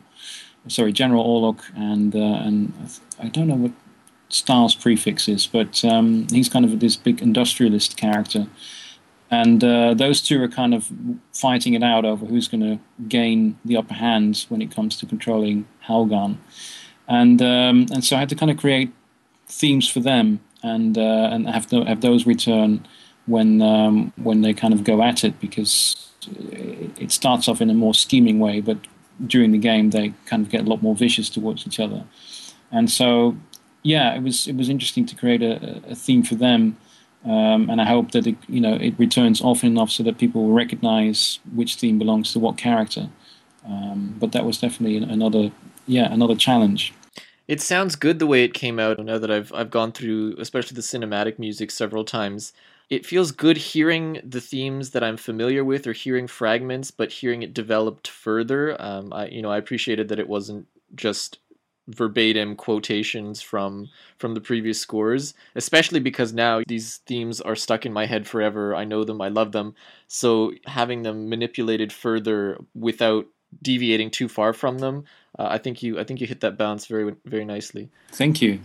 Sorry, 0.68 0.92
General 0.92 1.26
Orlok 1.26 1.62
and 1.76 2.16
uh, 2.16 2.20
and 2.20 2.74
I 3.20 3.28
don't 3.28 3.48
know 3.48 3.56
what 3.56 3.72
Stahl's 4.30 4.76
prefixes, 4.76 5.48
but 5.48 5.84
um, 5.84 6.28
he's 6.30 6.50
kind 6.50 6.66
of 6.66 6.80
this 6.80 6.96
big 6.96 7.22
industrialist 7.22 7.98
character. 7.98 8.48
And 9.32 9.64
uh, 9.64 9.94
those 9.94 10.22
two 10.22 10.42
are 10.42 10.48
kind 10.48 10.74
of 10.74 10.90
fighting 11.34 11.74
it 11.76 11.84
out 11.84 12.06
over 12.06 12.26
who's 12.26 12.48
going 12.48 12.62
to 12.62 12.80
gain 13.08 13.58
the 13.64 13.78
upper 13.78 13.94
hand 13.94 14.46
when 14.50 14.62
it 14.62 14.74
comes 14.74 14.98
to 14.98 15.06
controlling 15.06 15.68
Helghan. 15.88 16.38
And 17.08 17.42
um, 17.42 17.88
and 17.92 18.04
so 18.04 18.16
I 18.16 18.20
had 18.20 18.30
to 18.30 18.36
kind 18.36 18.52
of 18.52 18.58
create 18.58 18.92
themes 19.48 19.90
for 19.90 20.00
them 20.00 20.40
and 20.64 20.98
uh, 20.98 21.30
and 21.32 21.50
have 21.50 21.70
the, 21.70 21.84
have 21.86 22.02
those 22.02 22.26
return 22.26 22.86
when 23.26 23.62
um, 23.62 24.14
when 24.18 24.42
they 24.42 24.54
kind 24.54 24.74
of 24.74 24.84
go 24.84 25.02
at 25.02 25.24
it 25.24 25.40
because 25.40 26.12
it 26.98 27.12
starts 27.12 27.48
off 27.48 27.62
in 27.62 27.70
a 27.70 27.74
more 27.74 27.94
scheming 27.94 28.40
way, 28.40 28.62
but 28.62 28.78
during 29.26 29.52
the 29.52 29.58
game 29.58 29.90
they 29.90 30.14
kind 30.26 30.46
of 30.46 30.52
get 30.52 30.62
a 30.62 30.70
lot 30.70 30.82
more 30.82 30.96
vicious 30.96 31.30
towards 31.30 31.66
each 31.66 31.80
other, 31.80 32.04
and 32.72 32.92
so 32.92 33.36
yeah, 33.84 34.16
it 34.16 34.24
was 34.24 34.48
it 34.48 34.56
was 34.56 34.70
interesting 34.70 35.06
to 35.06 35.16
create 35.16 35.42
a, 35.42 35.82
a 35.90 35.96
theme 35.96 36.24
for 36.24 36.36
them. 36.36 36.78
Um, 37.26 37.70
and 37.70 37.82
I 37.82 37.86
hope 37.86 38.12
that 38.12 38.26
it, 38.28 38.38
you 38.48 38.62
know 38.62 38.76
it 38.76 38.98
returns 38.98 39.42
often 39.42 39.70
enough 39.70 39.92
so 39.92 40.04
that 40.04 40.18
people 40.18 40.46
will 40.46 40.54
recognize 40.54 41.40
which 41.54 41.76
theme 41.76 42.00
belongs 42.00 42.32
to 42.34 42.40
what 42.40 42.58
character. 42.58 43.10
Um, 43.66 44.16
but 44.18 44.32
that 44.32 44.46
was 44.46 44.60
definitely 44.60 44.98
another 44.98 45.52
yeah 45.86 46.12
another 46.12 46.36
challenge. 46.36 46.94
It 47.48 47.62
sounds 47.62 47.96
good 47.96 48.20
the 48.20 48.28
way 48.28 48.44
it 48.44 48.54
came 48.54 48.80
out. 48.80 49.04
Now 49.04 49.18
that 49.18 49.32
I've 49.32 49.52
I've 49.54 49.72
gone 49.72 49.92
through, 49.92 50.36
especially 50.40 50.76
the 50.76 50.82
cinematic 50.82 51.40
music, 51.40 51.72
several 51.72 52.06
times, 52.06 52.54
it 52.90 53.06
feels 53.06 53.32
good 53.32 53.58
hearing 53.58 54.22
the 54.24 54.42
themes 54.42 54.92
that 54.92 55.04
I'm 55.04 55.18
familiar 55.18 55.64
with, 55.64 55.88
or 55.88 55.94
hearing 55.94 56.28
fragments, 56.28 56.92
but 56.92 57.12
hearing 57.12 57.44
it 57.44 57.54
developed 57.54 58.08
further. 58.08 58.82
Um, 58.82 59.12
I 59.12 59.28
you 59.28 59.42
know 59.42 59.52
I 59.52 59.58
appreciated 59.58 60.08
that 60.10 60.20
it 60.20 60.30
wasn't 60.30 60.68
just 60.96 61.40
verbatim 61.90 62.56
quotations 62.56 63.42
from 63.42 63.90
from 64.18 64.34
the 64.34 64.42
previous 64.42 64.80
scores 64.80 65.34
especially 65.56 66.00
because 66.00 66.34
now 66.34 66.62
these 66.68 66.98
themes 67.08 67.42
are 67.42 67.56
stuck 67.56 67.86
in 67.86 67.92
my 67.92 68.06
head 68.06 68.28
forever 68.28 68.76
i 68.76 68.84
know 68.84 69.04
them 69.04 69.22
i 69.22 69.28
love 69.28 69.52
them 69.52 69.74
so 70.08 70.52
having 70.66 71.04
them 71.04 71.30
manipulated 71.30 71.92
further 71.92 72.58
without 72.74 73.26
deviating 73.62 74.12
too 74.12 74.28
far 74.28 74.54
from 74.54 74.80
them. 74.80 75.06
Uh, 75.38 75.48
I 75.50 75.58
think 75.58 75.82
you 75.84 76.00
I 76.00 76.04
think 76.04 76.22
you 76.22 76.28
hit 76.28 76.42
that 76.42 76.58
balance 76.58 76.86
very 76.88 77.16
very 77.26 77.46
nicely. 77.46 77.90
Thank 78.12 78.42
you. 78.42 78.60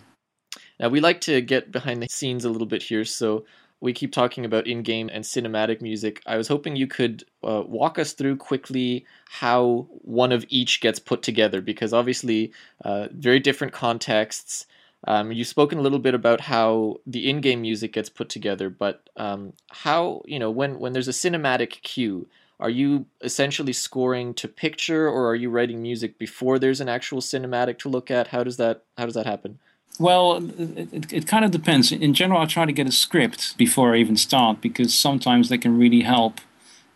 Now 0.79 0.89
we 0.89 1.01
like 1.01 1.21
to 1.23 1.41
get 1.41 1.73
behind 1.73 2.03
the 2.03 2.09
scenes 2.09 2.45
a 2.45 2.51
little 2.51 2.67
bit 2.67 2.83
here, 2.83 3.05
so 3.05 3.45
we 3.85 3.93
keep 3.93 4.13
talking 4.13 4.47
about 4.47 4.67
in-game 4.67 5.11
and 5.13 5.23
cinematic 5.25 5.83
music. 5.83 6.23
I 6.25 6.39
was 6.39 6.49
hoping 6.49 6.75
you 6.75 6.87
could 6.87 7.23
uh, 7.47 7.63
walk 7.67 7.99
us 7.99 8.15
through 8.15 8.37
quickly 8.37 9.05
how 9.29 9.87
one 9.91 10.33
of 10.33 10.47
each 10.49 10.81
gets 10.81 10.99
put 10.99 11.21
together, 11.21 11.61
because 11.61 11.93
obviously, 11.93 12.51
uh, 12.83 13.09
very 13.13 13.41
different 13.41 13.75
contexts. 13.75 14.67
Um, 15.07 15.33
you've 15.33 15.49
spoken 15.49 15.79
a 15.79 15.83
little 15.83 15.99
bit 15.99 16.15
about 16.15 16.41
how 16.41 16.97
the 17.07 17.29
in-game 17.29 17.61
music 17.61 17.93
gets 17.93 18.09
put 18.09 18.31
together, 18.31 18.71
but 18.71 19.11
um, 19.19 19.53
how 19.71 20.23
you 20.25 20.39
know 20.39 20.51
when 20.51 20.79
when 20.79 20.95
there's 20.95 21.09
a 21.09 21.21
cinematic 21.25 21.83
cue, 21.83 22.27
are 22.61 22.71
you 22.71 23.05
essentially 23.21 23.75
scoring 23.75 24.33
to 24.33 24.49
picture 24.49 25.07
or 25.07 25.29
are 25.29 25.35
you 25.35 25.51
writing 25.51 25.83
music 25.83 26.19
before 26.19 26.59
there's 26.59 26.81
an 26.81 26.89
actual 26.89 27.21
cinematic 27.21 27.79
to 27.81 27.91
look 27.91 28.11
at 28.11 28.29
how 28.29 28.43
does 28.43 28.57
that 28.57 28.83
how 28.97 29.05
does 29.05 29.15
that 29.15 29.27
happen 29.27 29.59
well 29.99 30.37
it, 30.59 30.93
it, 30.93 31.13
it 31.13 31.27
kind 31.27 31.45
of 31.45 31.51
depends. 31.51 31.93
In 31.93 32.15
general 32.15 32.41
i 32.41 32.47
try 32.47 32.65
to 32.65 32.73
get 32.73 32.89
a 32.89 32.93
script 32.93 33.57
before 33.57 33.95
i 33.95 33.99
even 33.99 34.17
start 34.17 34.61
because 34.61 34.95
sometimes 34.95 35.49
they 35.49 35.59
can 35.59 35.79
really 35.79 36.03
help 36.03 36.41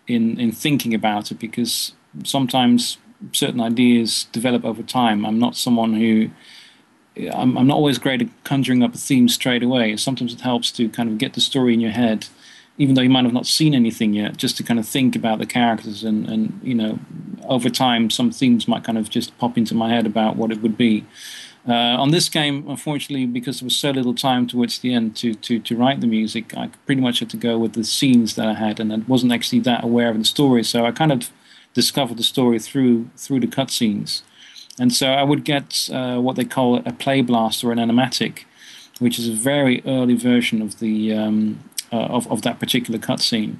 in 0.06 0.38
in 0.40 0.52
thinking 0.52 0.94
about 0.94 1.30
it 1.30 1.38
because 1.38 1.92
sometimes 2.24 2.98
certain 3.32 3.60
ideas 3.60 4.24
develop 4.32 4.64
over 4.64 4.82
time. 4.82 5.26
I'm 5.26 5.38
not 5.38 5.56
someone 5.56 5.94
who 5.94 6.30
I'm, 7.32 7.58
I'm 7.58 7.66
not 7.66 7.74
always 7.74 7.98
great 7.98 8.22
at 8.22 8.28
conjuring 8.44 8.82
up 8.82 8.94
a 8.94 8.98
theme 8.98 9.28
straight 9.28 9.62
away. 9.62 9.96
Sometimes 9.96 10.32
it 10.32 10.40
helps 10.40 10.70
to 10.72 10.88
kind 10.88 11.08
of 11.08 11.18
get 11.18 11.34
the 11.34 11.40
story 11.40 11.74
in 11.74 11.80
your 11.80 11.90
head 11.90 12.26
even 12.78 12.94
though 12.94 13.02
you 13.02 13.10
might 13.10 13.24
have 13.24 13.34
not 13.34 13.46
seen 13.46 13.74
anything 13.74 14.14
yet, 14.14 14.36
just 14.36 14.56
to 14.56 14.62
kind 14.62 14.78
of 14.78 14.86
think 14.86 15.16
about 15.16 15.40
the 15.40 15.46
characters 15.46 16.04
and, 16.04 16.28
and 16.28 16.60
you 16.62 16.74
know, 16.74 16.98
over 17.48 17.68
time, 17.68 18.08
some 18.08 18.30
themes 18.30 18.68
might 18.68 18.84
kind 18.84 18.96
of 18.96 19.10
just 19.10 19.36
pop 19.38 19.58
into 19.58 19.74
my 19.74 19.90
head 19.90 20.06
about 20.06 20.36
what 20.36 20.52
it 20.52 20.62
would 20.62 20.76
be. 20.76 21.04
Uh, 21.66 21.96
on 22.00 22.10
this 22.10 22.28
game, 22.28 22.64
unfortunately, 22.68 23.26
because 23.26 23.60
there 23.60 23.66
was 23.66 23.76
so 23.76 23.90
little 23.90 24.14
time 24.14 24.46
towards 24.46 24.78
the 24.78 24.94
end 24.94 25.16
to, 25.16 25.34
to, 25.34 25.58
to 25.58 25.76
write 25.76 26.00
the 26.00 26.06
music, 26.06 26.56
I 26.56 26.70
pretty 26.86 27.00
much 27.00 27.18
had 27.18 27.30
to 27.30 27.36
go 27.36 27.58
with 27.58 27.74
the 27.74 27.84
scenes 27.84 28.36
that 28.36 28.46
I 28.46 28.54
had, 28.54 28.80
and 28.80 28.92
I 28.92 28.96
wasn't 29.06 29.32
actually 29.32 29.60
that 29.60 29.84
aware 29.84 30.08
of 30.10 30.18
the 30.18 30.24
story. 30.24 30.62
So 30.62 30.86
I 30.86 30.92
kind 30.92 31.12
of 31.12 31.30
discovered 31.74 32.16
the 32.16 32.22
story 32.22 32.58
through 32.58 33.10
through 33.16 33.40
the 33.40 33.46
cutscenes, 33.46 34.22
and 34.78 34.92
so 34.92 35.08
I 35.08 35.24
would 35.24 35.44
get 35.44 35.90
uh, 35.92 36.18
what 36.18 36.36
they 36.36 36.44
call 36.44 36.76
a 36.76 36.92
play 36.92 37.20
blast 37.22 37.62
or 37.64 37.72
an 37.72 37.78
animatic, 37.78 38.44
which 38.98 39.18
is 39.18 39.28
a 39.28 39.32
very 39.32 39.82
early 39.84 40.14
version 40.14 40.62
of 40.62 40.78
the 40.78 41.12
um, 41.12 41.60
uh, 41.92 41.96
of, 41.96 42.30
of 42.30 42.42
that 42.42 42.58
particular 42.58 42.98
cutscene. 42.98 43.56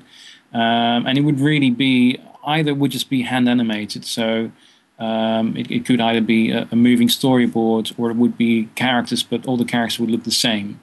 Um, 0.54 1.06
and 1.06 1.18
it 1.18 1.22
would 1.22 1.40
really 1.40 1.70
be 1.70 2.18
either 2.46 2.74
would 2.74 2.92
just 2.92 3.10
be 3.10 3.22
hand 3.22 3.48
animated, 3.48 4.04
so 4.04 4.50
um, 4.98 5.56
it, 5.56 5.70
it, 5.70 5.84
could 5.84 6.00
either 6.00 6.20
be 6.20 6.50
a, 6.50 6.68
a, 6.72 6.76
moving 6.76 7.08
storyboard 7.08 7.96
or 7.98 8.10
it 8.10 8.16
would 8.16 8.36
be 8.36 8.68
characters, 8.74 9.22
but 9.22 9.46
all 9.46 9.56
the 9.56 9.64
characters 9.64 10.00
would 10.00 10.10
look 10.10 10.24
the 10.24 10.30
same, 10.30 10.80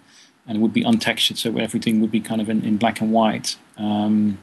and 0.48 0.58
it 0.58 0.62
would 0.62 0.74
be 0.74 0.84
untextured, 0.84 1.38
so 1.38 1.58
everything 1.58 2.00
would 2.00 2.12
be 2.12 2.22
kind 2.22 2.40
of 2.40 2.50
in, 2.50 2.64
in 2.64 2.78
black 2.78 3.02
and 3.02 3.12
white. 3.12 3.58
Um, 3.78 4.40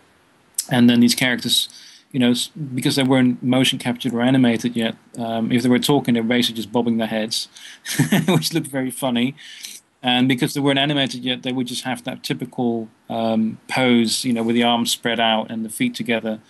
and 0.70 0.90
then 0.90 1.00
these 1.00 1.14
characters, 1.14 1.68
you 2.12 2.20
know, 2.20 2.34
because 2.74 2.96
they 2.96 3.02
weren't 3.02 3.42
motion 3.42 3.78
captured 3.78 4.12
or 4.12 4.20
animated 4.20 4.76
yet, 4.76 4.96
um, 5.16 5.50
if 5.50 5.62
they 5.62 5.68
were 5.68 5.78
talking, 5.78 6.14
they 6.14 6.20
were 6.20 6.28
basically 6.28 6.56
just 6.56 6.72
bobbing 6.72 6.98
their 6.98 7.06
heads, 7.06 7.48
which 8.28 8.52
looked 8.52 8.66
very 8.66 8.90
funny 8.90 9.34
and 10.02 10.26
because 10.26 10.54
they 10.54 10.60
weren't 10.60 10.80
animated 10.80 11.22
yet, 11.22 11.44
they 11.44 11.52
would 11.52 11.68
just 11.68 11.84
have 11.84 12.02
that 12.04 12.24
typical 12.24 12.88
um, 13.08 13.58
pose, 13.68 14.24
you 14.24 14.32
know, 14.32 14.42
with 14.42 14.56
the 14.56 14.64
arms 14.64 14.90
spread 14.90 15.20
out 15.20 15.50
and 15.50 15.64
the 15.64 15.68
feet 15.68 15.94
together, 15.94 16.40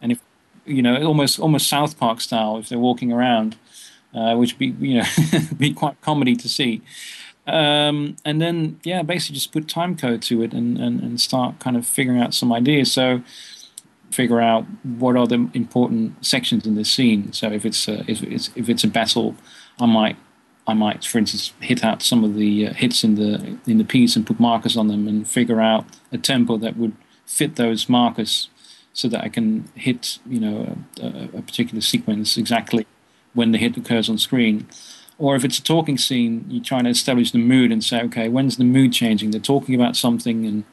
and 0.00 0.12
if 0.12 0.20
you 0.64 0.82
know, 0.82 1.02
almost 1.04 1.38
almost 1.38 1.68
South 1.68 1.98
Park 1.98 2.20
style 2.20 2.58
if 2.58 2.68
they're 2.68 2.78
walking 2.78 3.12
around, 3.12 3.56
uh, 4.14 4.34
which 4.36 4.58
be 4.58 4.74
you 4.80 4.98
know 4.98 5.06
be 5.56 5.72
quite 5.72 6.00
comedy 6.00 6.36
to 6.36 6.48
see. 6.48 6.82
Um, 7.46 8.16
and 8.24 8.40
then 8.40 8.80
yeah, 8.84 9.02
basically 9.02 9.34
just 9.34 9.52
put 9.52 9.68
time 9.68 9.96
code 9.96 10.22
to 10.22 10.42
it 10.42 10.52
and, 10.52 10.78
and, 10.78 11.00
and 11.00 11.20
start 11.20 11.58
kind 11.58 11.76
of 11.76 11.86
figuring 11.86 12.20
out 12.20 12.32
some 12.34 12.52
ideas. 12.52 12.92
So 12.92 13.22
figure 14.10 14.40
out 14.40 14.66
what 14.82 15.16
are 15.16 15.26
the 15.26 15.48
important 15.54 16.24
sections 16.24 16.66
in 16.66 16.74
this 16.74 16.90
scene. 16.90 17.32
So 17.32 17.50
if 17.50 17.64
it's 17.64 17.88
a, 17.88 18.04
if 18.10 18.22
it's 18.22 18.50
if 18.54 18.68
it's 18.68 18.84
a 18.84 18.88
battle, 18.88 19.34
I 19.78 19.86
might 19.86 20.16
I 20.66 20.74
might, 20.74 21.04
for 21.04 21.18
instance, 21.18 21.52
hit 21.60 21.84
out 21.84 22.02
some 22.02 22.22
of 22.22 22.34
the 22.34 22.68
uh, 22.68 22.74
hits 22.74 23.02
in 23.02 23.16
the 23.16 23.58
in 23.66 23.78
the 23.78 23.84
piece 23.84 24.16
and 24.16 24.26
put 24.26 24.38
markers 24.38 24.76
on 24.76 24.88
them 24.88 25.08
and 25.08 25.26
figure 25.26 25.60
out 25.60 25.84
a 26.12 26.18
tempo 26.18 26.56
that 26.58 26.76
would 26.76 26.94
fit 27.26 27.56
those 27.56 27.88
markers, 27.88 28.48
so 28.92 29.08
that 29.08 29.22
I 29.22 29.28
can 29.28 29.68
hit 29.74 30.18
you 30.26 30.40
know 30.40 30.76
a, 31.00 31.38
a 31.38 31.42
particular 31.42 31.80
sequence 31.80 32.36
exactly 32.36 32.86
when 33.34 33.52
the 33.52 33.58
hit 33.58 33.76
occurs 33.76 34.08
on 34.08 34.18
screen. 34.18 34.66
Or 35.18 35.36
if 35.36 35.44
it's 35.44 35.58
a 35.58 35.62
talking 35.62 35.98
scene, 35.98 36.46
you're 36.48 36.64
trying 36.64 36.84
to 36.84 36.90
establish 36.90 37.30
the 37.30 37.38
mood 37.38 37.70
and 37.70 37.84
say, 37.84 38.00
okay, 38.04 38.30
when's 38.30 38.56
the 38.56 38.64
mood 38.64 38.94
changing? 38.94 39.30
They're 39.30 39.40
talking 39.40 39.74
about 39.74 39.94
something, 39.94 40.46
and 40.46 40.64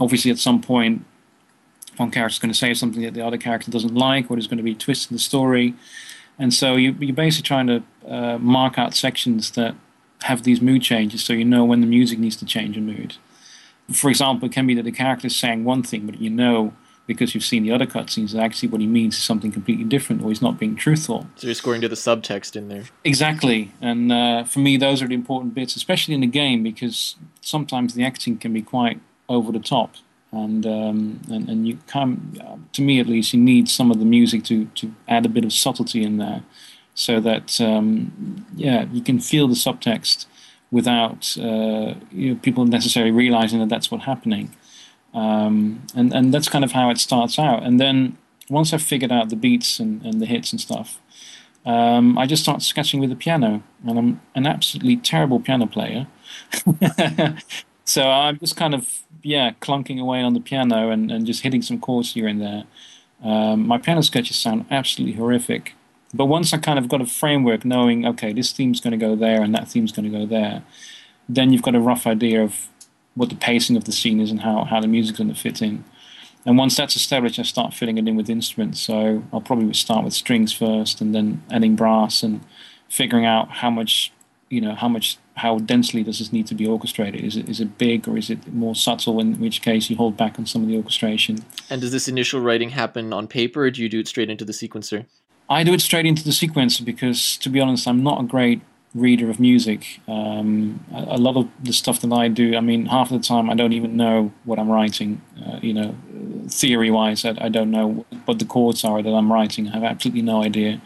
obviously 0.00 0.30
at 0.30 0.38
some 0.38 0.62
point, 0.62 1.04
one 1.98 2.10
character's 2.10 2.38
going 2.38 2.50
to 2.50 2.58
say 2.58 2.72
something 2.72 3.02
that 3.02 3.12
the 3.12 3.20
other 3.20 3.36
character 3.36 3.70
doesn't 3.70 3.94
like, 3.94 4.30
or 4.30 4.36
there's 4.36 4.46
going 4.46 4.56
to 4.56 4.62
be 4.62 4.72
a 4.72 4.74
twist 4.74 5.10
in 5.10 5.14
the 5.14 5.20
story 5.20 5.74
and 6.38 6.52
so 6.52 6.76
you, 6.76 6.96
you're 6.98 7.14
basically 7.14 7.46
trying 7.46 7.66
to 7.66 7.82
uh, 8.06 8.38
mark 8.38 8.78
out 8.78 8.94
sections 8.94 9.52
that 9.52 9.74
have 10.22 10.44
these 10.44 10.60
mood 10.60 10.82
changes 10.82 11.24
so 11.24 11.32
you 11.32 11.44
know 11.44 11.64
when 11.64 11.80
the 11.80 11.86
music 11.86 12.18
needs 12.18 12.36
to 12.36 12.44
change 12.44 12.76
a 12.76 12.80
mood. 12.80 13.16
For 13.92 14.08
example, 14.08 14.46
it 14.46 14.52
can 14.52 14.66
be 14.66 14.74
that 14.74 14.84
the 14.84 14.92
character 14.92 15.26
is 15.26 15.36
saying 15.36 15.64
one 15.64 15.82
thing, 15.82 16.06
but 16.06 16.20
you 16.20 16.30
know 16.30 16.72
because 17.06 17.34
you've 17.34 17.44
seen 17.44 17.62
the 17.64 17.72
other 17.72 17.86
cutscenes 17.86 18.32
that 18.32 18.40
actually 18.40 18.68
what 18.68 18.80
he 18.80 18.86
means 18.86 19.16
is 19.16 19.22
something 19.22 19.50
completely 19.50 19.84
different 19.84 20.22
or 20.22 20.28
he's 20.28 20.42
not 20.42 20.58
being 20.58 20.76
truthful. 20.76 21.26
So 21.36 21.46
you're 21.48 21.54
scoring 21.54 21.80
to 21.80 21.88
the 21.88 21.96
subtext 21.96 22.56
in 22.56 22.68
there. 22.68 22.84
Exactly. 23.04 23.72
And 23.80 24.12
uh, 24.12 24.44
for 24.44 24.60
me, 24.60 24.76
those 24.76 25.02
are 25.02 25.08
the 25.08 25.14
important 25.14 25.54
bits, 25.54 25.74
especially 25.76 26.14
in 26.14 26.20
the 26.20 26.26
game, 26.26 26.62
because 26.62 27.16
sometimes 27.40 27.94
the 27.94 28.04
acting 28.04 28.38
can 28.38 28.52
be 28.52 28.62
quite 28.62 29.00
over 29.28 29.50
the 29.52 29.60
top. 29.60 29.96
and 30.32 30.64
um, 30.66 31.20
and, 31.28 31.48
and 31.48 31.68
you 31.68 31.78
can 31.86 32.66
to 32.72 32.82
me 32.82 32.98
at 32.98 33.06
least, 33.06 33.34
you 33.34 33.40
need 33.40 33.68
some 33.68 33.90
of 33.90 33.98
the 33.98 34.04
music 34.04 34.44
to 34.44 34.64
to 34.74 34.92
add 35.06 35.26
a 35.26 35.28
bit 35.28 35.44
of 35.44 35.52
subtlety 35.52 36.02
in 36.02 36.16
there, 36.16 36.42
so 36.94 37.20
that 37.20 37.60
um, 37.60 38.46
yeah, 38.56 38.86
you 38.92 39.02
can 39.02 39.20
feel 39.20 39.46
the 39.46 39.54
subtext 39.54 40.26
without 40.70 41.36
uh, 41.38 41.94
you 42.10 42.30
know, 42.30 42.40
people 42.42 42.64
necessarily 42.64 43.12
realizing 43.12 43.60
that 43.60 43.68
that's 43.68 43.90
what's 43.90 44.04
happening. 44.04 44.50
Um, 45.14 45.86
and 45.94 46.12
and 46.12 46.32
that's 46.32 46.48
kind 46.48 46.64
of 46.64 46.72
how 46.72 46.90
it 46.90 46.98
starts 46.98 47.38
out. 47.38 47.62
And 47.62 47.78
then 47.78 48.16
once 48.48 48.72
I've 48.72 48.82
figured 48.82 49.12
out 49.12 49.30
the 49.30 49.36
beats 49.36 49.78
and, 49.78 50.04
and 50.04 50.20
the 50.20 50.26
hits 50.26 50.52
and 50.52 50.60
stuff, 50.60 51.00
um, 51.64 52.18
I 52.18 52.26
just 52.26 52.42
start 52.42 52.62
sketching 52.62 53.00
with 53.00 53.10
the 53.10 53.16
piano. 53.16 53.62
And 53.86 53.98
I'm 53.98 54.20
an 54.34 54.46
absolutely 54.46 54.96
terrible 54.96 55.40
piano 55.40 55.66
player. 55.66 56.06
so 57.84 58.08
I'm 58.08 58.38
just 58.38 58.56
kind 58.56 58.74
of 58.74 58.88
yeah 59.22 59.52
clunking 59.60 60.00
away 60.00 60.22
on 60.22 60.34
the 60.34 60.40
piano 60.40 60.90
and, 60.90 61.10
and 61.10 61.26
just 61.26 61.42
hitting 61.42 61.62
some 61.62 61.80
chords 61.80 62.14
here 62.14 62.26
and 62.26 62.40
there. 62.40 62.64
Um, 63.22 63.66
my 63.66 63.78
piano 63.78 64.02
sketches 64.02 64.36
sound 64.36 64.66
absolutely 64.70 65.16
horrific. 65.16 65.74
But 66.14 66.26
once 66.26 66.52
I 66.52 66.58
kind 66.58 66.78
of 66.78 66.88
got 66.88 67.00
a 67.00 67.06
framework, 67.06 67.64
knowing 67.64 68.06
okay, 68.06 68.32
this 68.32 68.52
theme's 68.52 68.80
going 68.80 68.92
to 68.92 68.98
go 68.98 69.14
there 69.14 69.42
and 69.42 69.54
that 69.54 69.68
theme's 69.68 69.92
going 69.92 70.10
to 70.10 70.18
go 70.18 70.26
there, 70.26 70.62
then 71.28 71.52
you've 71.52 71.62
got 71.62 71.74
a 71.74 71.80
rough 71.80 72.06
idea 72.06 72.42
of 72.42 72.68
what 73.14 73.28
the 73.28 73.36
pacing 73.36 73.76
of 73.76 73.84
the 73.84 73.92
scene 73.92 74.20
is 74.20 74.30
and 74.30 74.40
how, 74.40 74.64
how 74.64 74.80
the 74.80 74.88
music's 74.88 75.18
going 75.18 75.32
to 75.32 75.38
fit 75.38 75.60
in. 75.60 75.84
And 76.44 76.58
once 76.58 76.76
that's 76.76 76.96
established, 76.96 77.38
I 77.38 77.42
start 77.42 77.72
filling 77.72 77.98
it 77.98 78.08
in 78.08 78.16
with 78.16 78.28
instruments. 78.28 78.80
So 78.80 79.22
I'll 79.32 79.40
probably 79.40 79.72
start 79.74 80.04
with 80.04 80.12
strings 80.12 80.52
first, 80.52 81.00
and 81.00 81.14
then 81.14 81.42
adding 81.50 81.76
brass, 81.76 82.22
and 82.22 82.40
figuring 82.88 83.24
out 83.24 83.50
how 83.50 83.70
much, 83.70 84.12
you 84.48 84.60
know, 84.60 84.74
how 84.74 84.88
much, 84.88 85.18
how 85.36 85.58
densely 85.58 86.02
does 86.02 86.18
this 86.18 86.32
need 86.32 86.46
to 86.48 86.54
be 86.54 86.66
orchestrated? 86.66 87.22
Is 87.22 87.36
it 87.36 87.48
is 87.48 87.60
it 87.60 87.78
big 87.78 88.08
or 88.08 88.18
is 88.18 88.28
it 88.28 88.52
more 88.52 88.74
subtle? 88.74 89.20
In 89.20 89.38
which 89.38 89.62
case, 89.62 89.88
you 89.88 89.96
hold 89.96 90.16
back 90.16 90.38
on 90.38 90.46
some 90.46 90.62
of 90.62 90.68
the 90.68 90.76
orchestration. 90.76 91.38
And 91.70 91.80
does 91.80 91.92
this 91.92 92.08
initial 92.08 92.40
writing 92.40 92.70
happen 92.70 93.12
on 93.12 93.28
paper, 93.28 93.64
or 93.64 93.70
do 93.70 93.80
you 93.80 93.88
do 93.88 94.00
it 94.00 94.08
straight 94.08 94.28
into 94.28 94.44
the 94.44 94.52
sequencer? 94.52 95.06
I 95.48 95.62
do 95.62 95.72
it 95.74 95.80
straight 95.80 96.06
into 96.06 96.24
the 96.24 96.30
sequencer 96.30 96.84
because, 96.84 97.36
to 97.38 97.50
be 97.50 97.60
honest, 97.60 97.86
I'm 97.86 98.02
not 98.02 98.20
a 98.20 98.24
great 98.24 98.62
reader 98.94 99.30
of 99.30 99.40
music. 99.40 100.00
Um, 100.06 100.84
a, 100.92 101.18
lot 101.18 101.36
of 101.36 101.48
the 101.62 101.72
stuff 101.72 102.00
that 102.02 102.12
I 102.12 102.28
do, 102.28 102.56
I 102.56 102.60
mean, 102.60 102.86
half 102.86 103.10
of 103.10 103.20
the 103.20 103.26
time 103.26 103.48
I 103.48 103.54
don't 103.54 103.72
even 103.72 103.96
know 103.96 104.32
what 104.44 104.58
I'm 104.58 104.70
writing. 104.70 105.22
Uh, 105.44 105.58
you 105.62 105.72
know, 105.72 105.94
theory-wise, 106.48 107.24
I, 107.24 107.36
I, 107.40 107.48
don't 107.48 107.70
know 107.70 108.04
what 108.26 108.38
the 108.38 108.44
chords 108.44 108.84
are 108.84 109.02
that 109.02 109.10
I'm 109.10 109.32
writing. 109.32 109.68
I 109.68 109.72
have 109.72 109.84
absolutely 109.84 110.22
no 110.22 110.42
idea. 110.42 110.80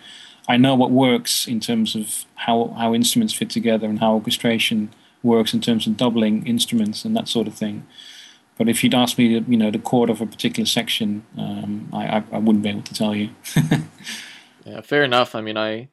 I 0.49 0.57
know 0.57 0.77
what 0.77 0.93
works 0.93 1.49
in 1.49 1.59
terms 1.59 1.97
of 1.97 2.25
how 2.37 2.69
how 2.79 2.95
instruments 2.95 3.35
fit 3.35 3.51
together 3.51 3.89
and 3.89 3.99
how 3.99 4.15
orchestration 4.15 4.91
works 5.23 5.53
in 5.53 5.61
terms 5.61 5.89
of 5.89 5.97
doubling 5.97 6.47
instruments 6.47 7.05
and 7.05 7.17
that 7.17 7.27
sort 7.27 7.49
of 7.49 7.55
thing. 7.55 7.85
But 8.57 8.69
if 8.69 8.83
you'd 8.85 8.95
ask 8.95 9.19
me, 9.19 9.27
you 9.27 9.57
know, 9.57 9.71
the 9.71 9.81
chord 9.81 10.09
of 10.09 10.21
a 10.21 10.27
particular 10.27 10.67
section, 10.67 11.27
um, 11.37 11.89
I, 11.93 12.07
I, 12.07 12.25
I 12.33 12.39
wouldn't 12.39 12.63
be 12.63 12.71
able 12.71 12.83
to 12.83 12.95
tell 12.95 13.15
you. 13.15 13.31
yeah, 14.65 14.81
fair 14.81 15.03
enough. 15.03 15.35
I 15.35 15.41
mean, 15.41 15.59
I 15.59 15.89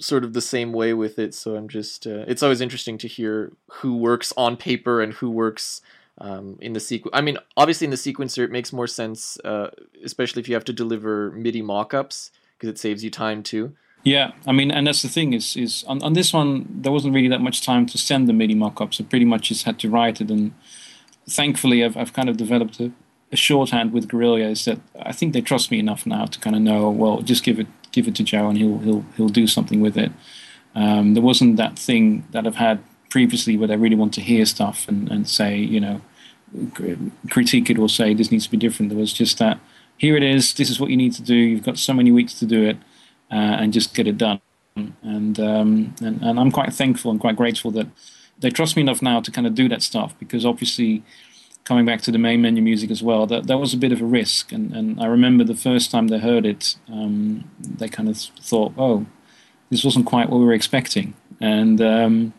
sort 0.00 0.24
of 0.24 0.32
the 0.32 0.40
same 0.40 0.72
way 0.72 0.92
with 0.94 1.18
it. 1.18 1.34
So 1.34 1.56
I'm 1.56 1.68
just, 1.68 2.06
uh, 2.06 2.24
it's 2.26 2.42
always 2.42 2.60
interesting 2.60 2.98
to 2.98 3.08
hear 3.08 3.52
who 3.70 3.96
works 3.96 4.32
on 4.36 4.56
paper 4.56 5.00
and 5.00 5.12
who 5.14 5.30
works 5.30 5.82
um, 6.18 6.58
in 6.60 6.72
the 6.72 6.80
sequence. 6.80 7.14
I 7.14 7.20
mean, 7.20 7.38
obviously 7.56 7.86
in 7.86 7.90
the 7.90 7.96
sequencer, 7.96 8.44
it 8.44 8.50
makes 8.50 8.72
more 8.72 8.86
sense, 8.86 9.38
uh, 9.44 9.70
especially 10.04 10.40
if 10.40 10.48
you 10.48 10.54
have 10.54 10.64
to 10.64 10.72
deliver 10.72 11.30
MIDI 11.32 11.62
mockups 11.62 12.30
because 12.56 12.68
it 12.68 12.78
saves 12.78 13.04
you 13.04 13.10
time 13.10 13.42
too. 13.42 13.74
Yeah, 14.02 14.32
I 14.46 14.52
mean, 14.52 14.70
and 14.70 14.86
that's 14.86 15.02
the 15.02 15.08
thing 15.08 15.34
is, 15.34 15.56
is 15.56 15.84
on, 15.86 16.02
on 16.02 16.14
this 16.14 16.32
one 16.32 16.66
there 16.68 16.92
wasn't 16.92 17.14
really 17.14 17.28
that 17.28 17.42
much 17.42 17.62
time 17.62 17.84
to 17.86 17.98
send 17.98 18.28
the 18.28 18.32
MIDI 18.32 18.54
mockups. 18.54 19.00
I 19.00 19.04
pretty 19.04 19.26
much 19.26 19.48
just 19.48 19.64
had 19.64 19.78
to 19.80 19.90
write 19.90 20.20
it, 20.20 20.30
and 20.30 20.54
thankfully 21.28 21.84
I've 21.84 21.96
I've 21.96 22.14
kind 22.14 22.30
of 22.30 22.38
developed 22.38 22.80
a, 22.80 22.92
a 23.30 23.36
shorthand 23.36 23.92
with 23.92 24.08
Guerrilla. 24.08 24.38
Is 24.38 24.64
that 24.64 24.80
I 24.98 25.12
think 25.12 25.34
they 25.34 25.42
trust 25.42 25.70
me 25.70 25.78
enough 25.78 26.06
now 26.06 26.24
to 26.24 26.38
kind 26.40 26.56
of 26.56 26.62
know, 26.62 26.88
well, 26.88 27.20
just 27.20 27.44
give 27.44 27.60
it 27.60 27.66
give 27.92 28.08
it 28.08 28.14
to 28.16 28.22
Joe 28.22 28.48
and 28.48 28.58
he'll 28.58 28.78
he'll 28.78 29.04
he'll 29.16 29.28
do 29.28 29.46
something 29.46 29.80
with 29.80 29.96
it. 29.96 30.12
Um, 30.74 31.14
there 31.14 31.22
wasn't 31.22 31.56
that 31.56 31.78
thing 31.78 32.24
that 32.30 32.46
I've 32.46 32.56
had 32.56 32.82
previously 33.08 33.56
where 33.56 33.68
they 33.68 33.76
really 33.76 33.96
want 33.96 34.14
to 34.14 34.20
hear 34.20 34.46
stuff 34.46 34.86
and, 34.88 35.10
and 35.10 35.28
say, 35.28 35.56
you 35.56 35.80
know, 35.80 36.00
critique 37.28 37.70
it 37.70 37.78
or 37.78 37.88
say 37.88 38.14
this 38.14 38.30
needs 38.30 38.44
to 38.44 38.50
be 38.50 38.56
different. 38.56 38.90
There 38.90 38.98
was 38.98 39.12
just 39.12 39.38
that 39.38 39.58
here 39.98 40.16
it 40.16 40.22
is, 40.22 40.54
this 40.54 40.70
is 40.70 40.80
what 40.80 40.90
you 40.90 40.96
need 40.96 41.12
to 41.14 41.22
do. 41.22 41.34
You've 41.34 41.64
got 41.64 41.76
so 41.76 41.92
many 41.92 42.10
weeks 42.10 42.38
to 42.38 42.46
do 42.46 42.64
it, 42.64 42.76
uh, 43.30 43.34
and 43.60 43.72
just 43.72 43.94
get 43.94 44.06
it 44.06 44.16
done. 44.16 44.40
And, 45.02 45.38
um, 45.38 45.94
and 46.00 46.22
and 46.22 46.40
I'm 46.40 46.50
quite 46.50 46.72
thankful 46.72 47.10
and 47.10 47.20
quite 47.20 47.36
grateful 47.36 47.70
that 47.72 47.86
they 48.38 48.50
trust 48.50 48.76
me 48.76 48.82
enough 48.82 49.02
now 49.02 49.20
to 49.20 49.30
kind 49.30 49.46
of 49.46 49.54
do 49.54 49.68
that 49.68 49.82
stuff 49.82 50.14
because 50.18 50.46
obviously 50.46 51.02
coming 51.64 51.84
back 51.84 52.00
to 52.02 52.10
the 52.10 52.18
main 52.18 52.42
menu 52.42 52.62
music 52.62 52.90
as 52.90 53.02
well, 53.02 53.26
that, 53.26 53.46
that 53.46 53.58
was 53.58 53.72
a 53.72 53.76
bit 53.76 53.92
of 53.92 54.00
a 54.00 54.04
risk. 54.04 54.52
And, 54.52 54.74
and 54.74 55.00
I 55.00 55.06
remember 55.06 55.44
the 55.44 55.54
first 55.54 55.90
time 55.90 56.08
they 56.08 56.18
heard 56.18 56.46
it, 56.46 56.76
um, 56.92 57.48
they 57.60 57.88
kind 57.88 58.08
of 58.08 58.16
thought, 58.16 58.72
oh, 58.76 59.06
this 59.70 59.84
wasn't 59.84 60.06
quite 60.06 60.28
what 60.28 60.40
we 60.40 60.46
were 60.46 60.52
expecting. 60.52 61.14
And 61.40 61.80
um, 61.80 62.34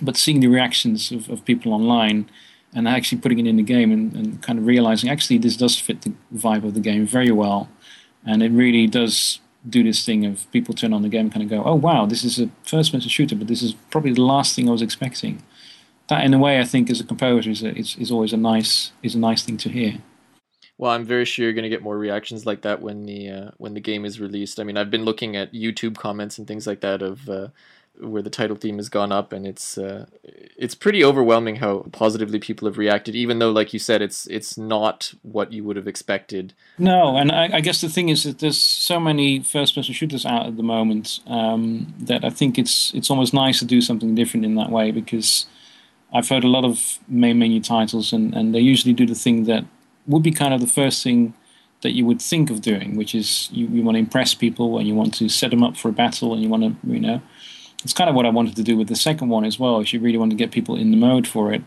but 0.00 0.16
seeing 0.16 0.40
the 0.40 0.48
reactions 0.48 1.12
of, 1.12 1.28
of 1.28 1.44
people 1.44 1.72
online 1.72 2.28
and 2.74 2.88
actually 2.88 3.18
putting 3.18 3.38
it 3.38 3.46
in 3.46 3.56
the 3.56 3.62
game 3.62 3.92
and, 3.92 4.12
and 4.14 4.42
kind 4.42 4.58
of 4.58 4.66
realizing 4.66 5.08
actually 5.08 5.38
this 5.38 5.56
does 5.56 5.78
fit 5.78 6.02
the 6.02 6.12
vibe 6.34 6.64
of 6.64 6.74
the 6.74 6.80
game 6.80 7.06
very 7.06 7.30
well. 7.30 7.68
And 8.26 8.42
it 8.42 8.50
really 8.50 8.86
does 8.86 9.40
do 9.68 9.82
this 9.82 10.04
thing 10.04 10.26
of 10.26 10.50
people 10.50 10.74
turn 10.74 10.92
on 10.92 11.02
the 11.02 11.08
game 11.08 11.26
and 11.26 11.32
kind 11.32 11.44
of 11.44 11.50
go, 11.50 11.62
oh 11.64 11.74
wow, 11.74 12.06
this 12.06 12.24
is 12.24 12.40
a 12.40 12.50
first 12.64 12.92
person 12.92 13.08
shooter, 13.08 13.36
but 13.36 13.46
this 13.46 13.62
is 13.62 13.74
probably 13.90 14.12
the 14.12 14.22
last 14.22 14.56
thing 14.56 14.68
I 14.68 14.72
was 14.72 14.82
expecting 14.82 15.42
that 16.08 16.24
in 16.24 16.34
a 16.34 16.38
way 16.38 16.60
I 16.60 16.64
think 16.64 16.90
as 16.90 17.00
a 17.00 17.04
composer 17.04 17.50
is 17.50 17.62
a, 17.62 17.76
is, 17.76 17.96
is 17.96 18.10
always 18.10 18.32
a 18.32 18.36
nice 18.36 18.92
is 19.02 19.14
a 19.14 19.18
nice 19.18 19.42
thing 19.42 19.56
to 19.58 19.68
hear. 19.68 19.98
Well, 20.76 20.90
I'm 20.90 21.04
very 21.04 21.24
sure 21.24 21.44
you're 21.44 21.52
going 21.52 21.64
to 21.64 21.68
get 21.68 21.82
more 21.82 21.96
reactions 21.96 22.46
like 22.46 22.62
that 22.62 22.82
when 22.82 23.06
the 23.06 23.30
uh, 23.30 23.50
when 23.58 23.74
the 23.74 23.80
game 23.80 24.04
is 24.04 24.20
released. 24.20 24.58
I 24.58 24.64
mean, 24.64 24.76
I've 24.76 24.90
been 24.90 25.04
looking 25.04 25.36
at 25.36 25.52
YouTube 25.52 25.96
comments 25.96 26.36
and 26.36 26.48
things 26.48 26.66
like 26.66 26.80
that 26.80 27.00
of 27.00 27.28
uh, 27.28 27.48
where 28.00 28.22
the 28.22 28.30
title 28.30 28.56
theme 28.56 28.78
has 28.78 28.88
gone 28.88 29.12
up, 29.12 29.32
and 29.32 29.46
it's 29.46 29.78
uh, 29.78 30.06
it's 30.24 30.74
pretty 30.74 31.04
overwhelming 31.04 31.56
how 31.56 31.86
positively 31.92 32.40
people 32.40 32.66
have 32.66 32.76
reacted. 32.76 33.14
Even 33.14 33.38
though, 33.38 33.52
like 33.52 33.72
you 33.72 33.78
said, 33.78 34.02
it's 34.02 34.26
it's 34.26 34.58
not 34.58 35.14
what 35.22 35.52
you 35.52 35.62
would 35.62 35.76
have 35.76 35.86
expected. 35.86 36.54
No, 36.76 37.16
and 37.16 37.30
I, 37.30 37.50
I 37.54 37.60
guess 37.60 37.80
the 37.80 37.88
thing 37.88 38.08
is 38.08 38.24
that 38.24 38.40
there's 38.40 38.60
so 38.60 38.98
many 38.98 39.44
first-person 39.44 39.94
shooters 39.94 40.26
out 40.26 40.46
at 40.46 40.56
the 40.56 40.64
moment 40.64 41.20
um, 41.28 41.94
that 42.00 42.24
I 42.24 42.30
think 42.30 42.58
it's 42.58 42.92
it's 42.94 43.10
almost 43.10 43.32
nice 43.32 43.60
to 43.60 43.64
do 43.64 43.80
something 43.80 44.16
different 44.16 44.44
in 44.44 44.56
that 44.56 44.70
way 44.70 44.90
because 44.90 45.46
I've 46.14 46.28
heard 46.28 46.44
a 46.44 46.48
lot 46.48 46.64
of 46.64 47.00
main 47.08 47.40
menu 47.40 47.60
titles, 47.60 48.12
and, 48.12 48.34
and 48.34 48.54
they 48.54 48.60
usually 48.60 48.94
do 48.94 49.04
the 49.04 49.16
thing 49.16 49.44
that 49.44 49.64
would 50.06 50.22
be 50.22 50.30
kind 50.30 50.54
of 50.54 50.60
the 50.60 50.66
first 50.68 51.02
thing 51.02 51.34
that 51.82 51.90
you 51.90 52.06
would 52.06 52.22
think 52.22 52.50
of 52.50 52.62
doing, 52.62 52.96
which 52.96 53.14
is 53.14 53.50
you, 53.52 53.66
you 53.66 53.82
want 53.82 53.96
to 53.96 53.98
impress 53.98 54.32
people 54.32 54.78
and 54.78 54.86
you 54.86 54.94
want 54.94 55.12
to 55.14 55.28
set 55.28 55.50
them 55.50 55.62
up 55.62 55.76
for 55.76 55.88
a 55.88 55.92
battle 55.92 56.32
and 56.32 56.42
you 56.42 56.48
want 56.48 56.62
to, 56.62 56.90
you 56.90 57.00
know, 57.00 57.20
it's 57.82 57.92
kind 57.92 58.08
of 58.08 58.16
what 58.16 58.24
I 58.24 58.30
wanted 58.30 58.56
to 58.56 58.62
do 58.62 58.76
with 58.76 58.88
the 58.88 58.96
second 58.96 59.28
one 59.28 59.44
as 59.44 59.58
well. 59.58 59.80
if 59.80 59.92
you 59.92 60.00
really 60.00 60.16
want 60.16 60.30
to 60.30 60.36
get 60.36 60.52
people 60.52 60.76
in 60.76 60.92
the 60.92 60.96
mode 60.96 61.26
for 61.26 61.52
it. 61.52 61.62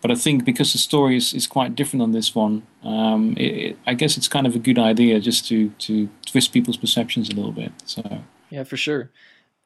But 0.00 0.10
I 0.10 0.14
think 0.14 0.46
because 0.46 0.72
the 0.72 0.78
story 0.78 1.16
is, 1.16 1.34
is 1.34 1.46
quite 1.46 1.74
different 1.74 2.02
on 2.02 2.12
this 2.12 2.34
one, 2.34 2.66
um, 2.82 3.34
it, 3.36 3.42
it, 3.42 3.78
I 3.86 3.92
guess 3.92 4.16
it's 4.16 4.28
kind 4.28 4.46
of 4.46 4.56
a 4.56 4.58
good 4.58 4.78
idea 4.78 5.20
just 5.20 5.46
to, 5.48 5.68
to 5.80 6.08
twist 6.24 6.52
people's 6.52 6.78
perceptions 6.78 7.28
a 7.28 7.34
little 7.34 7.52
bit. 7.52 7.72
So 7.84 8.22
yeah, 8.48 8.64
for 8.64 8.78
sure 8.78 9.10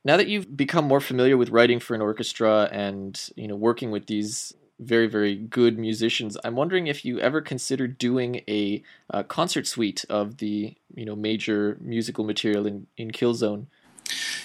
now 0.04 0.16
that 0.16 0.28
you've 0.28 0.56
become 0.56 0.84
more 0.86 1.00
familiar 1.00 1.36
with 1.36 1.50
writing 1.50 1.80
for 1.80 1.94
an 1.94 2.02
orchestra 2.02 2.68
and 2.72 3.30
you 3.36 3.48
know 3.48 3.56
working 3.56 3.90
with 3.90 4.06
these 4.06 4.54
very 4.80 5.06
very 5.06 5.36
good 5.36 5.78
musicians 5.78 6.36
i'm 6.44 6.56
wondering 6.56 6.88
if 6.88 7.04
you 7.04 7.20
ever 7.20 7.40
considered 7.40 7.96
doing 7.96 8.42
a, 8.48 8.82
a 9.10 9.22
concert 9.22 9.66
suite 9.66 10.04
of 10.10 10.38
the 10.38 10.74
you 10.94 11.04
know 11.04 11.16
major 11.16 11.76
musical 11.80 12.24
material 12.24 12.66
in, 12.66 12.86
in 12.96 13.10
killzone? 13.10 13.66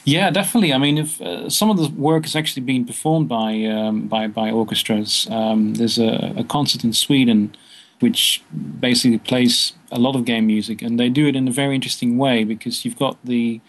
Yeah 0.04 0.30
definitely. 0.30 0.74
I 0.74 0.78
mean 0.78 0.98
if 0.98 1.22
uh, 1.22 1.50
some 1.50 1.70
of 1.70 1.78
the 1.78 1.90
work 1.90 2.26
is 2.26 2.36
actually 2.36 2.64
being 2.64 2.86
performed 2.86 3.28
by 3.28 3.66
um, 3.66 4.08
by 4.08 4.28
by 4.28 4.52
orchestras. 4.52 5.28
Um, 5.30 5.76
there's 5.76 6.00
a, 6.00 6.34
a 6.38 6.44
concert 6.44 6.84
in 6.84 6.94
sweden 6.94 7.56
which 8.00 8.42
basically 8.80 9.18
plays 9.18 9.74
a 9.92 10.00
lot 10.00 10.16
of 10.16 10.24
game 10.24 10.48
music 10.48 10.82
and 10.82 10.98
they 11.00 11.10
do 11.10 11.28
it 11.28 11.36
in 11.36 11.48
a 11.48 11.52
very 11.52 11.76
interesting 11.76 12.18
way 12.18 12.46
because 12.46 12.86
you've 12.86 12.98
got 12.98 13.18
the 13.26 13.60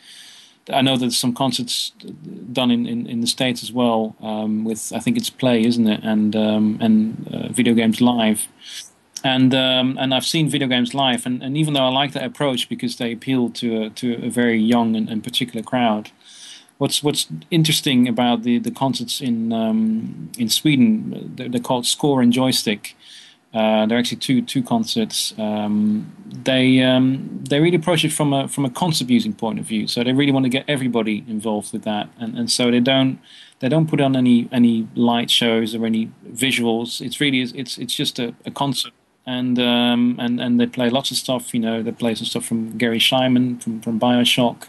I 0.68 0.82
know 0.82 0.96
there's 0.96 1.16
some 1.16 1.34
concerts 1.34 1.92
done 2.52 2.70
in, 2.70 2.86
in, 2.86 3.06
in 3.06 3.20
the 3.20 3.26
states 3.26 3.62
as 3.62 3.72
well 3.72 4.16
um, 4.20 4.64
with 4.64 4.92
I 4.94 5.00
think 5.00 5.16
it's 5.16 5.30
Play, 5.30 5.64
isn't 5.64 5.86
it, 5.86 6.00
and 6.02 6.36
um, 6.36 6.78
and 6.80 7.28
uh, 7.32 7.48
video 7.48 7.74
games 7.74 8.00
live, 8.00 8.46
and 9.24 9.54
um, 9.54 9.96
and 9.98 10.14
I've 10.14 10.26
seen 10.26 10.48
video 10.48 10.68
games 10.68 10.94
live, 10.94 11.26
and, 11.26 11.42
and 11.42 11.56
even 11.56 11.74
though 11.74 11.84
I 11.84 11.88
like 11.88 12.12
that 12.12 12.24
approach 12.24 12.68
because 12.68 12.96
they 12.96 13.12
appeal 13.12 13.50
to 13.50 13.84
a, 13.84 13.90
to 13.90 14.24
a 14.24 14.30
very 14.30 14.58
young 14.58 14.96
and, 14.96 15.08
and 15.08 15.24
particular 15.24 15.62
crowd, 15.62 16.10
what's 16.78 17.02
what's 17.02 17.26
interesting 17.50 18.08
about 18.08 18.42
the 18.42 18.58
the 18.58 18.70
concerts 18.70 19.20
in 19.20 19.52
um, 19.52 20.30
in 20.38 20.48
Sweden, 20.48 21.32
they're, 21.36 21.48
they're, 21.48 21.60
called 21.60 21.86
Score 21.86 22.20
and 22.22 22.32
Joystick. 22.32 22.96
Uh, 23.52 23.84
they're 23.86 23.98
actually 23.98 24.18
two 24.18 24.42
two 24.42 24.62
concerts. 24.62 25.34
Um, 25.38 26.12
they 26.44 26.82
um, 26.82 27.42
they 27.48 27.58
really 27.58 27.76
approach 27.76 28.04
it 28.04 28.12
from 28.12 28.32
a 28.32 28.46
from 28.46 28.64
a 28.64 28.70
concert 28.70 29.10
using 29.10 29.32
point 29.32 29.58
of 29.58 29.64
view. 29.64 29.88
So 29.88 30.04
they 30.04 30.12
really 30.12 30.32
want 30.32 30.44
to 30.44 30.50
get 30.50 30.64
everybody 30.68 31.24
involved 31.26 31.72
with 31.72 31.82
that, 31.82 32.08
and 32.18 32.38
and 32.38 32.50
so 32.50 32.70
they 32.70 32.80
don't 32.80 33.18
they 33.58 33.68
don't 33.68 33.88
put 33.88 34.00
on 34.00 34.14
any 34.14 34.48
any 34.52 34.86
light 34.94 35.30
shows 35.30 35.74
or 35.74 35.84
any 35.84 36.10
visuals. 36.32 37.00
It's 37.00 37.20
really 37.20 37.40
it's 37.40 37.76
it's 37.76 37.94
just 37.94 38.20
a, 38.20 38.34
a 38.46 38.52
concert 38.52 38.92
and 39.26 39.58
um, 39.58 40.16
and 40.18 40.40
and 40.40 40.58
they 40.58 40.66
play 40.66 40.90
lots 40.90 41.10
of 41.10 41.16
stuff. 41.16 41.54
You 41.54 41.60
know, 41.60 41.82
they 41.82 41.92
play 41.92 42.14
some 42.14 42.26
stuff 42.26 42.44
from 42.44 42.76
Garry 42.78 42.98
Schyman 42.98 43.62
from 43.62 43.80
from 43.80 44.00
Bioshock, 44.00 44.66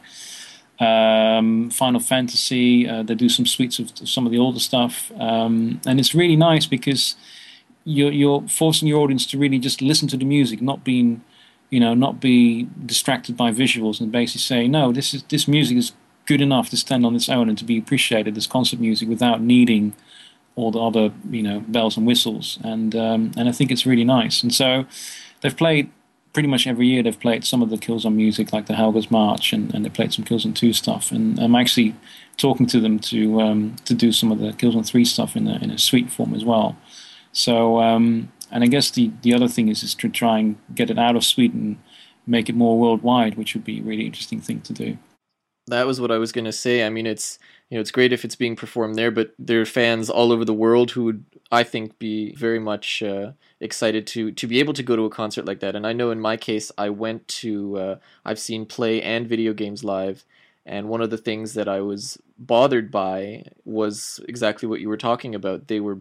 um, 0.79 1.69
Final 1.69 1.99
Fantasy. 1.99 2.87
Uh, 2.87 3.03
they 3.03 3.15
do 3.15 3.29
some 3.29 3.45
suites 3.45 3.79
of 3.79 3.91
some 4.07 4.25
of 4.25 4.31
the 4.31 4.39
older 4.39 4.59
stuff, 4.59 5.11
um, 5.19 5.81
and 5.85 5.99
it's 5.99 6.13
really 6.13 6.35
nice 6.35 6.65
because 6.65 7.15
you're 7.83 8.11
you're 8.11 8.41
forcing 8.47 8.87
your 8.87 8.99
audience 8.99 9.25
to 9.27 9.37
really 9.37 9.59
just 9.59 9.81
listen 9.81 10.07
to 10.09 10.17
the 10.17 10.25
music, 10.25 10.61
not 10.61 10.83
being 10.83 11.23
you 11.69 11.79
know 11.79 11.93
not 11.93 12.19
be 12.19 12.67
distracted 12.85 13.35
by 13.37 13.51
visuals, 13.51 13.99
and 13.99 14.11
basically 14.11 14.41
say 14.41 14.67
no, 14.67 14.91
this 14.91 15.13
is 15.13 15.23
this 15.23 15.47
music 15.47 15.77
is 15.77 15.93
good 16.25 16.41
enough 16.41 16.69
to 16.69 16.77
stand 16.77 17.05
on 17.05 17.15
its 17.15 17.29
own 17.29 17.49
and 17.49 17.57
to 17.57 17.65
be 17.65 17.77
appreciated 17.77 18.37
as 18.37 18.47
concert 18.47 18.79
music 18.79 19.09
without 19.09 19.41
needing 19.41 19.93
all 20.55 20.71
the 20.71 20.79
other 20.79 21.11
you 21.29 21.41
know 21.41 21.61
bells 21.61 21.97
and 21.97 22.05
whistles, 22.05 22.59
and 22.63 22.95
um, 22.95 23.31
and 23.37 23.49
I 23.49 23.51
think 23.51 23.71
it's 23.71 23.85
really 23.85 24.05
nice. 24.05 24.43
And 24.43 24.53
so 24.53 24.85
they've 25.41 25.55
played 25.55 25.89
pretty 26.33 26.47
much 26.47 26.67
every 26.67 26.87
year. 26.87 27.03
They've 27.03 27.19
played 27.19 27.43
some 27.43 27.61
of 27.61 27.69
the 27.69 27.77
Killzone 27.77 28.15
music, 28.15 28.53
like 28.53 28.67
the 28.67 28.73
Helghast 28.73 29.11
March, 29.11 29.53
and, 29.53 29.73
and 29.73 29.83
they 29.83 29.89
played 29.89 30.13
some 30.13 30.25
Killzone 30.25 30.55
Two 30.55 30.73
stuff. 30.73 31.11
And 31.11 31.39
I'm 31.39 31.55
actually 31.55 31.95
talking 32.37 32.65
to 32.67 32.79
them 32.79 32.99
to 32.99 33.41
um, 33.41 33.75
to 33.85 33.93
do 33.93 34.11
some 34.11 34.31
of 34.31 34.39
the 34.39 34.51
Killzone 34.51 34.85
Three 34.85 35.05
stuff 35.05 35.35
in 35.35 35.47
a 35.47 35.55
in 35.57 35.71
a 35.71 35.77
suite 35.77 36.11
form 36.11 36.33
as 36.33 36.45
well. 36.45 36.75
So 37.31 37.79
um, 37.79 38.31
and 38.51 38.63
I 38.63 38.67
guess 38.67 38.91
the 38.91 39.11
the 39.21 39.33
other 39.33 39.47
thing 39.47 39.69
is 39.69 39.83
is 39.83 39.95
to 39.95 40.09
try 40.09 40.39
and 40.39 40.57
get 40.75 40.89
it 40.89 40.99
out 40.99 41.15
of 41.15 41.23
Sweden, 41.23 41.79
make 42.27 42.49
it 42.49 42.55
more 42.55 42.77
worldwide, 42.77 43.35
which 43.35 43.53
would 43.53 43.63
be 43.63 43.79
a 43.79 43.83
really 43.83 44.05
interesting 44.05 44.41
thing 44.41 44.61
to 44.61 44.73
do. 44.73 44.97
That 45.67 45.87
was 45.87 46.01
what 46.01 46.11
I 46.11 46.17
was 46.17 46.31
going 46.31 46.45
to 46.45 46.51
say. 46.51 46.85
I 46.85 46.89
mean, 46.89 47.07
it's 47.07 47.39
you 47.69 47.77
know, 47.77 47.81
it's 47.81 47.91
great 47.91 48.11
if 48.11 48.25
it's 48.25 48.35
being 48.35 48.57
performed 48.57 48.95
there, 48.95 49.11
but 49.11 49.33
there 49.39 49.61
are 49.61 49.65
fans 49.65 50.09
all 50.09 50.33
over 50.33 50.43
the 50.43 50.53
world 50.53 50.91
who 50.91 51.05
would, 51.05 51.23
I 51.53 51.63
think, 51.63 51.97
be 51.99 52.35
very 52.35 52.59
much 52.59 53.01
uh, 53.01 53.31
excited 53.61 54.05
to 54.07 54.31
to 54.33 54.47
be 54.47 54.59
able 54.59 54.73
to 54.73 54.83
go 54.83 54.97
to 54.97 55.05
a 55.05 55.09
concert 55.09 55.45
like 55.45 55.61
that. 55.61 55.75
And 55.75 55.87
I 55.87 55.93
know 55.93 56.11
in 56.11 56.19
my 56.19 56.35
case, 56.35 56.71
I 56.77 56.89
went 56.89 57.25
to, 57.29 57.77
uh, 57.77 57.95
I've 58.25 58.39
seen 58.39 58.65
play 58.65 59.01
and 59.01 59.25
video 59.25 59.53
games 59.53 59.85
live, 59.85 60.25
and 60.65 60.89
one 60.89 61.01
of 61.01 61.11
the 61.11 61.17
things 61.17 61.53
that 61.53 61.69
I 61.69 61.79
was 61.79 62.17
bothered 62.37 62.91
by 62.91 63.45
was 63.63 64.19
exactly 64.27 64.67
what 64.67 64.81
you 64.81 64.89
were 64.89 64.97
talking 64.97 65.33
about. 65.33 65.67
They 65.67 65.79
were 65.79 65.99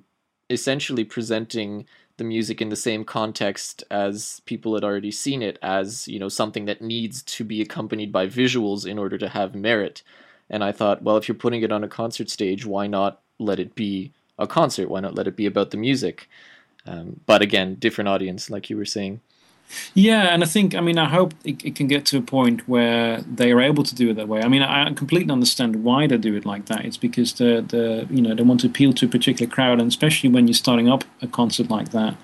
essentially 0.50 1.04
presenting 1.04 1.86
the 2.18 2.24
music 2.24 2.60
in 2.62 2.68
the 2.70 2.76
same 2.76 3.04
context 3.04 3.84
as 3.90 4.42
people 4.46 4.74
had 4.74 4.84
already 4.84 5.12
seen 5.12 5.42
it 5.42 5.58
as 5.62 6.08
you 6.08 6.18
know 6.18 6.28
something 6.28 6.66
that 6.66 6.82
needs 6.82 7.22
to 7.22 7.44
be 7.44 7.62
accompanied 7.62 8.12
by 8.12 8.26
visuals 8.26 8.86
in 8.86 8.98
order 8.98 9.18
to 9.18 9.30
have 9.30 9.54
merit 9.54 10.02
and 10.50 10.64
I 10.64 10.72
thought, 10.72 11.02
well, 11.02 11.16
if 11.16 11.28
you're 11.28 11.34
putting 11.36 11.62
it 11.62 11.72
on 11.72 11.84
a 11.84 11.88
concert 11.88 12.30
stage, 12.30 12.66
why 12.66 12.86
not 12.86 13.20
let 13.38 13.60
it 13.60 13.74
be 13.74 14.12
a 14.38 14.46
concert? 14.46 14.90
Why 14.90 15.00
not 15.00 15.14
let 15.14 15.28
it 15.28 15.36
be 15.36 15.46
about 15.46 15.70
the 15.70 15.76
music? 15.76 16.28
Um, 16.86 17.20
but 17.26 17.42
again, 17.42 17.76
different 17.76 18.08
audience, 18.08 18.50
like 18.50 18.70
you 18.70 18.76
were 18.76 18.86
saying. 18.86 19.20
Yeah, 19.94 20.32
and 20.32 20.42
I 20.42 20.46
think, 20.46 20.74
I 20.74 20.80
mean, 20.80 20.98
I 20.98 21.08
hope 21.08 21.34
it, 21.44 21.64
it, 21.64 21.74
can 21.74 21.86
get 21.86 22.04
to 22.06 22.18
a 22.18 22.22
point 22.22 22.68
where 22.68 23.22
they 23.22 23.52
are 23.52 23.60
able 23.60 23.84
to 23.84 23.94
do 23.94 24.10
it 24.10 24.14
that 24.14 24.28
way. 24.28 24.42
I 24.42 24.48
mean, 24.48 24.62
I 24.62 24.92
completely 24.92 25.32
understand 25.32 25.84
why 25.84 26.06
they 26.06 26.16
do 26.16 26.34
it 26.34 26.44
like 26.44 26.66
that. 26.66 26.84
It's 26.84 26.96
because 26.96 27.34
the, 27.34 27.64
the 27.66 28.06
you 28.10 28.22
know 28.22 28.34
they 28.34 28.42
want 28.42 28.60
to 28.60 28.66
appeal 28.66 28.92
to 28.94 29.06
a 29.06 29.08
particular 29.08 29.50
crowd, 29.50 29.80
and 29.80 29.88
especially 29.88 30.30
when 30.30 30.46
you're 30.48 30.54
starting 30.54 30.88
up 30.88 31.04
a 31.22 31.26
concert 31.26 31.70
like 31.70 31.90
that, 31.90 32.16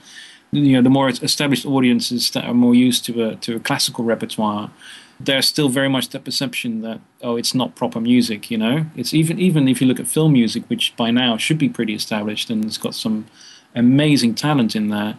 you 0.52 0.72
know, 0.72 0.82
the 0.82 0.90
more 0.90 1.08
established 1.08 1.66
audiences 1.66 2.30
that 2.30 2.44
are 2.44 2.54
more 2.54 2.74
used 2.74 3.04
to 3.06 3.28
a 3.28 3.36
to 3.36 3.56
a 3.56 3.60
classical 3.60 4.04
repertoire 4.04 4.70
there's 5.18 5.48
still 5.48 5.68
very 5.68 5.88
much 5.88 6.10
that 6.10 6.24
perception 6.24 6.82
that 6.82 7.00
oh 7.22 7.36
it's 7.36 7.54
not 7.54 7.74
proper 7.74 8.00
music 8.00 8.50
you 8.50 8.58
know 8.58 8.84
it's 8.96 9.14
even 9.14 9.38
even 9.38 9.66
if 9.68 9.80
you 9.80 9.86
look 9.86 10.00
at 10.00 10.06
film 10.06 10.32
music 10.32 10.62
which 10.68 10.94
by 10.96 11.10
now 11.10 11.36
should 11.36 11.58
be 11.58 11.68
pretty 11.68 11.94
established 11.94 12.50
and 12.50 12.64
it's 12.64 12.78
got 12.78 12.94
some 12.94 13.26
amazing 13.74 14.34
talent 14.34 14.76
in 14.76 14.88
there 14.88 15.16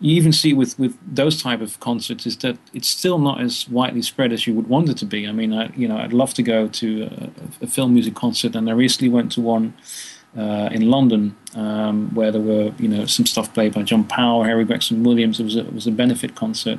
you 0.00 0.16
even 0.16 0.32
see 0.32 0.52
with 0.52 0.78
with 0.78 0.96
those 1.06 1.42
type 1.42 1.60
of 1.60 1.78
concerts 1.80 2.26
is 2.26 2.36
that 2.38 2.56
it's 2.72 2.88
still 2.88 3.18
not 3.18 3.40
as 3.40 3.68
widely 3.68 4.02
spread 4.02 4.32
as 4.32 4.46
you 4.46 4.54
would 4.54 4.66
want 4.66 4.88
it 4.88 4.96
to 4.96 5.06
be 5.06 5.28
i 5.28 5.32
mean 5.32 5.52
I, 5.52 5.70
you 5.76 5.86
know 5.86 5.98
i'd 5.98 6.12
love 6.12 6.34
to 6.34 6.42
go 6.42 6.68
to 6.68 7.02
a, 7.60 7.64
a 7.64 7.66
film 7.66 7.92
music 7.94 8.14
concert 8.14 8.56
and 8.56 8.68
i 8.68 8.72
recently 8.72 9.10
went 9.10 9.30
to 9.32 9.40
one 9.40 9.74
uh, 10.36 10.68
in 10.70 10.88
London, 10.88 11.36
um, 11.54 12.14
where 12.14 12.30
there 12.30 12.40
were 12.40 12.72
you 12.78 12.88
know 12.88 13.06
some 13.06 13.26
stuff 13.26 13.52
played 13.52 13.74
by 13.74 13.82
John 13.82 14.04
Powell, 14.04 14.44
Harry 14.44 14.64
Gregson 14.64 15.02
Williams. 15.02 15.40
It 15.40 15.44
was 15.44 15.56
a, 15.56 15.60
it 15.60 15.72
was 15.72 15.86
a 15.86 15.90
benefit 15.90 16.36
concert, 16.36 16.78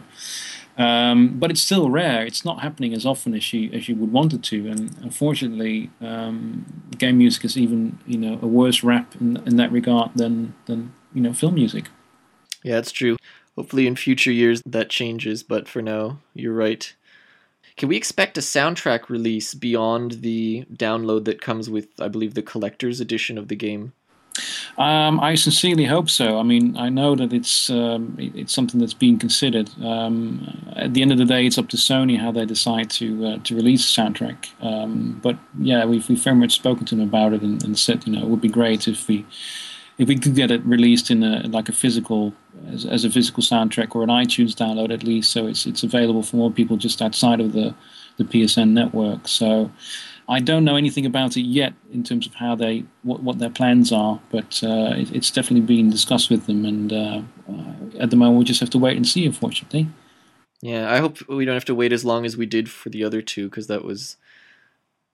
um, 0.77 1.37
but 1.37 1.51
it's 1.51 1.61
still 1.61 1.89
rare. 1.89 2.25
It's 2.25 2.45
not 2.45 2.61
happening 2.61 2.93
as 2.93 3.05
often 3.05 3.33
as 3.33 3.51
you 3.51 3.69
as 3.73 3.89
you 3.89 3.95
would 3.95 4.11
want 4.11 4.33
it 4.33 4.43
to. 4.43 4.67
And 4.69 4.95
unfortunately, 5.01 5.89
um, 5.99 6.65
game 6.97 7.17
music 7.17 7.43
is 7.43 7.57
even 7.57 7.99
you 8.07 8.17
know 8.17 8.39
a 8.41 8.47
worse 8.47 8.83
rap 8.83 9.15
in, 9.19 9.37
in 9.45 9.57
that 9.57 9.71
regard 9.71 10.11
than 10.15 10.53
than 10.67 10.93
you 11.13 11.21
know 11.21 11.33
film 11.33 11.55
music. 11.55 11.89
Yeah, 12.63 12.77
it's 12.77 12.91
true. 12.91 13.17
Hopefully, 13.55 13.87
in 13.87 13.95
future 13.95 14.31
years 14.31 14.61
that 14.65 14.89
changes. 14.89 15.43
But 15.43 15.67
for 15.67 15.81
now, 15.81 16.19
you're 16.33 16.53
right. 16.53 16.93
Can 17.77 17.89
we 17.89 17.97
expect 17.97 18.37
a 18.37 18.41
soundtrack 18.41 19.09
release 19.09 19.53
beyond 19.53 20.21
the 20.21 20.65
download 20.73 21.25
that 21.25 21.41
comes 21.41 21.69
with, 21.69 21.87
I 21.99 22.07
believe, 22.09 22.33
the 22.33 22.41
collector's 22.41 22.99
edition 22.99 23.37
of 23.37 23.47
the 23.47 23.55
game? 23.55 23.93
Um, 24.77 25.19
I 25.19 25.35
sincerely 25.35 25.85
hope 25.85 26.09
so. 26.09 26.39
I 26.39 26.43
mean, 26.43 26.77
I 26.77 26.89
know 26.89 27.15
that 27.15 27.33
it's 27.33 27.69
um, 27.69 28.15
it's 28.17 28.53
something 28.53 28.79
that's 28.79 28.93
being 28.93 29.19
considered. 29.19 29.69
Um, 29.83 30.71
at 30.75 30.93
the 30.93 31.01
end 31.01 31.11
of 31.11 31.17
the 31.17 31.25
day, 31.25 31.45
it's 31.45 31.57
up 31.57 31.69
to 31.69 31.77
Sony 31.77 32.17
how 32.17 32.31
they 32.31 32.45
decide 32.45 32.89
to 32.91 33.25
uh, 33.25 33.37
to 33.43 33.55
release 33.55 33.83
the 33.83 34.01
soundtrack. 34.01 34.49
Um, 34.63 35.19
but 35.21 35.37
yeah, 35.59 35.85
we've, 35.85 36.07
we've 36.07 36.23
very 36.23 36.37
much 36.37 36.53
spoken 36.53 36.85
to 36.85 36.95
them 36.95 37.07
about 37.07 37.33
it 37.33 37.41
and, 37.41 37.61
and, 37.63 37.77
said, 37.77 38.07
you 38.07 38.13
know, 38.13 38.21
it 38.21 38.29
would 38.29 38.41
be 38.41 38.47
great 38.49 38.87
if 38.87 39.07
we 39.07 39.25
if 40.01 40.07
we 40.07 40.17
could 40.17 40.33
get 40.33 40.49
it 40.49 40.65
released 40.65 41.11
in 41.11 41.21
a 41.23 41.47
like 41.47 41.69
a 41.69 41.71
physical 41.71 42.33
as, 42.67 42.85
as 42.85 43.05
a 43.05 43.09
physical 43.09 43.43
soundtrack 43.43 43.95
or 43.95 44.01
an 44.01 44.09
iTunes 44.09 44.55
download 44.55 44.91
at 44.91 45.03
least, 45.03 45.31
so 45.31 45.45
it's 45.45 45.67
it's 45.67 45.83
available 45.83 46.23
for 46.23 46.37
more 46.37 46.51
people 46.51 46.75
just 46.75 47.01
outside 47.01 47.39
of 47.39 47.53
the 47.53 47.75
the 48.17 48.25
PSN 48.25 48.71
network. 48.71 49.27
So. 49.27 49.71
I 50.29 50.39
don't 50.39 50.63
know 50.63 50.77
anything 50.77 51.05
about 51.05 51.35
it 51.35 51.41
yet 51.41 51.73
in 51.91 52.03
terms 52.03 52.25
of 52.25 52.35
how 52.35 52.55
they 52.55 52.85
what, 53.03 53.21
what 53.21 53.39
their 53.39 53.49
plans 53.49 53.91
are, 53.91 54.21
but 54.29 54.63
uh, 54.63 54.93
it, 54.95 55.11
it's 55.13 55.29
definitely 55.29 55.65
being 55.65 55.89
discussed 55.89 56.29
with 56.29 56.45
them, 56.45 56.63
and 56.63 56.93
uh, 56.93 57.21
at 57.99 58.11
the 58.11 58.15
moment 58.15 58.37
we 58.37 58.45
just 58.45 58.61
have 58.61 58.69
to 58.69 58.77
wait 58.77 58.95
and 58.95 59.05
see. 59.05 59.25
Unfortunately. 59.25 59.89
Yeah, 60.61 60.89
I 60.93 60.99
hope 60.99 61.27
we 61.27 61.43
don't 61.43 61.55
have 61.55 61.65
to 61.65 61.75
wait 61.75 61.91
as 61.91 62.05
long 62.05 62.23
as 62.23 62.37
we 62.37 62.45
did 62.45 62.69
for 62.69 62.89
the 62.89 63.03
other 63.03 63.21
two 63.21 63.49
because 63.49 63.67
that 63.67 63.83
was, 63.83 64.15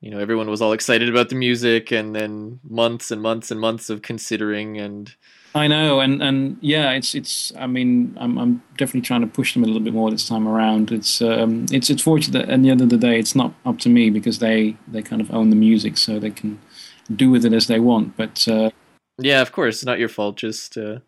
you 0.01 0.11
know, 0.11 0.19
everyone 0.19 0.49
was 0.49 0.61
all 0.61 0.73
excited 0.73 1.09
about 1.09 1.29
the 1.29 1.35
music, 1.35 1.91
and 1.91 2.15
then 2.15 2.59
months 2.63 3.11
and 3.11 3.21
months 3.21 3.51
and 3.51 3.59
months 3.59 3.89
of 3.89 4.01
considering 4.01 4.77
and 4.77 5.15
I 5.57 5.67
know, 5.67 5.99
and 5.99 6.21
and 6.21 6.57
yeah, 6.61 6.91
it's 6.91 7.15
it's. 7.15 7.51
I 7.57 7.67
mean, 7.67 8.15
I'm 8.19 8.37
I'm 8.37 8.63
definitely 8.77 9.01
trying 9.01 9.21
to 9.21 9.27
push 9.27 9.53
them 9.53 9.63
a 9.63 9.65
little 9.65 9.81
bit 9.81 9.93
more 9.93 10.11
this 10.11 10.27
time 10.27 10.47
around. 10.47 10.91
It's 10.91 11.21
um, 11.21 11.65
it's 11.71 11.89
it's 11.89 12.03
fortunate 12.03 12.33
that 12.33 12.53
at 12.53 12.61
the 12.61 12.69
end 12.69 12.81
of 12.81 12.89
the 12.89 12.97
day, 12.97 13.17
it's 13.17 13.35
not 13.35 13.53
up 13.65 13.79
to 13.79 13.89
me 13.89 14.09
because 14.09 14.39
they 14.39 14.77
they 14.87 15.01
kind 15.01 15.21
of 15.21 15.33
own 15.33 15.49
the 15.49 15.55
music, 15.55 15.97
so 15.97 16.19
they 16.19 16.29
can 16.29 16.59
do 17.15 17.31
with 17.31 17.43
it 17.43 17.53
as 17.53 17.67
they 17.67 17.79
want. 17.79 18.15
But 18.15 18.47
uh, 18.47 18.69
yeah, 19.17 19.41
of 19.41 19.51
course, 19.51 19.77
it's 19.77 19.85
not 19.85 19.99
your 19.99 20.09
fault. 20.09 20.35
Just 20.35 20.77
uh, 20.77 20.99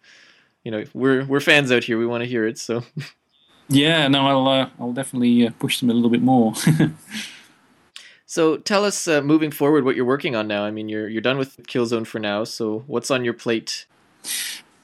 you 0.64 0.72
know, 0.72 0.84
we're 0.94 1.26
we're 1.26 1.42
fans 1.42 1.72
out 1.72 1.84
here. 1.84 2.00
We 2.00 2.08
want 2.08 2.24
to 2.24 2.30
hear 2.30 2.48
it. 2.48 2.58
So 2.58 2.84
yeah, 3.70 4.08
no, 4.08 4.28
I'll 4.28 4.48
uh, 4.48 4.70
I'll 4.80 4.94
definitely 4.94 5.48
uh, 5.48 5.52
push 5.60 5.80
them 5.80 5.90
a 5.90 5.94
little 5.94 6.10
bit 6.10 6.24
more. 6.24 6.54
So 8.30 8.58
tell 8.58 8.86
us, 8.86 9.08
uh, 9.08 9.24
moving 9.24 9.50
forward, 9.50 9.86
what 9.86 9.96
you're 9.96 10.06
working 10.06 10.36
on 10.36 10.48
now. 10.48 10.64
I 10.64 10.70
mean, 10.70 10.88
you're 10.88 11.10
you're 11.10 11.20
done 11.20 11.40
with 11.40 11.58
Killzone 11.64 12.06
for 12.06 12.20
now. 12.20 12.44
So 12.44 12.84
what's 12.86 13.10
on 13.10 13.26
your 13.26 13.34
plate 13.34 13.88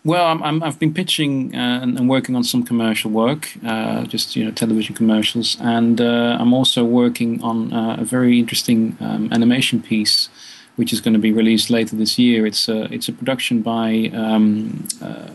well, 0.03 0.25
I'm, 0.27 0.63
i 0.63 0.65
have 0.65 0.79
been 0.79 0.93
pitching 0.93 1.55
uh, 1.55 1.79
and, 1.81 1.97
and, 1.97 2.07
working 2.07 2.35
on 2.35 2.43
some 2.43 2.63
commercial 2.63 3.09
work, 3.09 3.51
uh, 3.65 4.03
just 4.05 4.35
you 4.35 4.43
know 4.45 4.51
television 4.51 4.95
commercials, 4.95 5.57
and 5.59 5.99
uh, 5.99 6.37
I'm 6.39 6.53
also 6.53 6.83
working 6.83 7.41
on 7.41 7.73
uh, 7.73 7.97
a 7.99 8.03
very 8.03 8.37
interesting 8.39 8.97
um, 8.99 9.31
animation 9.31 9.81
piece, 9.81 10.29
which 10.75 10.93
is 10.93 11.01
going 11.01 11.13
to 11.13 11.19
be 11.19 11.31
released 11.31 11.69
later 11.71 11.95
this 11.95 12.19
year. 12.19 12.45
It's 12.45 12.67
a 12.67 12.83
it's 12.93 13.07
a 13.07 13.13
production 13.13 13.61
by 13.61 14.11
um, 14.13 14.87
uh, 15.01 15.29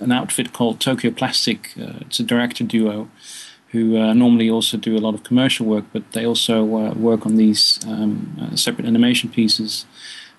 an 0.00 0.12
outfit 0.12 0.54
called 0.54 0.80
Tokyo 0.80 1.10
Plastic. 1.10 1.72
Uh, 1.78 2.00
it's 2.00 2.18
a 2.20 2.24
director 2.24 2.64
duo 2.64 3.08
who 3.74 4.14
normally 4.14 4.48
also 4.48 4.76
do 4.76 4.96
a 4.96 5.02
lot 5.06 5.14
of 5.14 5.22
commercial 5.22 5.66
work, 5.66 5.84
but 5.92 6.02
they 6.12 6.24
also 6.24 6.64
work 6.64 7.26
on 7.26 7.36
these 7.36 7.80
um, 7.86 8.50
separate 8.54 8.86
animation 8.86 9.28
pieces 9.28 9.84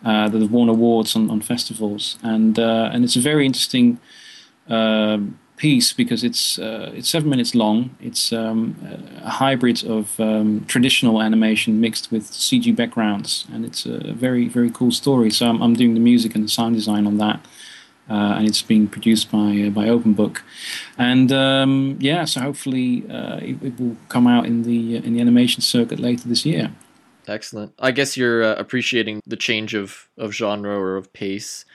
uh, 0.06 0.30
that 0.30 0.42
have 0.42 0.52
won 0.52 0.70
awards 0.70 1.16
on, 1.16 1.30
on 1.30 1.42
festivals, 1.42 2.18
and 2.22 2.60
uh, 2.60 2.90
and 2.94 3.04
it's 3.04 3.16
a 3.16 3.20
very 3.20 3.46
interesting 3.46 3.98
uh, 4.70 5.18
piece 5.58 5.94
because 5.94 6.24
it's 6.24 6.60
uh, 6.60 6.92
it's 6.94 7.10
seven 7.10 7.30
minutes 7.30 7.56
long. 7.56 7.96
It's 8.00 8.32
um, 8.32 8.76
a 9.24 9.32
hybrid 9.32 9.84
of 9.84 10.20
um, 10.20 10.64
traditional 10.68 11.22
animation 11.22 11.82
mixed 11.82 12.12
with 12.12 12.30
CG 12.30 12.76
backgrounds, 12.76 13.46
and 13.52 13.66
it's 13.66 13.86
a 13.86 14.14
very 14.14 14.48
very 14.48 14.70
cool 14.70 14.92
story. 14.92 15.32
So 15.32 15.48
I'm, 15.48 15.62
I'm 15.62 15.74
doing 15.74 15.96
the 15.96 16.00
music 16.00 16.36
and 16.36 16.44
the 16.44 16.50
sound 16.50 16.76
design 16.76 17.08
on 17.08 17.18
that. 17.18 17.40
Uh, 18.08 18.36
and 18.38 18.48
it's 18.48 18.62
being 18.62 18.88
produced 18.88 19.32
by 19.32 19.64
uh, 19.66 19.70
by 19.72 19.90
Open 19.90 20.14
Book, 20.14 20.44
and 20.96 21.32
um, 21.32 21.98
yeah, 22.00 22.24
so 22.26 22.40
hopefully 22.40 23.04
uh, 23.10 23.38
it, 23.38 23.64
it, 23.64 23.80
will 23.80 23.98
come 24.10 24.28
out 24.28 24.46
in 24.46 24.62
the 24.62 24.98
in 24.98 25.16
the 25.16 25.22
animation 25.22 25.62
circuit 25.62 26.00
later 26.00 26.30
this 26.30 26.46
year. 26.46 26.72
Excellent. 27.28 27.74
I 27.80 27.92
guess 27.92 28.16
you're 28.18 28.44
uh, 28.44 28.56
appreciating 28.56 29.22
the 29.26 29.36
change 29.36 29.74
of, 29.74 30.08
of 30.18 30.34
genre 30.34 30.78
or 30.78 30.98
of 30.98 31.12
pace. 31.14 31.66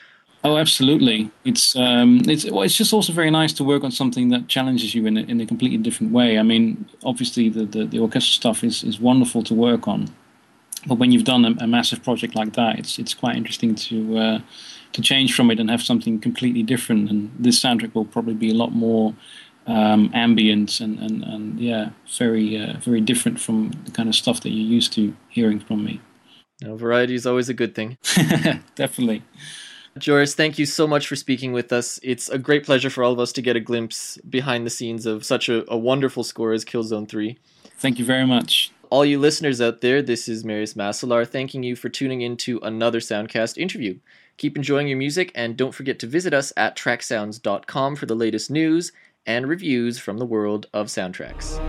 Oh, 0.42 0.56
absolutely. 0.56 1.30
It's 1.44 1.76
um, 1.76 2.22
it's 2.26 2.50
well, 2.50 2.62
it's 2.62 2.76
just 2.76 2.92
also 2.94 3.12
very 3.12 3.30
nice 3.30 3.52
to 3.54 3.64
work 3.64 3.84
on 3.84 3.90
something 3.90 4.30
that 4.30 4.48
challenges 4.48 4.94
you 4.94 5.06
in 5.06 5.18
a, 5.18 5.20
in 5.22 5.40
a 5.40 5.46
completely 5.46 5.76
different 5.76 6.12
way. 6.12 6.38
I 6.38 6.42
mean, 6.42 6.88
obviously 7.04 7.50
the, 7.50 7.66
the, 7.66 7.84
the 7.84 7.98
orchestral 7.98 8.54
stuff 8.54 8.64
is, 8.64 8.82
is 8.82 8.98
wonderful 8.98 9.42
to 9.44 9.54
work 9.54 9.86
on, 9.86 10.08
but 10.86 10.94
when 10.94 11.12
you've 11.12 11.24
done 11.24 11.44
a, 11.44 11.64
a 11.64 11.66
massive 11.66 12.02
project 12.02 12.34
like 12.34 12.54
that, 12.54 12.78
it's 12.78 12.98
it's 12.98 13.12
quite 13.12 13.36
interesting 13.36 13.74
to 13.74 14.18
uh, 14.18 14.40
to 14.92 15.02
change 15.02 15.34
from 15.34 15.50
it 15.50 15.60
and 15.60 15.70
have 15.70 15.82
something 15.82 16.20
completely 16.20 16.62
different. 16.62 17.10
And 17.10 17.30
this 17.38 17.60
soundtrack 17.60 17.94
will 17.94 18.04
probably 18.04 18.34
be 18.34 18.50
a 18.50 18.54
lot 18.54 18.72
more 18.72 19.14
um, 19.66 20.10
ambient 20.14 20.80
and, 20.80 20.98
and, 20.98 21.22
and 21.22 21.60
yeah, 21.60 21.90
very 22.18 22.58
uh, 22.58 22.78
very 22.78 23.00
different 23.00 23.40
from 23.40 23.70
the 23.84 23.90
kind 23.90 24.08
of 24.08 24.14
stuff 24.14 24.40
that 24.40 24.50
you're 24.50 24.66
used 24.66 24.92
to 24.94 25.14
hearing 25.28 25.60
from 25.60 25.84
me. 25.84 26.00
No, 26.62 26.76
variety 26.76 27.14
is 27.14 27.26
always 27.26 27.48
a 27.48 27.54
good 27.54 27.74
thing. 27.74 27.96
Definitely. 28.74 29.22
Joris, 29.98 30.34
thank 30.34 30.58
you 30.58 30.66
so 30.66 30.86
much 30.86 31.06
for 31.08 31.16
speaking 31.16 31.52
with 31.52 31.72
us. 31.72 31.98
It's 32.02 32.28
a 32.28 32.38
great 32.38 32.64
pleasure 32.64 32.90
for 32.90 33.02
all 33.02 33.12
of 33.12 33.18
us 33.18 33.32
to 33.32 33.42
get 33.42 33.56
a 33.56 33.60
glimpse 33.60 34.18
behind 34.18 34.64
the 34.64 34.70
scenes 34.70 35.04
of 35.04 35.24
such 35.24 35.48
a, 35.48 35.70
a 35.72 35.76
wonderful 35.76 36.22
score 36.22 36.52
as 36.52 36.64
Killzone 36.64 37.08
3. 37.08 37.38
Thank 37.78 37.98
you 37.98 38.04
very 38.04 38.26
much. 38.26 38.72
All 38.90 39.04
you 39.04 39.18
listeners 39.18 39.60
out 39.60 39.80
there, 39.80 40.02
this 40.02 40.28
is 40.28 40.44
Marius 40.44 40.74
Masalar 40.74 41.26
thanking 41.26 41.62
you 41.62 41.76
for 41.76 41.88
tuning 41.88 42.20
in 42.20 42.36
to 42.38 42.58
another 42.62 43.00
Soundcast 43.00 43.56
interview. 43.56 43.98
Keep 44.40 44.56
enjoying 44.56 44.88
your 44.88 44.96
music 44.96 45.30
and 45.34 45.54
don't 45.54 45.74
forget 45.74 45.98
to 45.98 46.06
visit 46.06 46.32
us 46.32 46.50
at 46.56 46.74
tracksounds.com 46.74 47.94
for 47.94 48.06
the 48.06 48.14
latest 48.14 48.50
news 48.50 48.90
and 49.26 49.46
reviews 49.46 49.98
from 49.98 50.16
the 50.16 50.24
world 50.24 50.66
of 50.72 50.86
soundtracks. 50.86 51.60